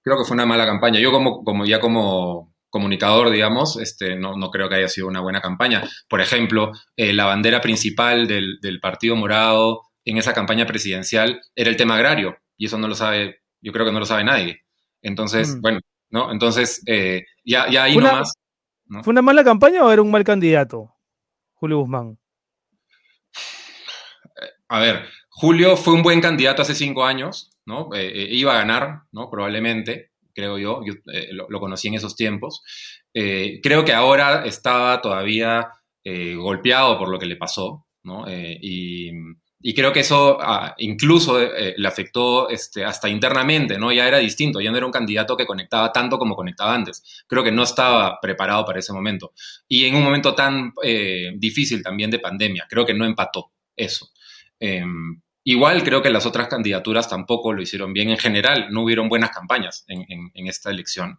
Creo 0.01 0.17
que 0.17 0.23
fue 0.23 0.35
una 0.35 0.45
mala 0.45 0.65
campaña. 0.65 0.99
Yo 0.99 1.11
como, 1.11 1.43
como 1.43 1.65
ya 1.65 1.81
como 1.81 2.54
comunicador, 2.75 3.29
digamos, 3.29 3.77
este, 3.77 4.17
no, 4.17 4.35
no 4.35 4.51
creo 4.51 4.67
que 4.67 4.75
haya 4.75 4.89
sido 4.89 5.07
una 5.07 5.21
buena 5.21 5.39
campaña. 5.39 5.81
Por 6.09 6.19
ejemplo, 6.19 6.73
eh, 6.97 7.13
la 7.13 7.23
bandera 7.23 7.61
principal 7.61 8.27
del, 8.27 8.59
del 8.61 8.81
Partido 8.81 9.15
Morado 9.15 9.83
en 10.03 10.17
esa 10.17 10.33
campaña 10.33 10.65
presidencial 10.65 11.39
era 11.55 11.69
el 11.69 11.77
tema 11.77 11.95
agrario, 11.95 12.35
y 12.57 12.65
eso 12.65 12.77
no 12.77 12.89
lo 12.89 12.95
sabe, 12.95 13.39
yo 13.61 13.71
creo 13.71 13.85
que 13.85 13.93
no 13.93 13.99
lo 13.99 14.05
sabe 14.05 14.25
nadie. 14.25 14.65
Entonces, 15.01 15.55
mm. 15.55 15.61
bueno, 15.61 15.79
¿no? 16.09 16.33
Entonces, 16.33 16.83
eh, 16.85 17.23
ya, 17.45 17.69
ya 17.69 17.83
ahí 17.83 17.95
nomás. 17.95 18.33
¿Fue 19.03 19.11
una 19.11 19.21
mala 19.21 19.45
campaña 19.45 19.81
o 19.81 19.89
era 19.89 20.01
un 20.01 20.11
mal 20.11 20.25
candidato, 20.25 20.93
Julio 21.53 21.79
Guzmán? 21.79 22.19
A 24.67 24.79
ver, 24.81 25.05
Julio 25.29 25.77
fue 25.77 25.93
un 25.93 26.03
buen 26.03 26.19
candidato 26.19 26.61
hace 26.61 26.75
cinco 26.75 27.05
años, 27.05 27.51
¿no? 27.65 27.93
Eh, 27.93 28.07
eh, 28.07 28.27
iba 28.31 28.51
a 28.51 28.57
ganar, 28.57 29.03
¿no? 29.13 29.29
Probablemente, 29.29 30.11
creo 30.35 30.57
yo, 30.57 30.81
yo 30.85 30.93
lo, 31.31 31.59
conocí 31.59 31.87
en 31.87 31.95
esos 31.95 32.15
tiempos. 32.15 32.61
creo 33.13 33.85
que 33.85 33.93
ahora 33.93 34.45
estaba 34.45 35.01
todavía 35.01 35.69
golpeado 36.03 36.99
por 36.99 37.09
lo 37.09 37.17
que 37.17 37.25
le 37.25 37.37
pasó, 37.37 37.87
¿no? 38.03 38.25
y 38.29 39.11
y 39.67 39.73
creo 39.73 39.91
que 39.91 40.01
eso 40.01 40.37
ah, 40.39 40.75
incluso 40.77 41.41
eh, 41.41 41.73
le 41.75 41.87
afectó 41.87 42.49
este, 42.49 42.85
hasta 42.85 43.09
internamente, 43.09 43.79
¿no? 43.79 43.91
Ya 43.91 44.07
era 44.07 44.19
distinto, 44.19 44.61
ya 44.61 44.69
no 44.69 44.77
era 44.77 44.85
un 44.85 44.91
candidato 44.91 45.35
que 45.35 45.47
conectaba 45.47 45.91
tanto 45.91 46.19
como 46.19 46.35
conectaba 46.35 46.75
antes. 46.75 47.23
Creo 47.27 47.43
que 47.43 47.51
no 47.51 47.63
estaba 47.63 48.19
preparado 48.21 48.63
para 48.63 48.77
ese 48.77 48.93
momento. 48.93 49.33
Y 49.67 49.85
en 49.85 49.95
un 49.95 50.03
momento 50.03 50.35
tan 50.35 50.71
eh, 50.83 51.31
difícil 51.37 51.81
también 51.81 52.11
de 52.11 52.19
pandemia, 52.19 52.67
creo 52.69 52.85
que 52.85 52.93
no 52.93 53.05
empató 53.05 53.53
eso. 53.75 54.07
Em, 54.59 55.19
igual 55.45 55.83
creo 55.83 56.01
que 56.01 56.09
las 56.09 56.25
otras 56.25 56.49
candidaturas 56.49 57.09
tampoco 57.09 57.53
lo 57.53 57.61
hicieron 57.61 57.93
bien. 57.93 58.09
En 58.09 58.17
general, 58.17 58.67
no 58.71 58.83
hubieron 58.83 59.07
buenas 59.07 59.31
campañas 59.31 59.85
en, 59.87 60.05
en, 60.33 60.47
esta 60.47 60.69
elección. 60.69 61.17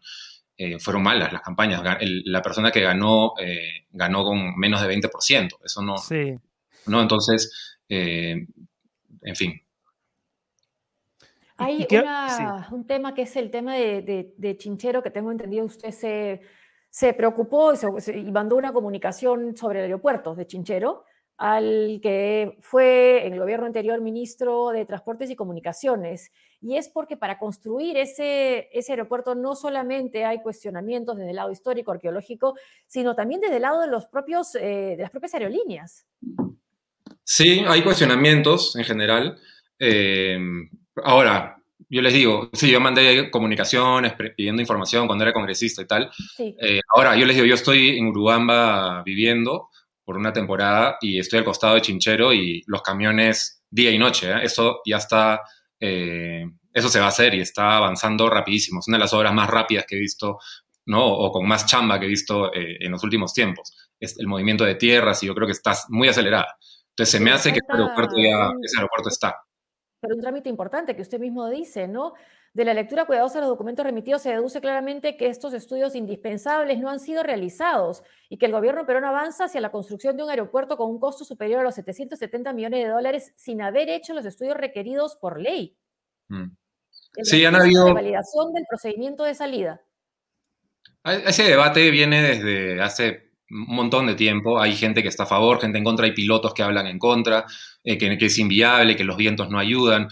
Eh, 0.59 0.79
fueron 0.79 1.03
malas 1.03 1.33
las 1.33 1.43
campañas. 1.43 1.83
la 2.24 2.43
persona 2.43 2.70
que 2.70 2.81
ganó 2.81 3.33
ganó 3.91 4.24
con 4.24 4.57
menos 4.57 4.83
de 4.83 4.89
20%. 4.95 5.59
Eso 5.64 5.83
no. 5.83 5.97
Sí. 5.97 6.35
¿no? 6.87 7.03
Entonces, 7.03 7.79
eh, 7.89 8.47
en 9.22 9.37
fin. 9.37 9.61
Hay 11.59 11.87
un 12.70 12.87
tema 12.87 13.14
que 13.14 13.22
es 13.22 13.37
el 13.37 13.51
tema 13.51 13.74
de, 13.74 14.57
Chinchero, 14.59 15.03
que 15.03 15.11
tengo 15.11 15.33
entendido 15.33 15.64
usted 15.64 15.91
se, 15.91 16.43
se 16.91 17.14
preocupó 17.14 17.72
y, 18.14 18.31
mandó 18.31 18.57
una 18.57 18.72
comunicación 18.72 19.57
sobre 19.57 19.79
el 19.79 19.85
aeropuerto 19.87 20.35
de 20.35 20.47
Chinchero, 20.47 21.05
al 21.39 22.01
que 22.03 22.57
fue 22.61 23.26
en 23.26 23.34
el 23.34 23.41
gobierno 23.41 23.66
anterior 23.66 24.01
ministro 24.01 24.70
de 24.70 24.87
Transportes 24.87 25.30
y 25.30 25.37
Comunicaciones. 25.37 26.32
Y 26.62 26.76
es 26.76 26.89
porque 26.89 27.16
para 27.16 27.39
construir 27.39 27.97
ese, 27.97 28.68
ese 28.72 28.93
aeropuerto 28.93 29.34
no 29.34 29.55
solamente 29.55 30.24
hay 30.24 30.41
cuestionamientos 30.41 31.16
desde 31.16 31.30
el 31.30 31.37
lado 31.37 31.51
histórico, 31.51 31.93
arqueológico, 31.93 32.55
sino 32.87 33.14
también 33.14 33.41
desde 33.41 33.57
el 33.57 33.62
lado 33.62 33.82
de, 33.82 33.89
los 33.89 34.07
propios, 34.07 34.55
eh, 34.55 34.95
de 34.97 35.03
las 35.03 35.11
propias 35.11 35.34
aerolíneas. 35.34 36.07
Sí, 37.22 37.64
hay 37.66 37.82
cuestionamientos 37.82 38.74
en 38.76 38.84
general. 38.84 39.39
Eh, 39.78 40.39
ahora, 41.05 41.57
yo 41.89 42.01
les 42.01 42.14
digo, 42.14 42.49
sí, 42.53 42.70
yo 42.70 42.80
mandé 42.80 43.30
comunicaciones 43.30 44.14
pidiendo 44.37 44.62
información 44.62 45.07
cuando 45.07 45.24
era 45.24 45.32
congresista 45.32 45.82
y 45.82 45.87
tal. 45.87 46.11
Eh, 46.39 46.80
ahora, 46.95 47.16
yo 47.16 47.26
les 47.26 47.37
digo, 47.37 47.47
yo 47.47 47.55
estoy 47.55 47.99
en 47.99 48.07
Urubamba 48.07 49.03
viviendo 49.05 49.68
por 50.07 50.16
una 50.16 50.32
temporada 50.32 50.98
y 51.00 51.18
estoy 51.18 51.40
al 51.40 51.44
costado 51.44 51.74
de 51.74 51.82
Chinchero 51.82 52.32
y 52.32 52.62
los 52.68 52.80
camiones 52.80 53.64
día 53.68 53.90
y 53.90 53.98
noche. 53.98 54.30
¿eh? 54.30 54.44
Eso 54.44 54.80
ya 54.86 54.98
está, 54.98 55.42
eh, 55.80 56.44
eso 56.72 56.88
se 56.88 57.00
va 57.00 57.07
a 57.07 57.09
hacer 57.09 57.34
y 57.34 57.40
está 57.40 57.76
avanzando 57.76 58.30
rapidísimo. 58.30 58.78
Es 58.78 58.86
una 58.86 58.98
de 58.98 59.02
las 59.02 59.12
obras 59.12 59.34
más 59.34 59.50
rápidas 59.50 59.84
que 59.84 59.96
he 59.96 59.98
visto, 59.98 60.38
¿no? 60.86 61.04
O 61.04 61.32
con 61.32 61.46
más 61.46 61.66
chamba 61.66 61.98
que 61.98 62.07
he 62.07 62.09
visto 62.09 62.54
eh, 62.54 62.76
en 62.78 62.92
los 62.92 63.02
últimos 63.02 63.34
tiempos. 63.34 63.76
Es 63.98 64.16
el 64.20 64.28
movimiento 64.28 64.64
de 64.64 64.76
tierras 64.76 65.20
y 65.24 65.26
yo 65.26 65.34
creo 65.34 65.48
que 65.48 65.52
está 65.52 65.74
muy 65.88 66.07
acelerada. 66.09 66.57
Entonces 66.90 67.11
se 67.11 67.20
me 67.20 67.32
hace 67.32 67.52
que 67.52 67.59
ese 67.59 67.72
aeropuerto 67.72 68.14
ya, 68.16 68.52
ese 68.62 68.76
aeropuerto 68.78 69.09
está. 69.09 69.36
Pero 70.00 70.14
un 70.14 70.20
trámite 70.20 70.48
importante 70.48 70.94
que 70.94 71.02
usted 71.02 71.18
mismo 71.18 71.50
dice, 71.50 71.88
¿no? 71.88 72.14
De 72.57 72.64
la 72.64 72.72
lectura 72.72 73.04
cuidadosa 73.04 73.34
de 73.34 73.42
los 73.42 73.50
documentos 73.50 73.84
remitidos 73.84 74.22
se 74.22 74.30
deduce 74.30 74.62
claramente 74.62 75.18
que 75.18 75.26
estos 75.26 75.52
estudios 75.52 75.94
indispensables 75.94 76.78
no 76.78 76.88
han 76.88 77.00
sido 77.00 77.22
realizados 77.22 78.02
y 78.30 78.38
que 78.38 78.46
el 78.46 78.52
gobierno 78.52 78.86
peruano 78.86 79.09
avanza 79.09 79.44
hacia 79.44 79.61
la 79.61 79.70
construcción 79.70 80.16
de 80.16 80.22
un 80.22 80.30
aeropuerto 80.30 80.78
con 80.78 80.88
un 80.88 80.98
costo 80.98 81.26
superior 81.26 81.61
a 81.61 81.64
los 81.64 81.74
770 81.74 82.54
millones 82.54 82.82
de 82.82 82.88
dólares 82.88 83.34
sin 83.36 83.61
haber 83.61 83.90
hecho 83.90 84.14
los 84.14 84.24
estudios 84.24 84.57
requeridos 84.57 85.16
por 85.16 85.38
ley. 85.38 85.76
Mm. 86.28 86.46
Sí, 87.24 87.44
han 87.44 87.57
habido... 87.57 87.88
La 87.88 87.92
validación 87.92 88.54
del 88.54 88.64
procedimiento 88.66 89.24
de 89.24 89.34
salida. 89.34 89.82
Ese 91.04 91.42
debate 91.42 91.90
viene 91.90 92.22
desde 92.22 92.80
hace 92.80 93.26
un 93.51 93.76
montón 93.76 94.07
de 94.07 94.14
tiempo. 94.14 94.61
Hay 94.61 94.74
gente 94.74 95.03
que 95.03 95.09
está 95.09 95.22
a 95.24 95.26
favor, 95.26 95.61
gente 95.61 95.78
en 95.78 95.84
contra, 95.84 96.07
hay 96.07 96.12
pilotos 96.12 96.53
que 96.53 96.62
hablan 96.62 96.86
en 96.86 96.99
contra, 96.99 97.44
eh, 97.84 97.97
que, 97.97 98.16
es 98.18 98.38
inviable, 98.38 98.97
que 98.97 99.05
los 99.05 99.16
vientos 99.16 99.49
no 99.51 99.59
ayudan. 99.59 100.09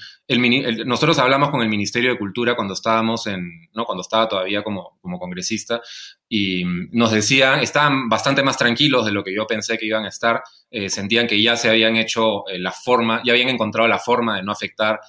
nosotros 0.87 1.19
hablamos 1.19 1.51
con 1.51 1.61
el 1.61 1.69
Ministerio 1.69 2.11
de 2.11 2.19
Cultura 2.19 2.55
cuando 2.55 2.75
estábamos 2.75 3.27
en, 3.27 3.69
¿no? 3.73 3.85
cuando 3.85 4.03
estaba 4.03 4.29
todavía 4.29 4.63
como, 4.63 4.99
como 5.01 5.19
congresista 5.19 5.81
y 6.29 6.65
nos 6.93 7.11
decían, 7.11 7.61
estaban 7.61 8.09
bastante 8.09 8.43
más 8.43 8.57
tranquilos 8.57 9.05
de 9.05 9.13
lo 9.13 9.25
que 9.25 9.35
yo 9.35 9.47
pensé 9.47 9.77
que 9.79 9.87
iban 9.87 10.05
a 10.05 10.09
estar, 10.09 10.43
eh, 10.71 10.89
sentían 10.89 11.27
que 11.27 11.41
ya 11.43 11.57
se 11.57 11.69
habían 11.69 11.97
hecho 11.97 12.47
eh, 12.49 12.59
la 12.59 12.73
forma, 12.73 13.23
ya 13.25 13.33
habían 13.33 13.49
encontrado 13.49 13.89
la 13.89 13.99
forma 13.99 14.37
de 14.37 14.43
no 14.43 14.53
afectar, 14.53 15.01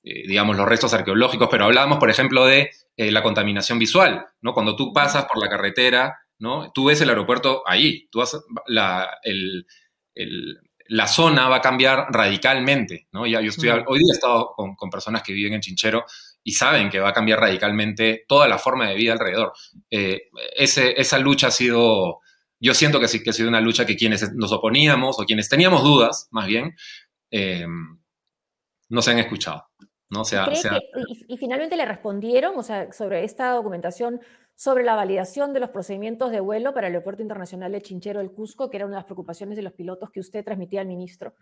digamos, 0.00 0.56
los 0.56 0.66
restos 0.66 0.94
arqueológicos, 0.94 1.48
pero 1.50 1.64
hablábamos, 1.64 1.98
por 1.98 2.08
ejemplo, 2.08 2.46
de 2.46 2.70
la 2.96 3.22
contaminación 3.22 3.80
visual, 3.80 4.24
¿no? 4.40 4.54
Cuando 4.54 4.76
tú 4.76 4.92
pasas 4.92 5.24
por 5.24 5.42
la 5.42 5.50
carretera 5.50 6.16
¿no? 6.38 6.72
Tú 6.72 6.86
ves 6.86 7.00
el 7.00 7.08
aeropuerto 7.08 7.62
ahí, 7.66 8.08
tú 8.10 8.22
la, 8.66 9.10
la 10.88 11.06
zona 11.06 11.48
va 11.48 11.56
a 11.56 11.60
cambiar 11.60 12.06
radicalmente, 12.10 13.08
¿no? 13.12 13.26
Ya 13.26 13.40
yo 13.40 13.50
estoy, 13.50 13.68
hoy 13.68 13.98
día 13.98 14.12
he 14.12 14.14
estado 14.14 14.54
con, 14.56 14.90
personas 14.90 15.22
que 15.22 15.34
viven 15.34 15.52
en 15.52 15.60
Chinchero 15.60 16.04
y 16.42 16.52
saben 16.52 16.88
que 16.88 16.98
va 16.98 17.10
a 17.10 17.12
cambiar 17.12 17.40
radicalmente 17.40 18.24
toda 18.26 18.48
la 18.48 18.58
forma 18.58 18.88
de 18.88 18.94
vida 18.94 19.12
alrededor. 19.12 19.52
Eh, 19.90 20.30
esa 20.56 21.18
lucha 21.18 21.48
ha 21.48 21.50
sido, 21.50 22.20
yo 22.58 22.74
siento 22.74 23.00
que 23.00 23.08
sí 23.08 23.22
que 23.22 23.30
ha 23.30 23.34
sido 23.34 23.48
una 23.48 23.60
lucha 23.60 23.84
que 23.84 23.96
quienes 23.96 24.32
nos 24.34 24.50
oponíamos 24.52 25.20
o 25.20 25.24
quienes 25.24 25.48
teníamos 25.48 25.82
dudas, 25.82 26.28
más 26.30 26.46
bien, 26.46 26.74
eh, 27.30 27.66
no 28.88 29.02
se 29.02 29.10
han 29.10 29.18
escuchado. 29.18 29.66
¿no? 30.10 30.24
sea, 30.24 30.48
y, 30.50 31.34
y, 31.34 31.36
finalmente 31.36 31.76
le 31.76 31.84
respondieron, 31.84 32.56
o 32.56 32.62
sea, 32.62 32.90
sobre 32.92 33.24
esta 33.24 33.50
documentación 33.50 34.22
sobre 34.58 34.82
la 34.82 34.96
validación 34.96 35.52
de 35.52 35.60
los 35.60 35.70
procedimientos 35.70 36.32
de 36.32 36.40
vuelo 36.40 36.74
para 36.74 36.88
el 36.88 36.94
Aeropuerto 36.94 37.22
Internacional 37.22 37.70
de 37.70 37.80
Chinchero 37.80 38.18
del 38.18 38.32
Cusco, 38.32 38.68
que 38.68 38.76
era 38.76 38.86
una 38.86 38.96
de 38.96 39.02
las 39.02 39.04
preocupaciones 39.04 39.54
de 39.54 39.62
los 39.62 39.72
pilotos 39.72 40.10
que 40.10 40.18
usted 40.18 40.44
transmitía 40.44 40.80
al 40.80 40.88
ministro. 40.88 41.36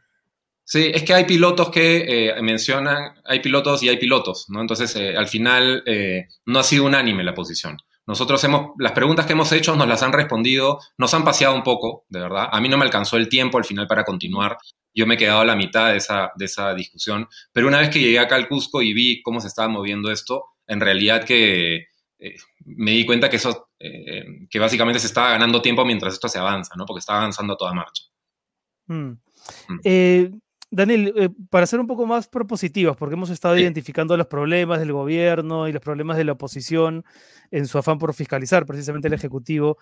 Sí, 0.63 0.91
es 0.93 1.03
que 1.03 1.15
hay 1.15 1.25
pilotos 1.25 1.71
que 1.71 2.29
eh, 2.29 2.43
mencionan, 2.43 3.15
hay 3.25 3.41
pilotos 3.41 3.83
y 3.83 3.89
hay 3.89 3.97
pilotos, 3.97 4.45
¿no? 4.51 4.61
Entonces, 4.61 4.95
eh, 4.97 5.17
al 5.17 5.29
final, 5.29 5.83
eh, 5.87 6.27
no 6.45 6.59
ha 6.59 6.63
sido 6.63 6.85
unánime 6.85 7.25
la 7.25 7.33
posición. 7.33 7.79
Nosotros 8.07 8.45
hemos, 8.45 8.73
las 8.79 8.93
preguntas 8.93 9.25
que 9.25 9.33
hemos 9.33 9.51
hecho 9.51 9.75
nos 9.77 9.89
las 9.89 10.03
han 10.03 10.13
respondido, 10.13 10.79
nos 10.99 11.15
han 11.15 11.25
paseado 11.25 11.55
un 11.55 11.63
poco, 11.63 12.05
de 12.11 12.21
verdad. 12.21 12.49
A 12.53 12.61
mí 12.61 12.69
no 12.69 12.77
me 12.77 12.85
alcanzó 12.85 13.17
el 13.17 13.31
tiempo 13.31 13.57
al 13.57 13.65
final 13.65 13.87
para 13.87 14.05
continuar. 14.05 14.59
Yo 14.95 15.07
me 15.07 15.15
he 15.15 15.19
quedado 15.19 15.41
a 15.41 15.47
la 15.47 15.57
mitad 15.57 15.91
de 15.91 15.97
esa, 15.97 16.33
de 16.37 16.45
esa 16.45 16.75
discusión. 16.75 17.27
Pero 17.51 17.67
una 17.67 17.81
vez 17.81 17.89
que 17.89 18.01
llegué 18.01 18.19
acá 18.19 18.37
al 18.37 18.47
Cusco 18.47 18.83
y 18.83 18.93
vi 18.93 19.23
cómo 19.23 19.41
se 19.41 19.49
estaba 19.49 19.69
moviendo 19.69 20.11
esto, 20.11 20.45
en 20.67 20.81
realidad 20.81 21.25
que 21.25 21.87
eh, 22.19 22.37
me 22.65 22.93
di 22.93 23.05
cuenta 23.05 23.29
que 23.29 23.37
eso, 23.37 23.69
eh, 23.79 24.47
que 24.49 24.59
básicamente 24.59 25.01
se 25.01 25.07
estaba 25.07 25.31
ganando 25.31 25.61
tiempo 25.61 25.85
mientras 25.85 26.15
esto 26.15 26.29
se 26.29 26.39
avanza, 26.39 26.75
¿no? 26.77 26.87
Porque 26.87 27.01
está 27.01 27.17
avanzando 27.17 27.55
a 27.55 27.57
toda 27.57 27.75
marcha. 27.75 28.05
Mm. 28.87 29.11
Mm. 29.69 29.81
Eh, 29.85 30.31
Daniel, 30.71 31.33
para 31.49 31.67
ser 31.67 31.79
un 31.79 31.87
poco 31.87 32.07
más 32.07 32.27
propositivos, 32.27 32.97
porque 32.97 33.15
hemos 33.15 33.31
estado 33.31 33.57
identificando 33.57 34.17
los 34.17 34.27
problemas 34.27 34.81
del 34.81 34.93
gobierno 34.93 35.69
y 35.69 35.73
los 35.73 35.81
problemas 35.81 36.17
de 36.17 36.25
la 36.25 36.33
oposición 36.33 37.05
en 37.51 37.67
su 37.67 37.79
afán 37.79 37.99
por 37.99 38.13
fiscalizar 38.15 38.67
precisamente 38.67 39.07
el 39.07 39.15
Ejecutivo, 39.15 39.79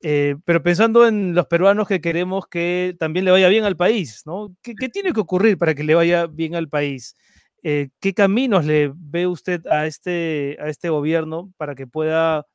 pero 0.00 0.62
pensando 0.62 1.06
en 1.06 1.34
los 1.34 1.46
peruanos 1.46 1.86
que 1.86 2.00
queremos 2.00 2.48
que 2.48 2.96
también 2.98 3.24
le 3.24 3.30
vaya 3.30 3.48
bien 3.48 3.64
al 3.64 3.76
país, 3.76 4.22
¿no? 4.26 4.54
¿Qué, 4.60 4.74
¿Qué, 4.74 4.88
tiene 4.88 5.12
que 5.12 5.20
ocurrir 5.20 5.56
para 5.56 5.74
que 5.74 5.84
le 5.84 5.94
vaya 5.94 6.26
bien 6.26 6.56
al 6.56 6.68
país? 6.68 7.14
Eh, 7.66 7.88
¿qué 7.98 8.12
caminos 8.12 8.66
le 8.66 8.92
ve 8.94 9.26
usted 9.26 9.66
a 9.68 9.86
este, 9.86 10.58
a 10.60 10.68
este 10.68 10.90
gobierno 10.90 11.50
para 11.56 11.74
que 11.74 11.86
pueda 11.86 12.46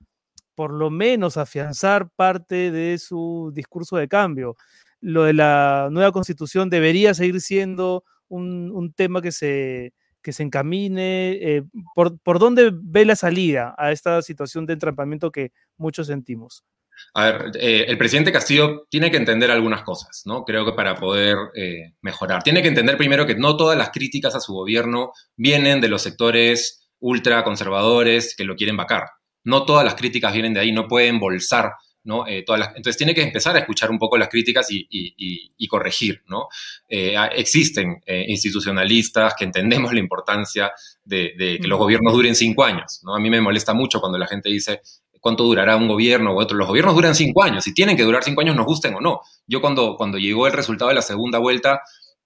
por 0.56 0.72
lo 0.72 0.92
menos 0.92 1.38
afianzar 1.38 2.10
parte 2.16 2.72
de 2.72 3.00
su 3.00 3.52
discurso 3.54 3.98
de 3.98 4.08
cambio? 4.08 4.56
Lo 5.02 5.24
de 5.24 5.34
la 5.34 5.90
nueva 5.92 6.12
constitución 6.12 6.70
debería 6.70 7.16
seguir 7.16 7.42
siendo 7.42 8.04
un, 8.28 8.94
tema 8.96 9.22
que 9.22 9.32
se, 9.32 9.94
que 10.22 10.32
se 10.32 10.44
encamine. 10.44 11.32
Eh, 11.42 11.64
por, 11.96 12.20
¿Por 12.20 12.38
dónde 12.38 12.72
ve 12.72 13.06
la 13.06 13.16
salida 13.16 13.74
a 13.80 13.92
esta 13.92 14.22
situación 14.22 14.68
de 14.68 14.74
entrampamiento 14.74 15.32
que 15.32 15.52
muchos 15.78 16.06
sentimos? 16.08 16.64
A 17.14 17.26
ver, 17.26 17.52
eh, 17.60 17.86
el 17.88 17.98
presidente 17.98 18.32
Castillo 18.32 18.88
tiene 18.90 19.12
que 19.12 19.18
entender 19.18 19.52
algunas 19.52 19.84
cosas, 19.84 20.22
¿no? 20.26 20.44
Creo 20.44 20.66
que 20.66 20.74
para 20.74 20.96
poder 20.96 21.38
eh, 21.56 21.94
mejorar. 22.02 22.44
Tiene 22.44 22.62
que 22.62 22.68
entender 22.68 22.98
primero 22.98 23.26
que 23.26 23.36
no 23.36 23.58
todas 23.58 23.78
las 23.78 23.90
críticas 23.90 24.36
a 24.36 24.40
su 24.40 24.54
gobierno 24.54 25.12
vienen 25.36 25.82
de 25.82 25.88
los 25.88 26.02
sectores 26.02 26.90
ultraconservadores 27.00 28.36
que 28.36 28.44
lo 28.44 28.56
quieren 28.56 28.78
vacar. 28.78 29.06
No 29.44 29.66
todas 29.66 29.86
las 29.86 29.96
críticas 29.96 30.34
vienen 30.34 30.54
de 30.54 30.60
ahí, 30.60 30.72
no 30.72 30.88
pueden 30.88 31.16
embolsar 31.16 31.72
¿no? 32.02 32.26
Eh, 32.26 32.44
todas 32.46 32.60
las, 32.60 32.70
entonces 32.70 32.98
tiene 32.98 33.14
que 33.14 33.22
empezar 33.22 33.56
a 33.56 33.60
escuchar 33.60 33.92
un 33.92 34.00
poco 34.00 34.18
las 34.18 34.30
críticas 34.30 34.68
y, 34.70 35.68
corregir, 35.68 36.24
¿no? 36.28 36.48
existen 36.88 38.02
institucionalistas 38.08 39.36
que 39.38 39.44
entendemos 39.44 39.94
la 39.94 40.00
importancia 40.00 40.72
de, 41.04 41.34
de, 41.38 41.60
que 41.60 41.68
los 41.68 41.78
gobiernos 41.78 42.14
duren 42.14 42.34
cinco 42.36 42.64
años, 42.64 43.02
¿no? 43.04 43.16
A 43.16 43.20
mí 43.20 43.30
me 43.30 43.42
molesta 43.42 43.74
mucho 43.74 44.00
cuando 44.00 44.18
la 44.18 44.26
gente 44.26 44.50
dice, 44.50 44.82
cuánto 45.20 45.44
durará 45.44 45.76
un 45.76 45.88
gobierno 45.88 46.34
u 46.34 46.40
otro. 46.40 46.58
Los 46.58 46.68
gobiernos 46.68 46.96
duran 46.96 47.16
cinco 47.16 47.44
años 47.44 47.68
y 47.68 47.74
tienen 47.74 47.98
que 47.98 48.04
durar 48.04 48.24
cinco 48.24 48.42
años, 48.42 48.56
nos 48.56 48.66
gusten 48.66 48.96
o 48.96 49.02
no. 49.02 49.22
Yo 49.48 49.62
cuando, 49.62 49.96
cuando 49.96 50.18
llegó 50.18 50.48
el 50.48 50.54
resultado 50.54 50.90
de 50.90 50.96
la 50.96 51.02
segunda 51.02 51.40
vuelta, 51.40 51.82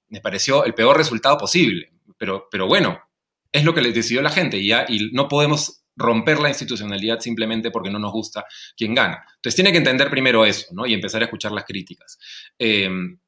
me 0.10 0.22
pareció 0.22 0.64
el 0.66 0.74
peor 0.74 0.98
resultado 0.98 1.38
posible. 1.38 1.92
Pero, 2.18 2.48
pero 2.52 2.68
bueno, 2.68 3.00
es 3.54 3.64
lo 3.64 3.74
que 3.74 3.82
les 3.82 3.94
decidió 3.94 4.22
la 4.22 4.30
gente 4.30 4.58
y, 4.58 4.72
no 5.14 5.28
podemos 5.28 5.84
romper 5.96 6.40
la 6.40 6.50
institucionalidad 6.50 7.20
simplemente 7.20 7.70
porque 7.70 7.92
no 7.92 8.00
nos 8.00 8.12
gusta 8.12 8.46
quien 8.76 8.96
gana. 8.96 9.24
Entonces 9.36 9.56
tiene 9.56 9.72
que 9.72 9.78
entender 9.78 10.10
primero 10.10 10.44
eso, 10.44 10.68
¿no? 10.72 10.88
Y 10.88 10.94
empezar 10.94 11.22
a 11.22 11.26
escuchar 11.26 11.52
las 11.52 11.66
críticas. 11.66 12.18
Em, 12.58 13.20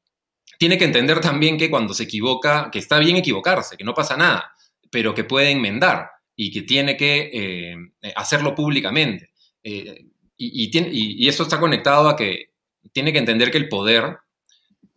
tiene 0.58 0.76
que 0.76 0.84
entender 0.84 1.20
también 1.20 1.56
que 1.56 1.70
cuando 1.70 1.94
se 1.94 2.04
equivoca, 2.04 2.70
que 2.72 2.80
está 2.80 2.98
bien 2.98 3.16
equivocarse, 3.16 3.76
que 3.76 3.84
no 3.84 3.94
pasa 3.94 4.16
nada, 4.16 4.52
pero 4.90 5.14
que 5.14 5.22
puede 5.22 5.50
enmendar 5.50 6.10
y 6.34 6.50
que 6.50 6.62
tiene 6.62 6.96
que 6.96 7.30
em, 7.32 7.92
hacerlo 8.16 8.54
públicamente. 8.54 9.30
Eh, 9.68 10.06
y, 10.38 11.28
eso 11.28 11.42
está 11.42 11.58
conectado 11.58 12.08
a 12.08 12.14
que 12.14 12.50
tiene 12.92 13.12
que 13.12 13.18
entender 13.18 13.50
que 13.50 13.58
el 13.58 13.68
poder 13.68 14.18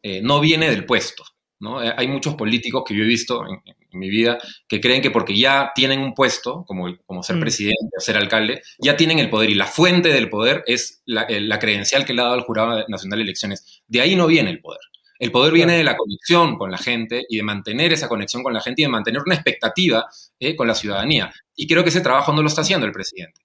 eh, 0.04 0.22
no 0.22 0.40
viene 0.40 0.70
del 0.70 0.86
puesto. 0.86 1.24
¿no? 1.60 1.84
Eh, 1.84 1.92
hay 1.98 2.08
muchos 2.08 2.36
políticos 2.36 2.84
que 2.86 2.96
yo 2.96 3.04
he 3.04 3.08
visto 3.08 3.44
en, 3.48 3.60
mi 3.92 4.08
vida 4.08 4.38
que 4.68 4.80
creen 4.80 5.02
que 5.02 5.10
porque 5.10 5.36
ya 5.36 5.72
tienen 5.74 6.00
un 6.02 6.14
puesto, 6.14 6.64
como, 6.68 6.96
como 7.08 7.24
ser 7.24 7.38
mm. 7.38 7.40
presidente 7.40 7.98
o 7.98 8.00
ser 8.00 8.18
alcalde, 8.18 8.62
ya 8.78 8.96
tienen 8.96 9.18
el 9.18 9.32
poder 9.32 9.50
y 9.50 9.56
la 9.56 9.66
fuente 9.66 10.10
del 10.10 10.30
poder 10.30 10.64
es 10.68 11.02
la, 11.08 11.26
credencial 11.58 12.06
que 12.06 12.14
le 12.14 12.22
ha 12.22 12.26
dado 12.26 12.36
el 12.36 12.44
Jurado 12.44 12.86
Nacional 12.88 13.18
de 13.18 13.24
Elecciones. 13.24 13.82
De 13.88 14.02
ahí 14.02 14.16
no 14.16 14.28
viene 14.28 14.52
el 14.52 14.60
poder. 14.60 14.82
El 15.18 15.32
poder 15.32 15.52
viene 15.52 15.76
de 15.76 15.84
la 15.84 15.98
conexión 15.98 16.56
con 16.56 16.70
la 16.70 16.78
gente 16.78 17.26
y 17.28 17.38
de 17.38 17.44
mantener 17.44 17.92
esa 17.92 18.08
conexión 18.08 18.44
con 18.44 18.54
la 18.54 18.62
gente 18.62 18.84
y 18.84 18.86
de 18.86 18.92
mantener 18.92 19.24
una 19.26 19.34
expectativa 19.34 20.08
con 20.56 20.68
la 20.68 20.76
ciudadanía. 20.76 21.34
Y 21.56 21.66
creo 21.66 21.82
que 21.82 21.90
ese 21.90 22.02
trabajo 22.02 22.32
no 22.32 22.44
lo 22.44 22.48
está 22.48 22.62
haciendo 22.62 22.86
el 22.86 22.92
presidente. 22.92 23.42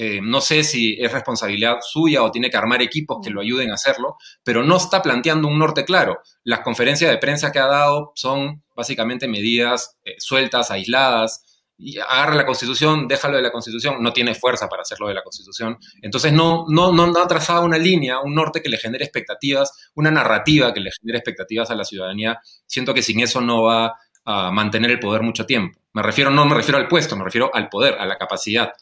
Eh, 0.00 0.20
no 0.22 0.40
sé 0.40 0.62
si 0.62 0.96
es 0.96 1.10
responsabilidad 1.10 1.78
suya 1.82 2.22
o 2.22 2.30
tiene 2.30 2.50
que 2.50 2.56
armar 2.56 2.80
equipos 2.80 3.18
que 3.20 3.30
lo 3.30 3.40
ayuden 3.40 3.72
a 3.72 3.74
hacerlo, 3.74 4.16
pero 4.44 4.62
no 4.62 4.76
está 4.76 5.02
planteando 5.02 5.48
un 5.48 5.58
norte 5.58 5.84
claro. 5.84 6.20
Las 6.44 6.60
conferencias 6.60 7.10
de 7.10 7.18
prensa 7.18 7.50
que 7.50 7.58
ha 7.58 7.66
dado 7.66 8.12
son 8.14 8.62
básicamente 8.76 9.26
medidas 9.26 9.98
eh, 10.04 10.14
sueltas, 10.18 10.70
aisladas. 10.70 11.42
Y 11.76 11.98
agarra 11.98 12.36
la 12.36 12.46
Constitución, 12.46 13.08
déjalo 13.08 13.38
de 13.38 13.42
la 13.42 13.50
Constitución, 13.50 13.96
no 14.00 14.12
tiene 14.12 14.36
fuerza 14.36 14.68
para 14.68 14.82
hacerlo 14.82 15.08
de 15.08 15.14
la 15.14 15.22
Constitución. 15.24 15.76
Entonces 16.00 16.32
no, 16.32 16.64
no, 16.68 16.92
no 16.92 17.20
ha 17.20 17.26
trazado 17.26 17.64
una 17.64 17.78
línea, 17.78 18.20
un 18.20 18.36
norte 18.36 18.62
que 18.62 18.68
le 18.68 18.78
genere 18.78 19.04
expectativas, 19.04 19.90
una 19.96 20.12
narrativa 20.12 20.72
que 20.72 20.78
le 20.78 20.90
genere 20.92 21.18
expectativas 21.18 21.72
a 21.72 21.74
la 21.74 21.82
ciudadanía. 21.82 22.38
Siento 22.66 22.94
que 22.94 23.02
sin 23.02 23.18
eso 23.18 23.40
no 23.40 23.64
va 23.64 23.96
a 24.24 24.52
mantener 24.52 24.92
el 24.92 25.00
poder 25.00 25.22
mucho 25.22 25.44
tiempo. 25.44 25.80
Me 25.92 26.02
refiero, 26.02 26.30
no 26.30 26.44
me 26.46 26.54
refiero 26.54 26.78
al 26.78 26.86
puesto, 26.86 27.16
me 27.16 27.24
refiero 27.24 27.50
al 27.52 27.68
poder, 27.68 27.94
a 27.98 28.06
la 28.06 28.16
capacidad 28.16 28.72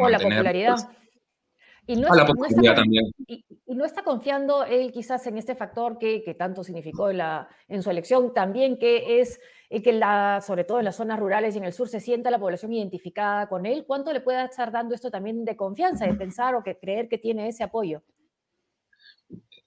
o 0.00 0.08
la 0.08 0.18
popularidad. 0.18 0.76
Y 1.88 1.96
no, 1.96 2.12
la 2.14 2.26
popularidad 2.26 2.64
está, 2.64 2.74
también. 2.74 3.04
Y, 3.26 3.44
no 3.68 3.84
está 3.84 4.02
confiando 4.02 4.64
él 4.64 4.90
quizás 4.90 5.26
en 5.26 5.38
este 5.38 5.54
factor 5.54 5.98
que, 5.98 6.22
que 6.24 6.34
tanto 6.34 6.64
significó 6.64 7.10
en, 7.10 7.18
la, 7.18 7.48
en, 7.68 7.82
su 7.82 7.90
elección, 7.90 8.32
también 8.34 8.78
que 8.78 9.20
es 9.20 9.38
que 9.68 9.92
la, 9.92 10.40
sobre 10.44 10.64
todo 10.64 10.78
en 10.78 10.84
las 10.84 10.96
zonas 10.96 11.20
rurales 11.20 11.54
y 11.54 11.58
en 11.58 11.64
el 11.64 11.72
sur 11.72 11.88
se 11.88 12.00
sienta 12.00 12.30
la 12.30 12.38
población 12.38 12.72
identificada 12.72 13.48
con 13.48 13.66
él. 13.66 13.84
¿Cuánto 13.86 14.12
le 14.12 14.20
puede 14.20 14.44
estar 14.44 14.72
dando 14.72 14.94
esto 14.94 15.10
también 15.10 15.44
de 15.44 15.56
confianza, 15.56 16.06
de 16.06 16.14
pensar 16.14 16.54
o 16.54 16.62
que 16.62 16.78
creer 16.78 17.08
que 17.08 17.18
tiene 17.18 17.48
ese 17.48 17.62
apoyo? 17.62 18.02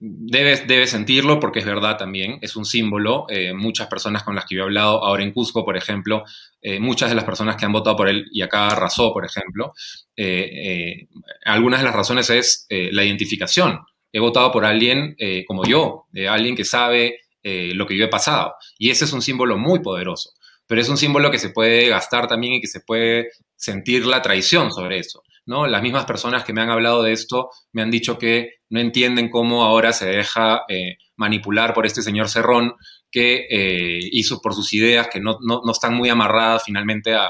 Debe, 0.02 0.88
sentirlo 0.88 1.42
porque 1.42 1.60
es 1.60 1.66
verdad 1.66 1.98
también, 1.98 2.40
es 2.42 2.56
un 2.56 2.64
símbolo. 2.64 3.26
Eh, 3.28 3.54
muchas 3.54 3.88
personas 3.88 4.24
con 4.24 4.34
las 4.34 4.46
que 4.46 4.56
yo 4.56 4.62
he 4.62 4.64
hablado, 4.64 5.04
ahora 5.04 5.24
en 5.24 5.34
Cusco, 5.34 5.66
por 5.66 5.76
ejemplo, 5.76 6.24
eh, 6.62 6.80
muchas 6.80 7.10
de 7.10 7.16
las 7.16 7.26
personas 7.26 7.58
que 7.58 7.66
han 7.66 7.74
votado 7.74 7.98
por 7.98 8.08
él, 8.08 8.26
y 8.32 8.42
acá 8.42 8.70
arrasó, 8.70 9.12
por 9.12 9.26
ejemplo, 9.26 9.74
eh, 10.16 11.08
algunas 11.44 11.82
de 11.82 11.86
las 11.86 11.96
razones 11.96 12.30
es 12.30 12.66
la 12.70 13.04
identificación. 13.04 13.80
He 14.14 14.20
votado 14.20 14.54
por 14.54 14.64
alguien 14.64 15.18
como 15.46 15.66
yo, 15.66 16.06
alguien 16.30 16.56
que 16.56 16.64
sabe 16.64 17.20
lo 17.44 17.86
que 17.86 17.98
yo 17.98 18.06
he 18.06 18.10
pasado. 18.10 18.54
Y 18.78 18.92
ese 18.92 19.04
es 19.04 19.12
un 19.12 19.22
símbolo 19.22 19.58
muy 19.58 19.80
poderoso, 19.80 20.32
pero 20.66 20.80
es 20.80 20.88
un 20.88 20.98
símbolo 20.98 21.30
que 21.30 21.40
se 21.40 21.50
puede 21.50 21.90
gastar 21.90 22.28
también 22.28 22.54
y 22.54 22.62
que 22.62 22.68
se 22.68 22.80
puede 22.80 23.32
sentir 23.58 24.06
la 24.06 24.22
traición 24.22 24.72
sobre 24.72 25.00
eso. 25.00 25.24
¿no? 25.46 25.68
Las 25.68 25.82
mismas 25.82 26.06
personas 26.06 26.44
que 26.44 26.54
me 26.54 26.62
han 26.62 26.70
hablado 26.70 27.04
de 27.04 27.12
esto 27.12 27.50
me 27.74 27.82
han 27.82 27.92
dicho 27.92 28.18
que 28.18 28.59
no 28.70 28.80
entienden 28.80 29.30
cómo 29.30 29.64
ahora 29.64 29.92
se 29.94 30.06
deja 30.06 30.64
eh, 30.68 30.98
manipular 31.16 31.74
por 31.74 31.86
este 31.86 32.02
señor 32.02 32.30
Cerrón 32.30 32.76
que 33.12 33.48
eh, 33.50 34.00
hizo 34.12 34.42
por 34.42 34.54
sus 34.54 34.74
ideas 34.74 35.08
que 35.12 35.20
no, 35.20 35.40
están 35.72 35.96
muy 35.96 36.10
amarradas 36.10 36.64
finalmente 36.66 37.16
a, 37.16 37.30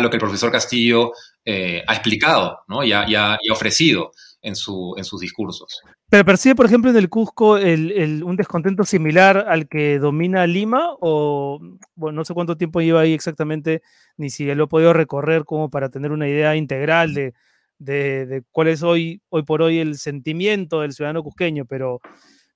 lo 0.00 0.08
que 0.08 0.16
el 0.16 0.20
profesor 0.20 0.50
Castillo 0.50 1.12
eh, 1.44 1.82
ha 1.86 1.94
explicado 1.94 2.60
¿no? 2.68 2.82
y, 2.84 2.92
ha, 2.92 3.38
ofrecido 3.52 4.12
en, 4.40 4.56
su, 4.56 4.94
en 4.96 5.04
sus 5.04 5.20
discursos. 5.20 5.80
¿Pero 6.08 6.24
percibe, 6.24 6.54
por 6.54 6.66
ejemplo, 6.66 6.90
en 6.90 6.96
el 6.96 7.08
Cusco 7.08 7.54
un 7.54 8.36
descontento 8.36 8.84
similar 8.84 9.46
al 9.48 9.68
que 9.68 9.98
domina 9.98 10.46
Lima? 10.46 10.88
O, 11.00 11.60
bueno, 11.94 12.16
no 12.16 12.24
sé 12.24 12.34
cuánto 12.34 12.56
tiempo 12.56 12.80
lleva 12.80 13.00
ahí 13.00 13.12
exactamente, 13.12 13.82
ni 14.16 14.30
si 14.30 14.52
lo 14.54 14.64
ha 14.64 14.68
podido 14.68 14.92
recorrer 14.92 15.44
como 15.44 15.70
para 15.70 15.88
tener 15.88 16.12
una 16.12 16.28
idea 16.28 16.56
integral 16.56 17.14
de, 17.14 17.34
de, 17.80 18.42
cuál 18.52 18.68
es 18.68 18.82
hoy, 18.82 19.22
hoy 19.30 19.42
por 19.42 19.62
hoy 19.62 19.78
el 19.78 19.98
sentimiento 19.98 20.80
del 20.80 20.92
ciudadano 20.92 21.22
cusqueño, 21.22 21.64
pero, 21.64 22.00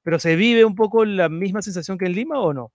pero 0.02 0.18
¿se 0.18 0.36
vive 0.36 0.64
un 0.64 0.74
poco 0.74 1.04
la 1.04 1.28
misma 1.28 1.62
sensación 1.62 1.98
que 1.98 2.06
en 2.06 2.12
Lima 2.12 2.38
o 2.38 2.52
no? 2.52 2.72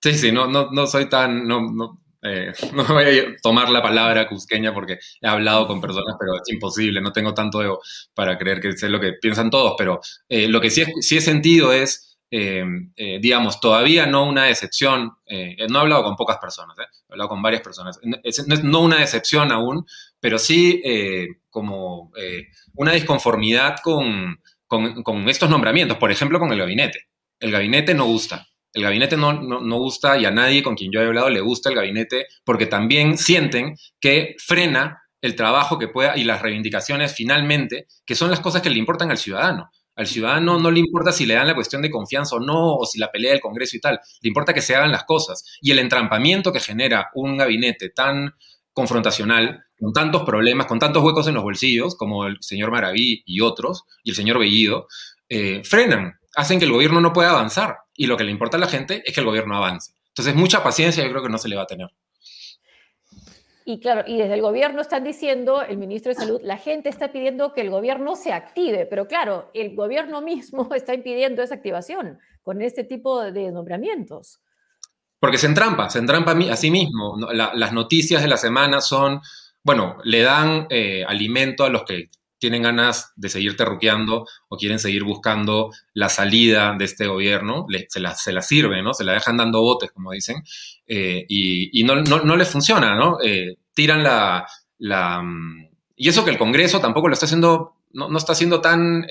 Sí, 0.00 0.12
sí, 0.12 0.30
no, 0.30 0.46
no, 0.46 0.70
no 0.70 0.86
soy 0.86 1.08
tan, 1.08 1.48
no, 1.48 1.72
no, 1.72 2.02
eh, 2.22 2.52
no 2.74 2.84
voy 2.84 3.04
a 3.04 3.36
tomar 3.42 3.70
la 3.70 3.82
palabra 3.82 4.28
cusqueña 4.28 4.72
porque 4.74 4.98
he 5.20 5.26
hablado 5.26 5.66
con 5.66 5.80
personas, 5.80 6.16
pero 6.20 6.34
es 6.36 6.52
imposible, 6.52 7.00
no 7.00 7.12
tengo 7.12 7.34
tanto 7.34 7.62
ego 7.62 7.80
para 8.14 8.36
creer 8.38 8.60
que 8.60 8.76
sé 8.76 8.88
lo 8.88 9.00
que 9.00 9.14
piensan 9.14 9.50
todos, 9.50 9.74
pero 9.78 10.00
eh, 10.28 10.48
lo 10.48 10.60
que 10.60 10.70
sí, 10.70 10.84
sí 11.00 11.16
he 11.16 11.20
sentido 11.20 11.72
es 11.72 12.06
eh, 12.28 12.64
eh, 12.96 13.18
digamos, 13.20 13.60
todavía 13.60 14.04
no 14.06 14.28
una 14.28 14.44
decepción, 14.44 15.12
eh, 15.26 15.56
no 15.68 15.78
he 15.78 15.82
hablado 15.82 16.02
con 16.02 16.16
pocas 16.16 16.38
personas, 16.38 16.76
he 16.78 17.12
hablado 17.12 17.28
con 17.28 17.40
varias 17.40 17.62
personas, 17.62 18.00
no, 18.02 18.16
es, 18.24 18.64
no 18.64 18.80
una 18.80 18.98
decepción 18.98 19.52
aún, 19.52 19.86
pero 20.18 20.38
sí 20.38 20.82
como 21.56 22.12
una 22.74 22.92
disconformidad 22.92 23.76
con, 23.82 24.42
con, 24.66 25.26
estos 25.26 25.48
nombramientos, 25.48 25.96
por 25.96 26.12
ejemplo, 26.12 26.38
con 26.38 26.52
el 26.52 26.58
gabinete. 26.58 27.06
El 27.40 27.50
gabinete 27.50 27.94
no 27.94 28.04
gusta. 28.04 28.46
El 28.74 28.82
gabinete 28.82 29.16
no, 29.16 29.32
no, 29.32 29.62
no, 29.62 29.78
gusta 29.78 30.18
y 30.18 30.26
a 30.26 30.30
nadie 30.30 30.62
con 30.62 30.74
quien 30.74 30.92
yo 30.92 31.00
he 31.00 31.06
hablado 31.06 31.30
le 31.30 31.40
gusta 31.40 31.70
el 31.70 31.76
gabinete 31.76 32.26
porque 32.44 32.66
también 32.66 33.16
sienten 33.16 33.74
que 33.98 34.36
frena 34.38 35.00
el 35.22 35.34
trabajo 35.34 35.78
que 35.78 35.88
pueda 35.88 36.14
y 36.18 36.24
las 36.24 36.42
reivindicaciones 36.42 37.14
finalmente, 37.14 37.86
que 38.04 38.14
son 38.14 38.30
las 38.30 38.40
cosas 38.40 38.60
que 38.60 38.68
le 38.68 38.78
importan 38.78 39.10
al 39.10 39.16
ciudadano. 39.16 39.70
Al 39.94 40.06
ciudadano 40.06 40.58
no 40.58 40.70
le 40.70 40.80
importa 40.80 41.10
si 41.10 41.24
le 41.24 41.32
dan 41.32 41.46
la 41.46 41.54
cuestión 41.54 41.80
de 41.80 41.90
confianza 41.90 42.36
o 42.36 42.40
no, 42.40 42.74
o 42.74 42.84
si 42.84 42.98
la 42.98 43.10
pelea 43.10 43.32
del 43.32 43.40
Congreso 43.40 43.78
y 43.78 43.80
tal. 43.80 43.98
Le 44.20 44.28
importa 44.28 44.52
que 44.52 44.60
se 44.60 44.76
hagan 44.76 44.92
las 44.92 45.04
cosas. 45.04 45.42
Y 45.62 45.70
el 45.70 45.78
entrampamiento 45.78 46.52
que 46.52 46.60
genera 46.60 47.08
un 47.14 47.38
gabinete 47.38 47.88
tan 47.88 48.34
confrontacional, 48.74 49.64
con 49.78 49.92
tantos 49.92 50.22
problemas, 50.24 50.66
con 50.66 50.78
tantos 50.78 51.02
huecos 51.02 51.28
en 51.28 51.34
los 51.34 51.42
bolsillos, 51.42 51.96
como 51.96 52.26
el 52.26 52.38
señor 52.40 52.70
Maraví 52.70 53.22
y 53.26 53.40
otros, 53.40 53.84
y 54.02 54.10
el 54.10 54.16
señor 54.16 54.38
Bellido, 54.38 54.86
eh, 55.28 55.62
frenan, 55.64 56.14
hacen 56.34 56.58
que 56.58 56.64
el 56.64 56.72
gobierno 56.72 57.00
no 57.00 57.12
pueda 57.12 57.30
avanzar. 57.30 57.76
Y 57.94 58.06
lo 58.06 58.16
que 58.16 58.24
le 58.24 58.30
importa 58.30 58.56
a 58.56 58.60
la 58.60 58.68
gente 58.68 59.02
es 59.04 59.14
que 59.14 59.20
el 59.20 59.26
gobierno 59.26 59.56
avance. 59.56 59.92
Entonces, 60.08 60.34
mucha 60.34 60.62
paciencia 60.62 61.04
yo 61.04 61.10
creo 61.10 61.22
que 61.22 61.28
no 61.28 61.38
se 61.38 61.48
le 61.48 61.56
va 61.56 61.62
a 61.62 61.66
tener. 61.66 61.88
Y 63.68 63.80
claro, 63.80 64.04
y 64.06 64.16
desde 64.16 64.34
el 64.34 64.42
gobierno 64.42 64.80
están 64.80 65.02
diciendo, 65.02 65.60
el 65.60 65.76
ministro 65.76 66.10
de 66.10 66.14
Salud, 66.14 66.40
la 66.44 66.56
gente 66.56 66.88
está 66.88 67.10
pidiendo 67.10 67.52
que 67.52 67.62
el 67.62 67.70
gobierno 67.70 68.14
se 68.14 68.32
active, 68.32 68.86
pero 68.86 69.08
claro, 69.08 69.50
el 69.54 69.74
gobierno 69.74 70.20
mismo 70.20 70.68
está 70.74 70.94
impidiendo 70.94 71.42
esa 71.42 71.56
activación 71.56 72.18
con 72.42 72.62
este 72.62 72.84
tipo 72.84 73.20
de 73.22 73.50
nombramientos. 73.50 74.40
Porque 75.18 75.36
se 75.36 75.48
entrampa, 75.48 75.90
se 75.90 75.98
entrampa 75.98 76.32
a 76.32 76.56
sí 76.56 76.70
mismo. 76.70 77.16
las 77.32 77.72
noticias 77.72 78.22
de 78.22 78.28
la 78.28 78.36
semana 78.36 78.80
son, 78.80 79.20
bueno, 79.66 79.98
le 80.04 80.22
dan 80.22 80.68
eh, 80.70 81.04
alimento 81.08 81.64
a 81.64 81.70
los 81.70 81.82
que 81.82 82.08
tienen 82.38 82.62
ganas 82.62 83.12
de 83.16 83.28
seguir 83.28 83.56
terruqueando 83.56 84.24
o 84.48 84.56
quieren 84.56 84.78
seguir 84.78 85.02
buscando 85.02 85.72
la 85.92 86.08
salida 86.08 86.76
de 86.78 86.84
este 86.84 87.08
gobierno, 87.08 87.66
se, 87.88 87.98
la, 87.98 88.14
se 88.14 88.32
la 88.32 88.42
sirve, 88.42 88.80
¿no? 88.80 88.94
Se 88.94 89.02
la 89.02 89.14
dejan 89.14 89.36
dando 89.36 89.62
botes, 89.62 89.90
como 89.90 90.12
dicen, 90.12 90.36
eh, 90.86 91.24
y, 91.28 91.82
no, 91.82 91.96
no, 91.96 92.36
les 92.36 92.48
funciona, 92.48 92.94
¿no? 92.94 93.18
Eh, 93.20 93.56
tiran 93.74 94.04
la, 94.04 94.46
la... 94.78 95.20
Mm, 95.20 95.68
y 95.96 96.10
eso 96.10 96.24
que 96.24 96.30
el 96.30 96.38
Congreso 96.38 96.78
tampoco 96.78 97.08
lo 97.08 97.14
está 97.14 97.26
haciendo, 97.26 97.74
no, 97.92 98.08
no 98.08 98.18
está 98.18 98.34
haciendo 98.34 98.60
tan 98.60 99.04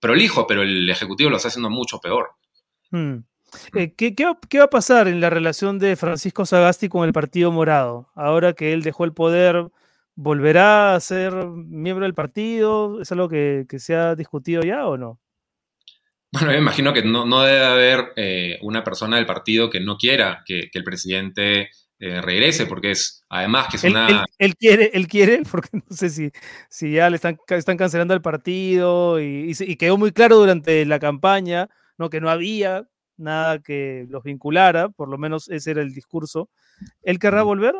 prolijo, 0.00 0.44
pero 0.48 0.62
el 0.62 0.90
Ejecutivo 0.90 1.30
lo 1.30 1.36
está 1.36 1.48
haciendo 1.48 1.70
mucho 1.70 2.00
peor. 2.00 2.30
Hmm. 2.90 3.18
¿qué, 3.72 3.94
qué, 3.94 4.12
qué, 4.16 4.58
va 4.58 4.64
a 4.64 4.70
pasar 4.70 5.06
en 5.06 5.20
la 5.20 5.30
relación 5.30 5.78
de 5.78 5.94
Francisco 5.94 6.46
Sagasti 6.46 6.88
con 6.88 7.06
el 7.06 7.12
Partido 7.12 7.52
Morado? 7.52 8.08
Ahora 8.16 8.54
que 8.54 8.72
él 8.72 8.82
dejó 8.82 9.04
el 9.04 9.12
poder 9.12 9.70
¿Volverá 10.22 10.94
a 10.94 11.00
ser 11.00 11.32
miembro 11.32 12.04
del 12.04 12.12
partido? 12.12 13.00
¿Es 13.00 13.10
algo 13.10 13.26
que, 13.26 13.64
se 13.78 13.94
ha 13.94 14.14
discutido 14.14 14.60
ya 14.60 14.86
o 14.86 14.98
no? 14.98 15.18
Bueno, 16.30 16.48
me 16.48 16.58
imagino 16.58 16.92
que 16.92 17.02
no, 17.02 17.42
debe 17.42 17.64
haber 17.64 18.12
eh, 18.16 18.58
una 18.60 18.84
persona 18.84 19.16
del 19.16 19.24
partido 19.24 19.70
que 19.70 19.80
no 19.80 19.96
quiera 19.96 20.42
que, 20.44 20.68
el 20.70 20.84
presidente 20.84 21.70
eh, 21.98 22.20
regrese, 22.20 22.66
porque 22.66 22.90
es, 22.90 23.24
además 23.30 23.68
que 23.70 23.78
es 23.78 23.84
una... 23.84 24.26
Él, 24.36 24.56
quiere, 24.56 24.90
él 24.92 25.08
quiere, 25.08 25.40
porque 25.50 25.70
no 25.72 25.96
sé 25.96 26.10
si, 26.10 26.30
si 26.68 26.92
ya 26.92 27.08
le 27.08 27.16
están, 27.16 27.38
están 27.48 27.78
cancelando 27.78 28.12
el 28.12 28.20
partido 28.20 29.22
y, 29.22 29.54
quedó 29.78 29.96
muy 29.96 30.12
claro 30.12 30.36
durante 30.36 30.84
la 30.84 30.98
campaña, 30.98 31.70
¿no? 31.96 32.10
Que 32.10 32.20
no 32.20 32.28
había 32.28 32.86
nada 33.16 33.60
que 33.60 34.04
los 34.10 34.22
vinculara, 34.22 34.90
por 34.90 35.08
lo 35.08 35.16
menos 35.16 35.48
ese 35.48 35.70
era 35.70 35.80
el 35.80 35.94
discurso. 35.94 36.50
¿Él 37.02 37.18
querrá 37.18 37.42
volver? 37.42 37.74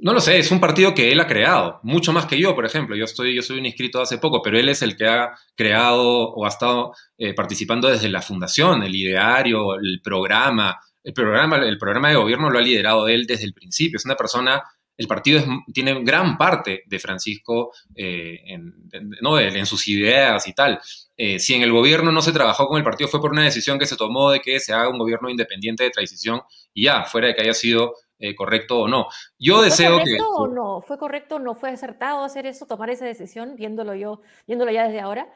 No 0.00 0.12
lo 0.12 0.20
sé, 0.20 0.38
es 0.38 0.52
un 0.52 0.60
partido 0.60 0.94
que 0.94 1.10
él 1.10 1.18
ha 1.18 1.26
creado, 1.26 1.80
mucho 1.82 2.12
más 2.12 2.26
que 2.26 2.38
yo, 2.38 2.54
por 2.54 2.64
ejemplo. 2.64 2.94
Yo, 2.94 3.04
estoy, 3.04 3.34
yo 3.34 3.42
soy 3.42 3.58
un 3.58 3.66
inscrito 3.66 4.00
hace 4.00 4.18
poco, 4.18 4.40
pero 4.40 4.56
él 4.56 4.68
es 4.68 4.80
el 4.82 4.96
que 4.96 5.06
ha 5.06 5.32
creado 5.56 6.30
o 6.30 6.44
ha 6.44 6.48
estado 6.48 6.92
eh, 7.18 7.34
participando 7.34 7.88
desde 7.88 8.08
la 8.08 8.22
fundación, 8.22 8.84
el 8.84 8.94
ideario, 8.94 9.74
el 9.74 10.00
programa. 10.00 10.78
El 11.02 11.12
programa, 11.12 11.56
el 11.56 11.78
programa 11.78 12.10
de 12.10 12.16
gobierno 12.16 12.48
lo 12.48 12.58
ha 12.58 12.62
liderado 12.62 13.08
él 13.08 13.26
desde 13.26 13.44
el 13.44 13.54
principio. 13.54 13.96
Es 13.96 14.04
una 14.04 14.14
persona, 14.14 14.62
el 14.96 15.08
partido 15.08 15.42
tiene 15.72 16.00
gran 16.04 16.38
parte 16.38 16.84
de 16.86 16.98
Francisco 17.00 17.72
eh, 17.96 18.38
en, 18.46 18.72
¿no? 19.20 19.40
en, 19.40 19.66
sus 19.66 19.88
ideas 19.88 20.46
y 20.46 20.52
tal. 20.52 20.78
Eh, 21.16 21.40
si 21.40 21.54
en 21.54 21.62
el 21.62 21.72
gobierno 21.72 22.12
no 22.12 22.22
se 22.22 22.30
trabajó 22.30 22.68
con 22.68 22.78
el 22.78 22.84
partido 22.84 23.08
fue 23.08 23.20
por 23.20 23.32
una 23.32 23.42
decisión 23.42 23.80
que 23.80 23.86
se 23.86 23.96
tomó 23.96 24.30
de 24.30 24.38
que 24.38 24.60
se 24.60 24.72
haga 24.72 24.90
un 24.90 24.98
gobierno 24.98 25.28
independiente 25.28 25.82
de 25.82 25.90
transición 25.90 26.42
y 26.72 26.84
ya, 26.84 27.02
fuera 27.04 27.28
de 27.28 27.34
que 27.34 27.42
haya 27.42 27.54
sido 27.54 27.94
eh, 28.18 28.34
correcto 28.34 28.80
o 28.80 28.88
no. 28.88 29.08
Yo 29.38 29.62
deseo 29.62 29.98
correcto 29.98 30.24
que... 30.36 30.42
O 30.42 30.48
no? 30.48 30.80
¿Fue 30.82 30.98
correcto 30.98 31.36
o 31.36 31.38
no? 31.38 31.54
¿Fue 31.54 31.70
acertado 31.70 32.24
hacer 32.24 32.46
eso, 32.46 32.66
tomar 32.66 32.90
esa 32.90 33.04
decisión, 33.04 33.54
viéndolo 33.56 33.94
yo, 33.94 34.22
viéndolo 34.46 34.70
ya 34.70 34.84
desde 34.84 35.00
ahora? 35.00 35.28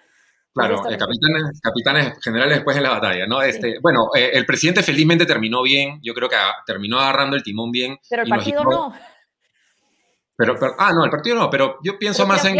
Claro, 0.54 0.76
eh, 0.90 0.98
capitanes, 0.98 1.60
capitanes, 1.62 2.18
generales 2.22 2.56
después 2.56 2.76
de 2.76 2.82
la 2.82 2.90
batalla, 2.90 3.26
¿no? 3.26 3.40
Este, 3.40 3.76
Bueno, 3.80 4.10
eh, 4.14 4.32
el 4.34 4.44
presidente 4.44 4.82
felizmente 4.82 5.24
terminó 5.24 5.62
bien, 5.62 5.98
yo 6.02 6.12
creo 6.12 6.28
que 6.28 6.36
terminó 6.66 6.98
agarrando 6.98 7.36
el 7.36 7.42
timón 7.42 7.70
bien. 7.70 7.98
Pero 8.08 8.22
el 8.22 8.28
partido 8.28 8.64
no. 8.64 8.92
Pero, 10.36 10.56
ah, 10.78 10.92
no, 10.92 11.04
el 11.04 11.10
partido 11.10 11.36
no, 11.36 11.48
pero 11.48 11.78
yo 11.82 11.98
pienso 11.98 12.26
más 12.26 12.44
en 12.44 12.56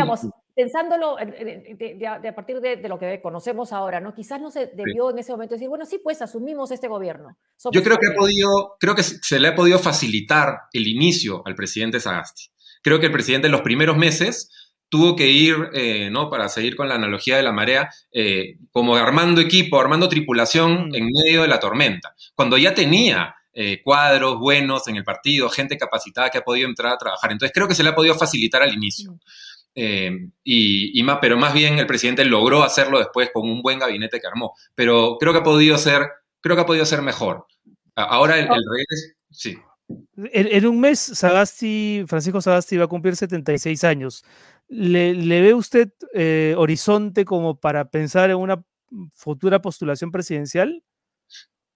pensándolo 0.55 1.17
de, 1.17 2.07
a 2.07 2.35
partir 2.35 2.61
de, 2.61 2.77
lo 2.89 2.99
que 2.99 3.21
conocemos 3.23 3.73
ahora, 3.73 4.01
¿no? 4.01 4.15
Quizás 4.15 4.41
no 4.41 4.51
se 4.51 4.67
debió 4.67 5.11
en 5.11 5.19
ese 5.19 5.33
momento 5.33 5.55
decir, 5.55 5.69
bueno, 5.69 5.87
sí, 5.87 5.99
pues 6.03 6.21
asumimos 6.23 6.71
este 6.71 6.89
gobierno. 6.89 7.37
Yo 7.73 7.83
creo 7.83 7.99
que 7.99 8.09
ha 8.13 8.15
podido, 8.15 8.77
creo 8.79 8.95
que 8.95 9.03
se 9.03 9.41
le 9.41 9.49
ha 9.49 9.55
podido 9.55 9.79
facilitar 9.79 10.63
el 10.73 10.87
inicio 10.87 11.43
al 11.47 11.55
presidente 11.55 12.01
Sagasti. 12.01 12.51
Creo 12.83 13.01
que 13.01 13.07
el 13.07 13.13
presidente 13.13 13.47
en 13.47 13.53
los 13.53 13.63
primeros 13.63 13.97
meses 13.97 14.51
tuvo 14.89 15.17
que 15.17 15.29
ir, 15.29 15.57
eh, 15.73 16.11
¿no? 16.11 16.29
Para 16.29 16.51
seguir 16.51 16.77
con 16.77 16.87
la 16.87 16.97
analogía 16.97 17.39
de 17.39 17.43
la 17.43 17.53
marea, 17.53 17.89
eh, 18.13 18.59
como 18.71 18.95
armando 18.97 19.41
equipo, 19.41 19.81
armando 19.81 20.07
tripulación 20.09 20.89
mm. 20.89 20.95
en 20.95 21.07
medio 21.07 21.43
de 21.43 21.49
la 21.49 21.59
tormenta. 21.59 22.15
Cuando 22.35 22.59
ya 22.59 22.75
tenía 22.75 23.35
eh, 23.55 23.81
cuadros 23.83 24.39
buenos 24.39 24.89
en 24.89 24.97
el 24.97 25.05
partido, 25.05 25.49
gente 25.49 25.79
capacitada 25.79 26.29
que 26.29 26.39
ha 26.39 26.43
podido 26.43 26.69
entrar 26.69 26.93
a 26.93 26.99
trabajar. 26.99 27.33
Entonces 27.33 27.53
creo 27.55 27.69
que 27.69 27.75
se 27.75 27.83
le 27.83 27.89
ha 27.89 27.95
podido 27.95 28.15
facilitar 28.15 28.63
al 28.63 28.75
inicio. 28.75 29.19
Eh, 29.75 30.29
y, 30.45 31.03
más, 31.03 31.19
pero 31.21 31.37
más 31.37 31.55
bien 31.55 31.79
el 31.79 31.87
presidente 31.87 32.25
logró 32.25 32.63
hacerlo 32.63 32.99
después 32.99 33.31
con 33.33 33.49
un 33.49 33.63
buen 33.63 33.79
gabinete 33.79 34.21
que 34.21 34.27
armó. 34.27 34.55
Pero 34.75 35.17
creo 35.19 35.33
que 35.33 35.41
ha 35.41 35.45
podido 35.45 35.79
ser, 35.79 36.09
creo 36.41 36.57
que 36.57 36.63
ha 36.63 36.67
podido 36.67 36.85
ser 36.85 37.03
mejor. 37.03 37.47
Ahora 37.95 38.39
el, 38.39 38.49
rey 38.49 38.85
sí. 39.31 39.59
En, 40.17 40.67
un 40.67 40.81
mes, 40.81 40.99
Sagasti, 40.99 42.05
Francisco 42.07 42.41
Sagasti 42.41 42.77
va 42.77 42.85
a 42.85 42.89
cumplir 42.89 43.17
76 43.17 43.85
años. 43.85 44.25
¿Le, 44.69 45.13
ve 45.41 45.53
usted 45.53 45.93
eh, 46.15 46.55
horizonte 46.57 47.25
como 47.25 47.61
para 47.61 47.91
pensar 47.91 48.31
en 48.31 48.37
una 48.37 48.63
futura 49.13 49.61
postulación 49.61 50.11
presidencial? 50.11 50.83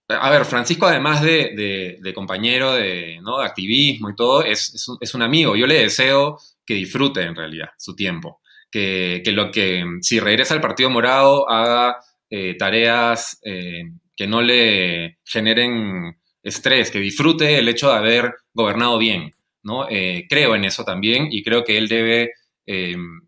A 0.08 0.30
ver, 0.30 0.44
Francisco, 0.44 0.86
además 0.86 1.20
de, 1.20 2.00
compañero 2.14 2.72
de, 2.72 3.18
¿no? 3.22 3.38
de, 3.38 3.44
activismo 3.44 4.08
y 4.08 4.14
todo, 4.14 4.44
es, 4.44 4.88
es 5.00 5.14
un 5.14 5.22
amigo. 5.22 5.56
Yo 5.56 5.66
le 5.66 5.80
deseo 5.80 6.38
que 6.66 6.74
disfrute 6.74 7.22
en 7.22 7.36
realidad 7.36 7.70
su 7.78 7.94
tiempo. 7.94 8.40
Que, 8.70 9.22
lo 9.32 9.50
que, 9.50 9.84
si 10.02 10.20
regresa 10.20 10.52
al 10.52 10.60
Partido 10.60 10.90
Morado, 10.90 11.48
haga 11.48 11.96
eh, 12.28 12.56
tareas 12.58 13.40
eh, 13.42 13.84
que 14.14 14.26
no 14.26 14.42
le 14.42 15.18
generen 15.24 16.18
estrés, 16.42 16.90
que 16.90 16.98
disfrute 16.98 17.58
el 17.58 17.68
hecho 17.68 17.88
de 17.88 17.96
haber 17.96 18.34
gobernado 18.52 18.98
bien. 18.98 19.32
¿no? 19.62 19.88
Eh, 19.88 20.26
creo 20.28 20.54
en 20.54 20.64
eso 20.64 20.84
también 20.84 21.28
y 21.30 21.42
creo 21.42 21.64
que 21.64 21.78
él 21.78 21.88
debe 21.88 22.32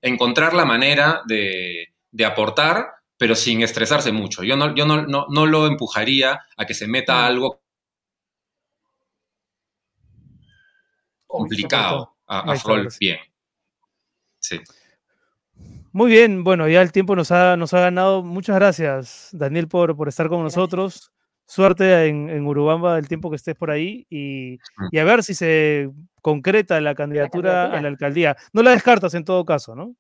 encontrar 0.03 0.53
la 0.53 0.65
manera 0.65 1.23
de, 1.27 1.87
aportar, 2.27 2.89
pero 3.17 3.37
sin 3.37 3.63
estresarse 3.63 4.11
mucho. 4.11 4.43
Yo 4.43 4.57
no, 4.57 4.75
yo 4.75 4.85
no, 4.85 5.07
no, 5.07 5.47
lo 5.47 5.69
empujaría 5.69 6.41
a 6.57 6.67
que 6.67 6.75
se 6.75 6.89
meta 6.89 7.25
algo 7.25 7.63
complicado 11.29 12.17
a, 12.27 12.53
a 12.53 12.89
bien. 12.99 13.19
Sí. 14.41 14.61
Muy 15.93 16.11
bien, 16.11 16.45
bueno, 16.45 16.69
ya 16.69 16.83
el 16.83 16.93
tiempo 16.93 17.17
nos 17.17 17.33
ha, 17.33 17.57
nos 17.57 17.75
ha 17.75 17.81
ganado. 17.81 18.23
Muchas 18.23 18.57
gracias, 18.57 19.31
Daniel, 19.33 19.69
por, 19.69 19.97
por 19.97 20.09
estar 20.09 20.29
con 20.29 20.43
nosotros. 20.43 21.13
Suerte 21.47 22.07
en, 22.07 22.29
en, 22.29 22.47
Urubamba 22.47 22.99
el 22.99 23.09
tiempo 23.09 23.31
que 23.31 23.37
estés 23.37 23.57
por 23.57 23.71
ahí 23.71 24.07
y, 24.11 24.59
y, 24.93 24.99
a 24.99 25.05
ver 25.05 25.25
si 25.25 25.35
se 25.35 25.91
concreta 26.21 26.79
la 26.81 26.95
candidatura, 26.95 27.73
a 27.73 27.81
la 27.81 27.89
alcaldía. 27.89 28.37
No 28.53 28.63
la 28.63 28.73
descartas 28.73 29.15
en 29.15 29.25
todo 29.25 29.47
caso, 29.47 29.75
¿no? 29.75 29.97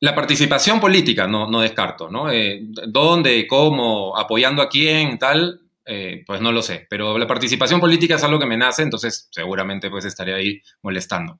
La 0.00 0.14
participación 0.14 0.80
política 0.80 1.26
no, 1.26 1.50
no 1.50 1.60
descarto, 1.60 2.10
¿no? 2.10 2.30
Eh, 2.30 2.60
¿Dónde, 2.88 3.46
cómo, 3.46 4.16
apoyando 4.16 4.62
a 4.62 4.68
quién, 4.68 5.18
tal? 5.18 5.62
Eh, 5.84 6.22
pues 6.26 6.42
no 6.42 6.52
lo 6.52 6.60
sé, 6.60 6.86
pero 6.90 7.16
la 7.16 7.26
participación 7.26 7.80
política 7.80 8.16
es 8.16 8.22
algo 8.22 8.38
que 8.38 8.46
me 8.46 8.58
nace, 8.58 8.82
entonces 8.82 9.28
seguramente 9.32 9.88
pues 9.88 10.04
estaré 10.04 10.34
ahí 10.34 10.60
molestando. 10.82 11.38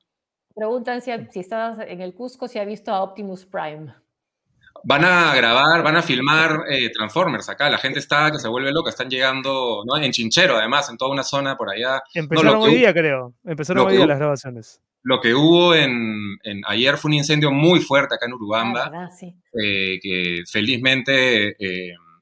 Preguntan 0.59 1.01
si, 1.01 1.09
si 1.31 1.39
estás 1.39 1.79
en 1.87 2.01
el 2.01 2.13
Cusco, 2.13 2.49
si 2.49 2.59
ha 2.59 2.65
visto 2.65 2.91
a 2.91 3.01
Optimus 3.01 3.45
Prime. 3.45 3.93
Van 4.83 5.05
a 5.05 5.33
grabar, 5.33 5.81
van 5.81 5.95
a 5.95 6.01
filmar 6.01 6.63
eh, 6.69 6.91
Transformers 6.91 7.47
acá. 7.47 7.69
La 7.69 7.77
gente 7.77 7.99
está 7.99 8.29
que 8.29 8.39
se 8.39 8.49
vuelve 8.49 8.73
loca. 8.73 8.89
Están 8.89 9.09
llegando 9.09 9.83
¿no? 9.85 9.97
en 9.97 10.11
Chinchero, 10.11 10.57
además, 10.57 10.89
en 10.89 10.97
toda 10.97 11.11
una 11.11 11.23
zona 11.23 11.55
por 11.55 11.69
allá. 11.69 12.01
Empezaron 12.13 12.57
hoy 12.57 12.75
día, 12.75 12.93
creo. 12.93 13.33
Empezaron 13.45 13.87
hoy 13.87 13.95
día 13.95 14.05
las 14.05 14.19
grabaciones. 14.19 14.81
Lo 15.01 15.21
que 15.21 15.33
hubo 15.33 15.73
en, 15.73 16.37
ayer 16.67 16.97
fue 16.97 17.07
un 17.07 17.13
incendio 17.13 17.51
muy 17.51 17.79
fuerte 17.79 18.15
acá 18.15 18.25
en 18.25 18.33
Urubamba, 18.33 18.91
ah, 18.93 19.09
eh, 19.53 19.97
que 20.01 20.43
felizmente 20.45 21.55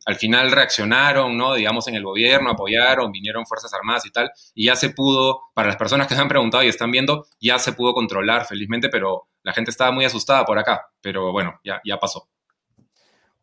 al 0.07 0.15
final 0.15 0.51
reaccionaron, 0.51 1.37
¿no? 1.37 1.53
Digamos, 1.53 1.85
en 1.89 1.95
el 1.95 2.03
gobierno, 2.03 2.49
apoyaron, 2.49 3.11
vinieron 3.11 3.45
Fuerzas 3.45 3.73
Armadas 3.73 4.05
y 4.05 4.09
tal, 4.09 4.31
y 4.55 4.67
ya 4.67 4.77
se 4.77 4.91
pudo, 4.91 5.41
para 5.53 5.67
las 5.67 5.75
personas 5.75 6.07
que 6.07 6.15
se 6.15 6.21
han 6.21 6.29
preguntado 6.29 6.63
y 6.63 6.69
están 6.69 6.91
viendo, 6.91 7.25
ya 7.41 7.59
se 7.59 7.73
pudo 7.73 7.93
controlar 7.93 8.45
felizmente, 8.45 8.87
pero 8.87 9.27
la 9.43 9.51
gente 9.51 9.69
estaba 9.69 9.91
muy 9.91 10.05
asustada 10.05 10.45
por 10.45 10.57
acá, 10.57 10.87
pero 11.01 11.33
bueno, 11.33 11.59
ya, 11.61 11.81
ya 11.83 11.97
pasó. 11.97 12.29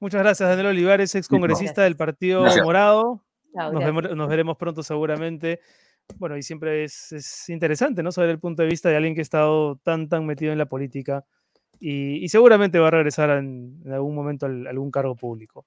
Muchas 0.00 0.22
gracias, 0.22 0.48
Daniel 0.48 0.68
Olivares, 0.68 1.14
ex 1.14 1.28
congresista 1.28 1.82
del 1.82 1.96
Partido 1.96 2.46
Morado. 2.62 3.22
Nos, 3.52 4.28
veremos 4.28 4.56
pronto 4.56 4.82
seguramente. 4.82 5.60
Bueno, 6.16 6.34
y 6.38 6.42
siempre 6.42 6.84
es, 6.84 7.46
interesante, 7.50 8.02
¿no? 8.02 8.10
Saber 8.10 8.30
el 8.30 8.38
punto 8.38 8.62
de 8.62 8.68
vista 8.70 8.88
de 8.88 8.96
alguien 8.96 9.14
que 9.14 9.20
ha 9.20 9.22
estado 9.22 9.76
tan, 9.76 10.08
tan 10.08 10.24
metido 10.24 10.50
en 10.50 10.58
la 10.58 10.66
política 10.66 11.26
y, 11.78 12.26
seguramente 12.30 12.78
va 12.78 12.88
a 12.88 12.92
regresar 12.92 13.28
en, 13.30 13.82
algún 13.92 14.14
momento 14.14 14.46
a 14.46 14.48
algún 14.48 14.90
cargo 14.90 15.14
público. 15.14 15.66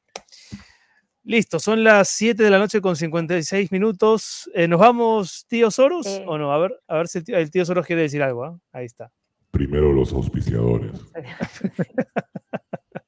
Listo, 1.28 1.60
son 1.60 1.84
las 1.84 2.08
7 2.08 2.42
de 2.42 2.50
la 2.50 2.58
noche 2.58 2.80
con 2.80 2.96
56 2.96 3.70
minutos. 3.74 4.50
Eh, 4.54 4.66
¿Nos 4.66 4.80
vamos, 4.80 5.46
tío 5.50 5.70
Soros? 5.70 6.08
¿O 6.26 6.38
no? 6.38 6.54
A 6.54 6.58
ver, 6.58 6.80
a 6.88 6.96
ver 6.96 7.10
si 7.10 7.22
el 7.28 7.52
tío, 7.52 7.66
Soros 7.66 7.86
quiere 7.86 8.04
decir 8.04 8.24
algo. 8.24 8.46
¿ah? 8.46 8.58
Ahí 8.72 8.86
está. 8.86 9.12
Primero 9.52 9.92
los 9.92 10.14
auspiciadores. 10.14 10.94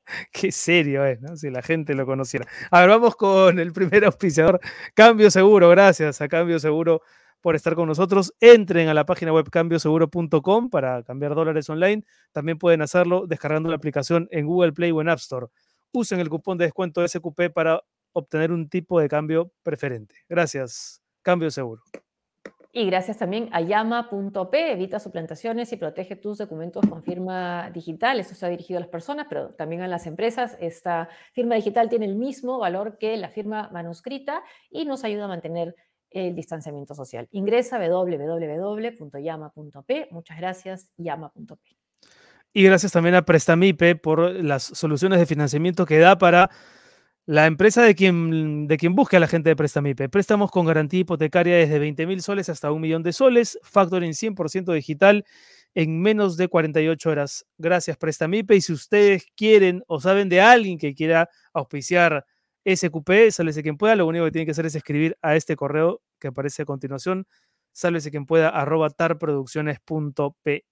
Qué 0.34 0.51
serio 0.51 1.05
es, 1.05 1.22
¿no? 1.22 1.38
Si 1.38 1.49
la 1.49 1.61
gente 1.61 1.95
lo 1.95 2.05
conociera. 2.05 2.45
A 2.72 2.82
ver, 2.82 2.89
vamos 2.89 3.15
con 3.15 3.57
el 3.57 3.72
primer 3.72 4.03
auspiciador, 4.03 4.59
Cambio 4.93 5.32
Seguro. 5.32 5.70
Gracias 5.70 6.20
a 6.20 6.28
Cambio 6.28 6.59
Seguro 6.59 7.01
por 7.39 7.55
estar 7.55 7.74
con 7.74 7.88
nosotros. 7.88 8.34
Entren 8.41 8.89
a 8.89 8.93
la 8.93 9.05
página 9.05 9.32
web 9.32 9.49
cambioseguro.com 9.49 10.70
para 10.70 11.03
cambiar 11.03 11.36
dólares 11.36 11.70
online. 11.70 12.03
También 12.34 12.57
pueden 12.57 12.82
hacerlo 12.82 13.28
descargando 13.28 13.70
la 13.70 13.78
aplicación 13.78 14.28
en 14.30 14.45
Google 14.45 14.74
Play 14.74 14.91
o 14.91 14.99
en 14.99 15.07
App 15.07 15.20
Store. 15.20 15.47
Usen 15.93 16.20
el 16.20 16.28
cupón 16.28 16.57
de 16.57 16.65
descuento 16.65 17.07
SQP 17.07 17.53
para 17.53 17.82
obtener 18.20 18.51
un 18.51 18.70
tipo 18.70 18.99
de 18.99 19.09
cambio 19.09 19.51
preferente. 19.63 20.15
Gracias, 20.28 21.01
Cambio 21.22 21.49
Seguro. 21.51 21.84
Y 22.72 22.86
gracias 22.86 23.17
también 23.17 23.49
a 23.51 23.61
llama.p, 23.61 24.72
evita 24.72 24.99
suplantaciones 24.99 25.74
y 25.74 25.78
protege 25.78 26.15
tus 26.15 26.38
documentos 26.38 26.86
con 26.88 27.01
firma 27.01 27.72
digital. 27.72 28.20
Esto 28.20 28.34
está 28.34 28.47
dirigido 28.47 28.78
a 28.78 28.82
las 28.82 28.89
personas, 28.89 29.26
pero 29.28 29.55
también 29.55 29.82
a 29.82 29.88
las 29.88 30.05
empresas. 30.05 30.55
Esta 30.59 31.09
firma 31.34 31.55
digital 31.55 31.89
tiene 31.89 32.05
el 32.05 32.15
mismo 32.15 32.59
valor 32.59 32.99
que 32.99 33.17
la 33.17 33.30
firma 33.30 33.72
manuscrita 33.74 34.43
y 34.70 34.86
nos 34.86 35.03
ayuda 35.03 35.26
a 35.26 35.30
mantener 35.30 35.74
el 36.11 36.36
distanciamiento 36.36 36.93
social. 36.93 37.28
Ingresa 37.32 37.80
www.llama.p. 37.80 38.97
Muchas 40.11 40.38
gracias, 40.38 40.91
llama.p. 40.95 41.76
Y 42.53 42.63
gracias 42.63 42.91
también 42.91 43.15
a 43.15 43.24
Prestamipe 43.24 43.95
por 43.95 44.20
las 44.43 44.61
soluciones 44.63 45.20
de 45.20 45.26
financiamiento 45.26 45.88
que 45.88 45.97
da 45.97 46.20
para 46.20 46.51
la 47.30 47.46
empresa 47.46 47.84
de 47.84 47.94
quien, 47.94 48.66
de 48.68 48.78
quien 48.78 48.96
busque 48.96 49.18
a 49.18 49.20
la 49.20 49.28
gente 49.28 49.50
de 49.50 49.56
Prestamipe. 49.56 50.10
Préstamos 50.10 50.50
con 50.50 50.66
garantía 50.66 51.02
hipotecaria 51.02 51.58
desde 51.58 51.78
20 51.78 52.08
mil 52.08 52.24
soles 52.24 52.50
hasta 52.50 52.72
un 52.72 52.82
millón 52.82 53.04
de 53.04 53.14
soles. 53.14 53.60
Factoring 53.62 54.14
100% 54.14 54.74
digital 54.74 55.24
en 55.76 56.02
menos 56.02 56.38
de 56.38 56.48
48 56.48 57.08
horas. 57.08 57.46
Gracias, 57.60 57.98
Prestamipe. 57.98 58.56
Y 58.56 58.62
si 58.62 58.74
ustedes 58.74 59.28
quieren 59.36 59.84
o 59.86 60.02
saben 60.02 60.28
de 60.28 60.42
alguien 60.42 60.80
que 60.80 60.96
quiera 60.96 61.30
auspiciar 61.54 62.26
SQP, 62.66 63.30
sálvese 63.30 63.62
quien 63.62 63.78
pueda. 63.78 63.96
Lo 63.96 64.08
único 64.08 64.26
que 64.26 64.32
tienen 64.32 64.48
que 64.48 64.52
hacer 64.54 64.66
es 64.66 64.74
escribir 64.74 65.16
a 65.22 65.36
este 65.36 65.56
correo 65.56 66.02
que 66.18 66.30
aparece 66.30 66.64
a 66.64 66.66
continuación. 66.66 67.28
Sálvese 67.74 68.10
quien 68.10 68.26
pueda, 68.26 68.50
arroba 68.50 68.90
tarproducciones.pe. 68.90 70.66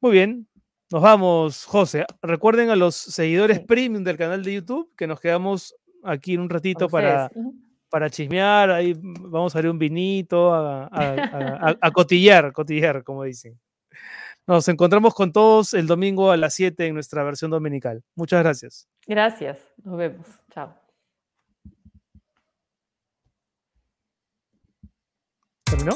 Muy 0.00 0.12
bien, 0.12 0.48
nos 0.90 1.02
vamos, 1.02 1.64
José. 1.64 2.04
Recuerden 2.22 2.70
a 2.70 2.76
los 2.76 2.94
seguidores 2.94 3.60
premium 3.60 4.04
del 4.04 4.16
canal 4.16 4.44
de 4.44 4.54
YouTube 4.54 4.90
que 4.96 5.06
nos 5.06 5.20
quedamos 5.20 5.74
aquí 6.02 6.34
en 6.34 6.40
un 6.40 6.50
ratito 6.50 6.88
para, 6.88 7.30
para 7.88 8.10
chismear. 8.10 8.70
Ahí 8.70 8.94
vamos 9.00 9.54
a 9.54 9.60
ver 9.60 9.70
un 9.70 9.78
vinito, 9.78 10.52
a, 10.52 10.88
a, 11.80 11.90
cotillar, 11.90 12.52
cotillar, 12.52 13.02
como 13.02 13.24
dicen. 13.24 13.58
Nos 14.46 14.68
encontramos 14.68 15.14
con 15.14 15.32
todos 15.32 15.72
el 15.72 15.86
domingo 15.86 16.30
a 16.30 16.36
las 16.36 16.54
7 16.54 16.86
en 16.86 16.94
nuestra 16.94 17.24
versión 17.24 17.50
dominical. 17.50 18.04
Muchas 18.14 18.42
gracias. 18.42 18.86
Gracias. 19.06 19.58
Nos 19.82 19.96
vemos. 19.96 20.26
Chao. 20.52 20.74
¿Terminó? 25.64 25.94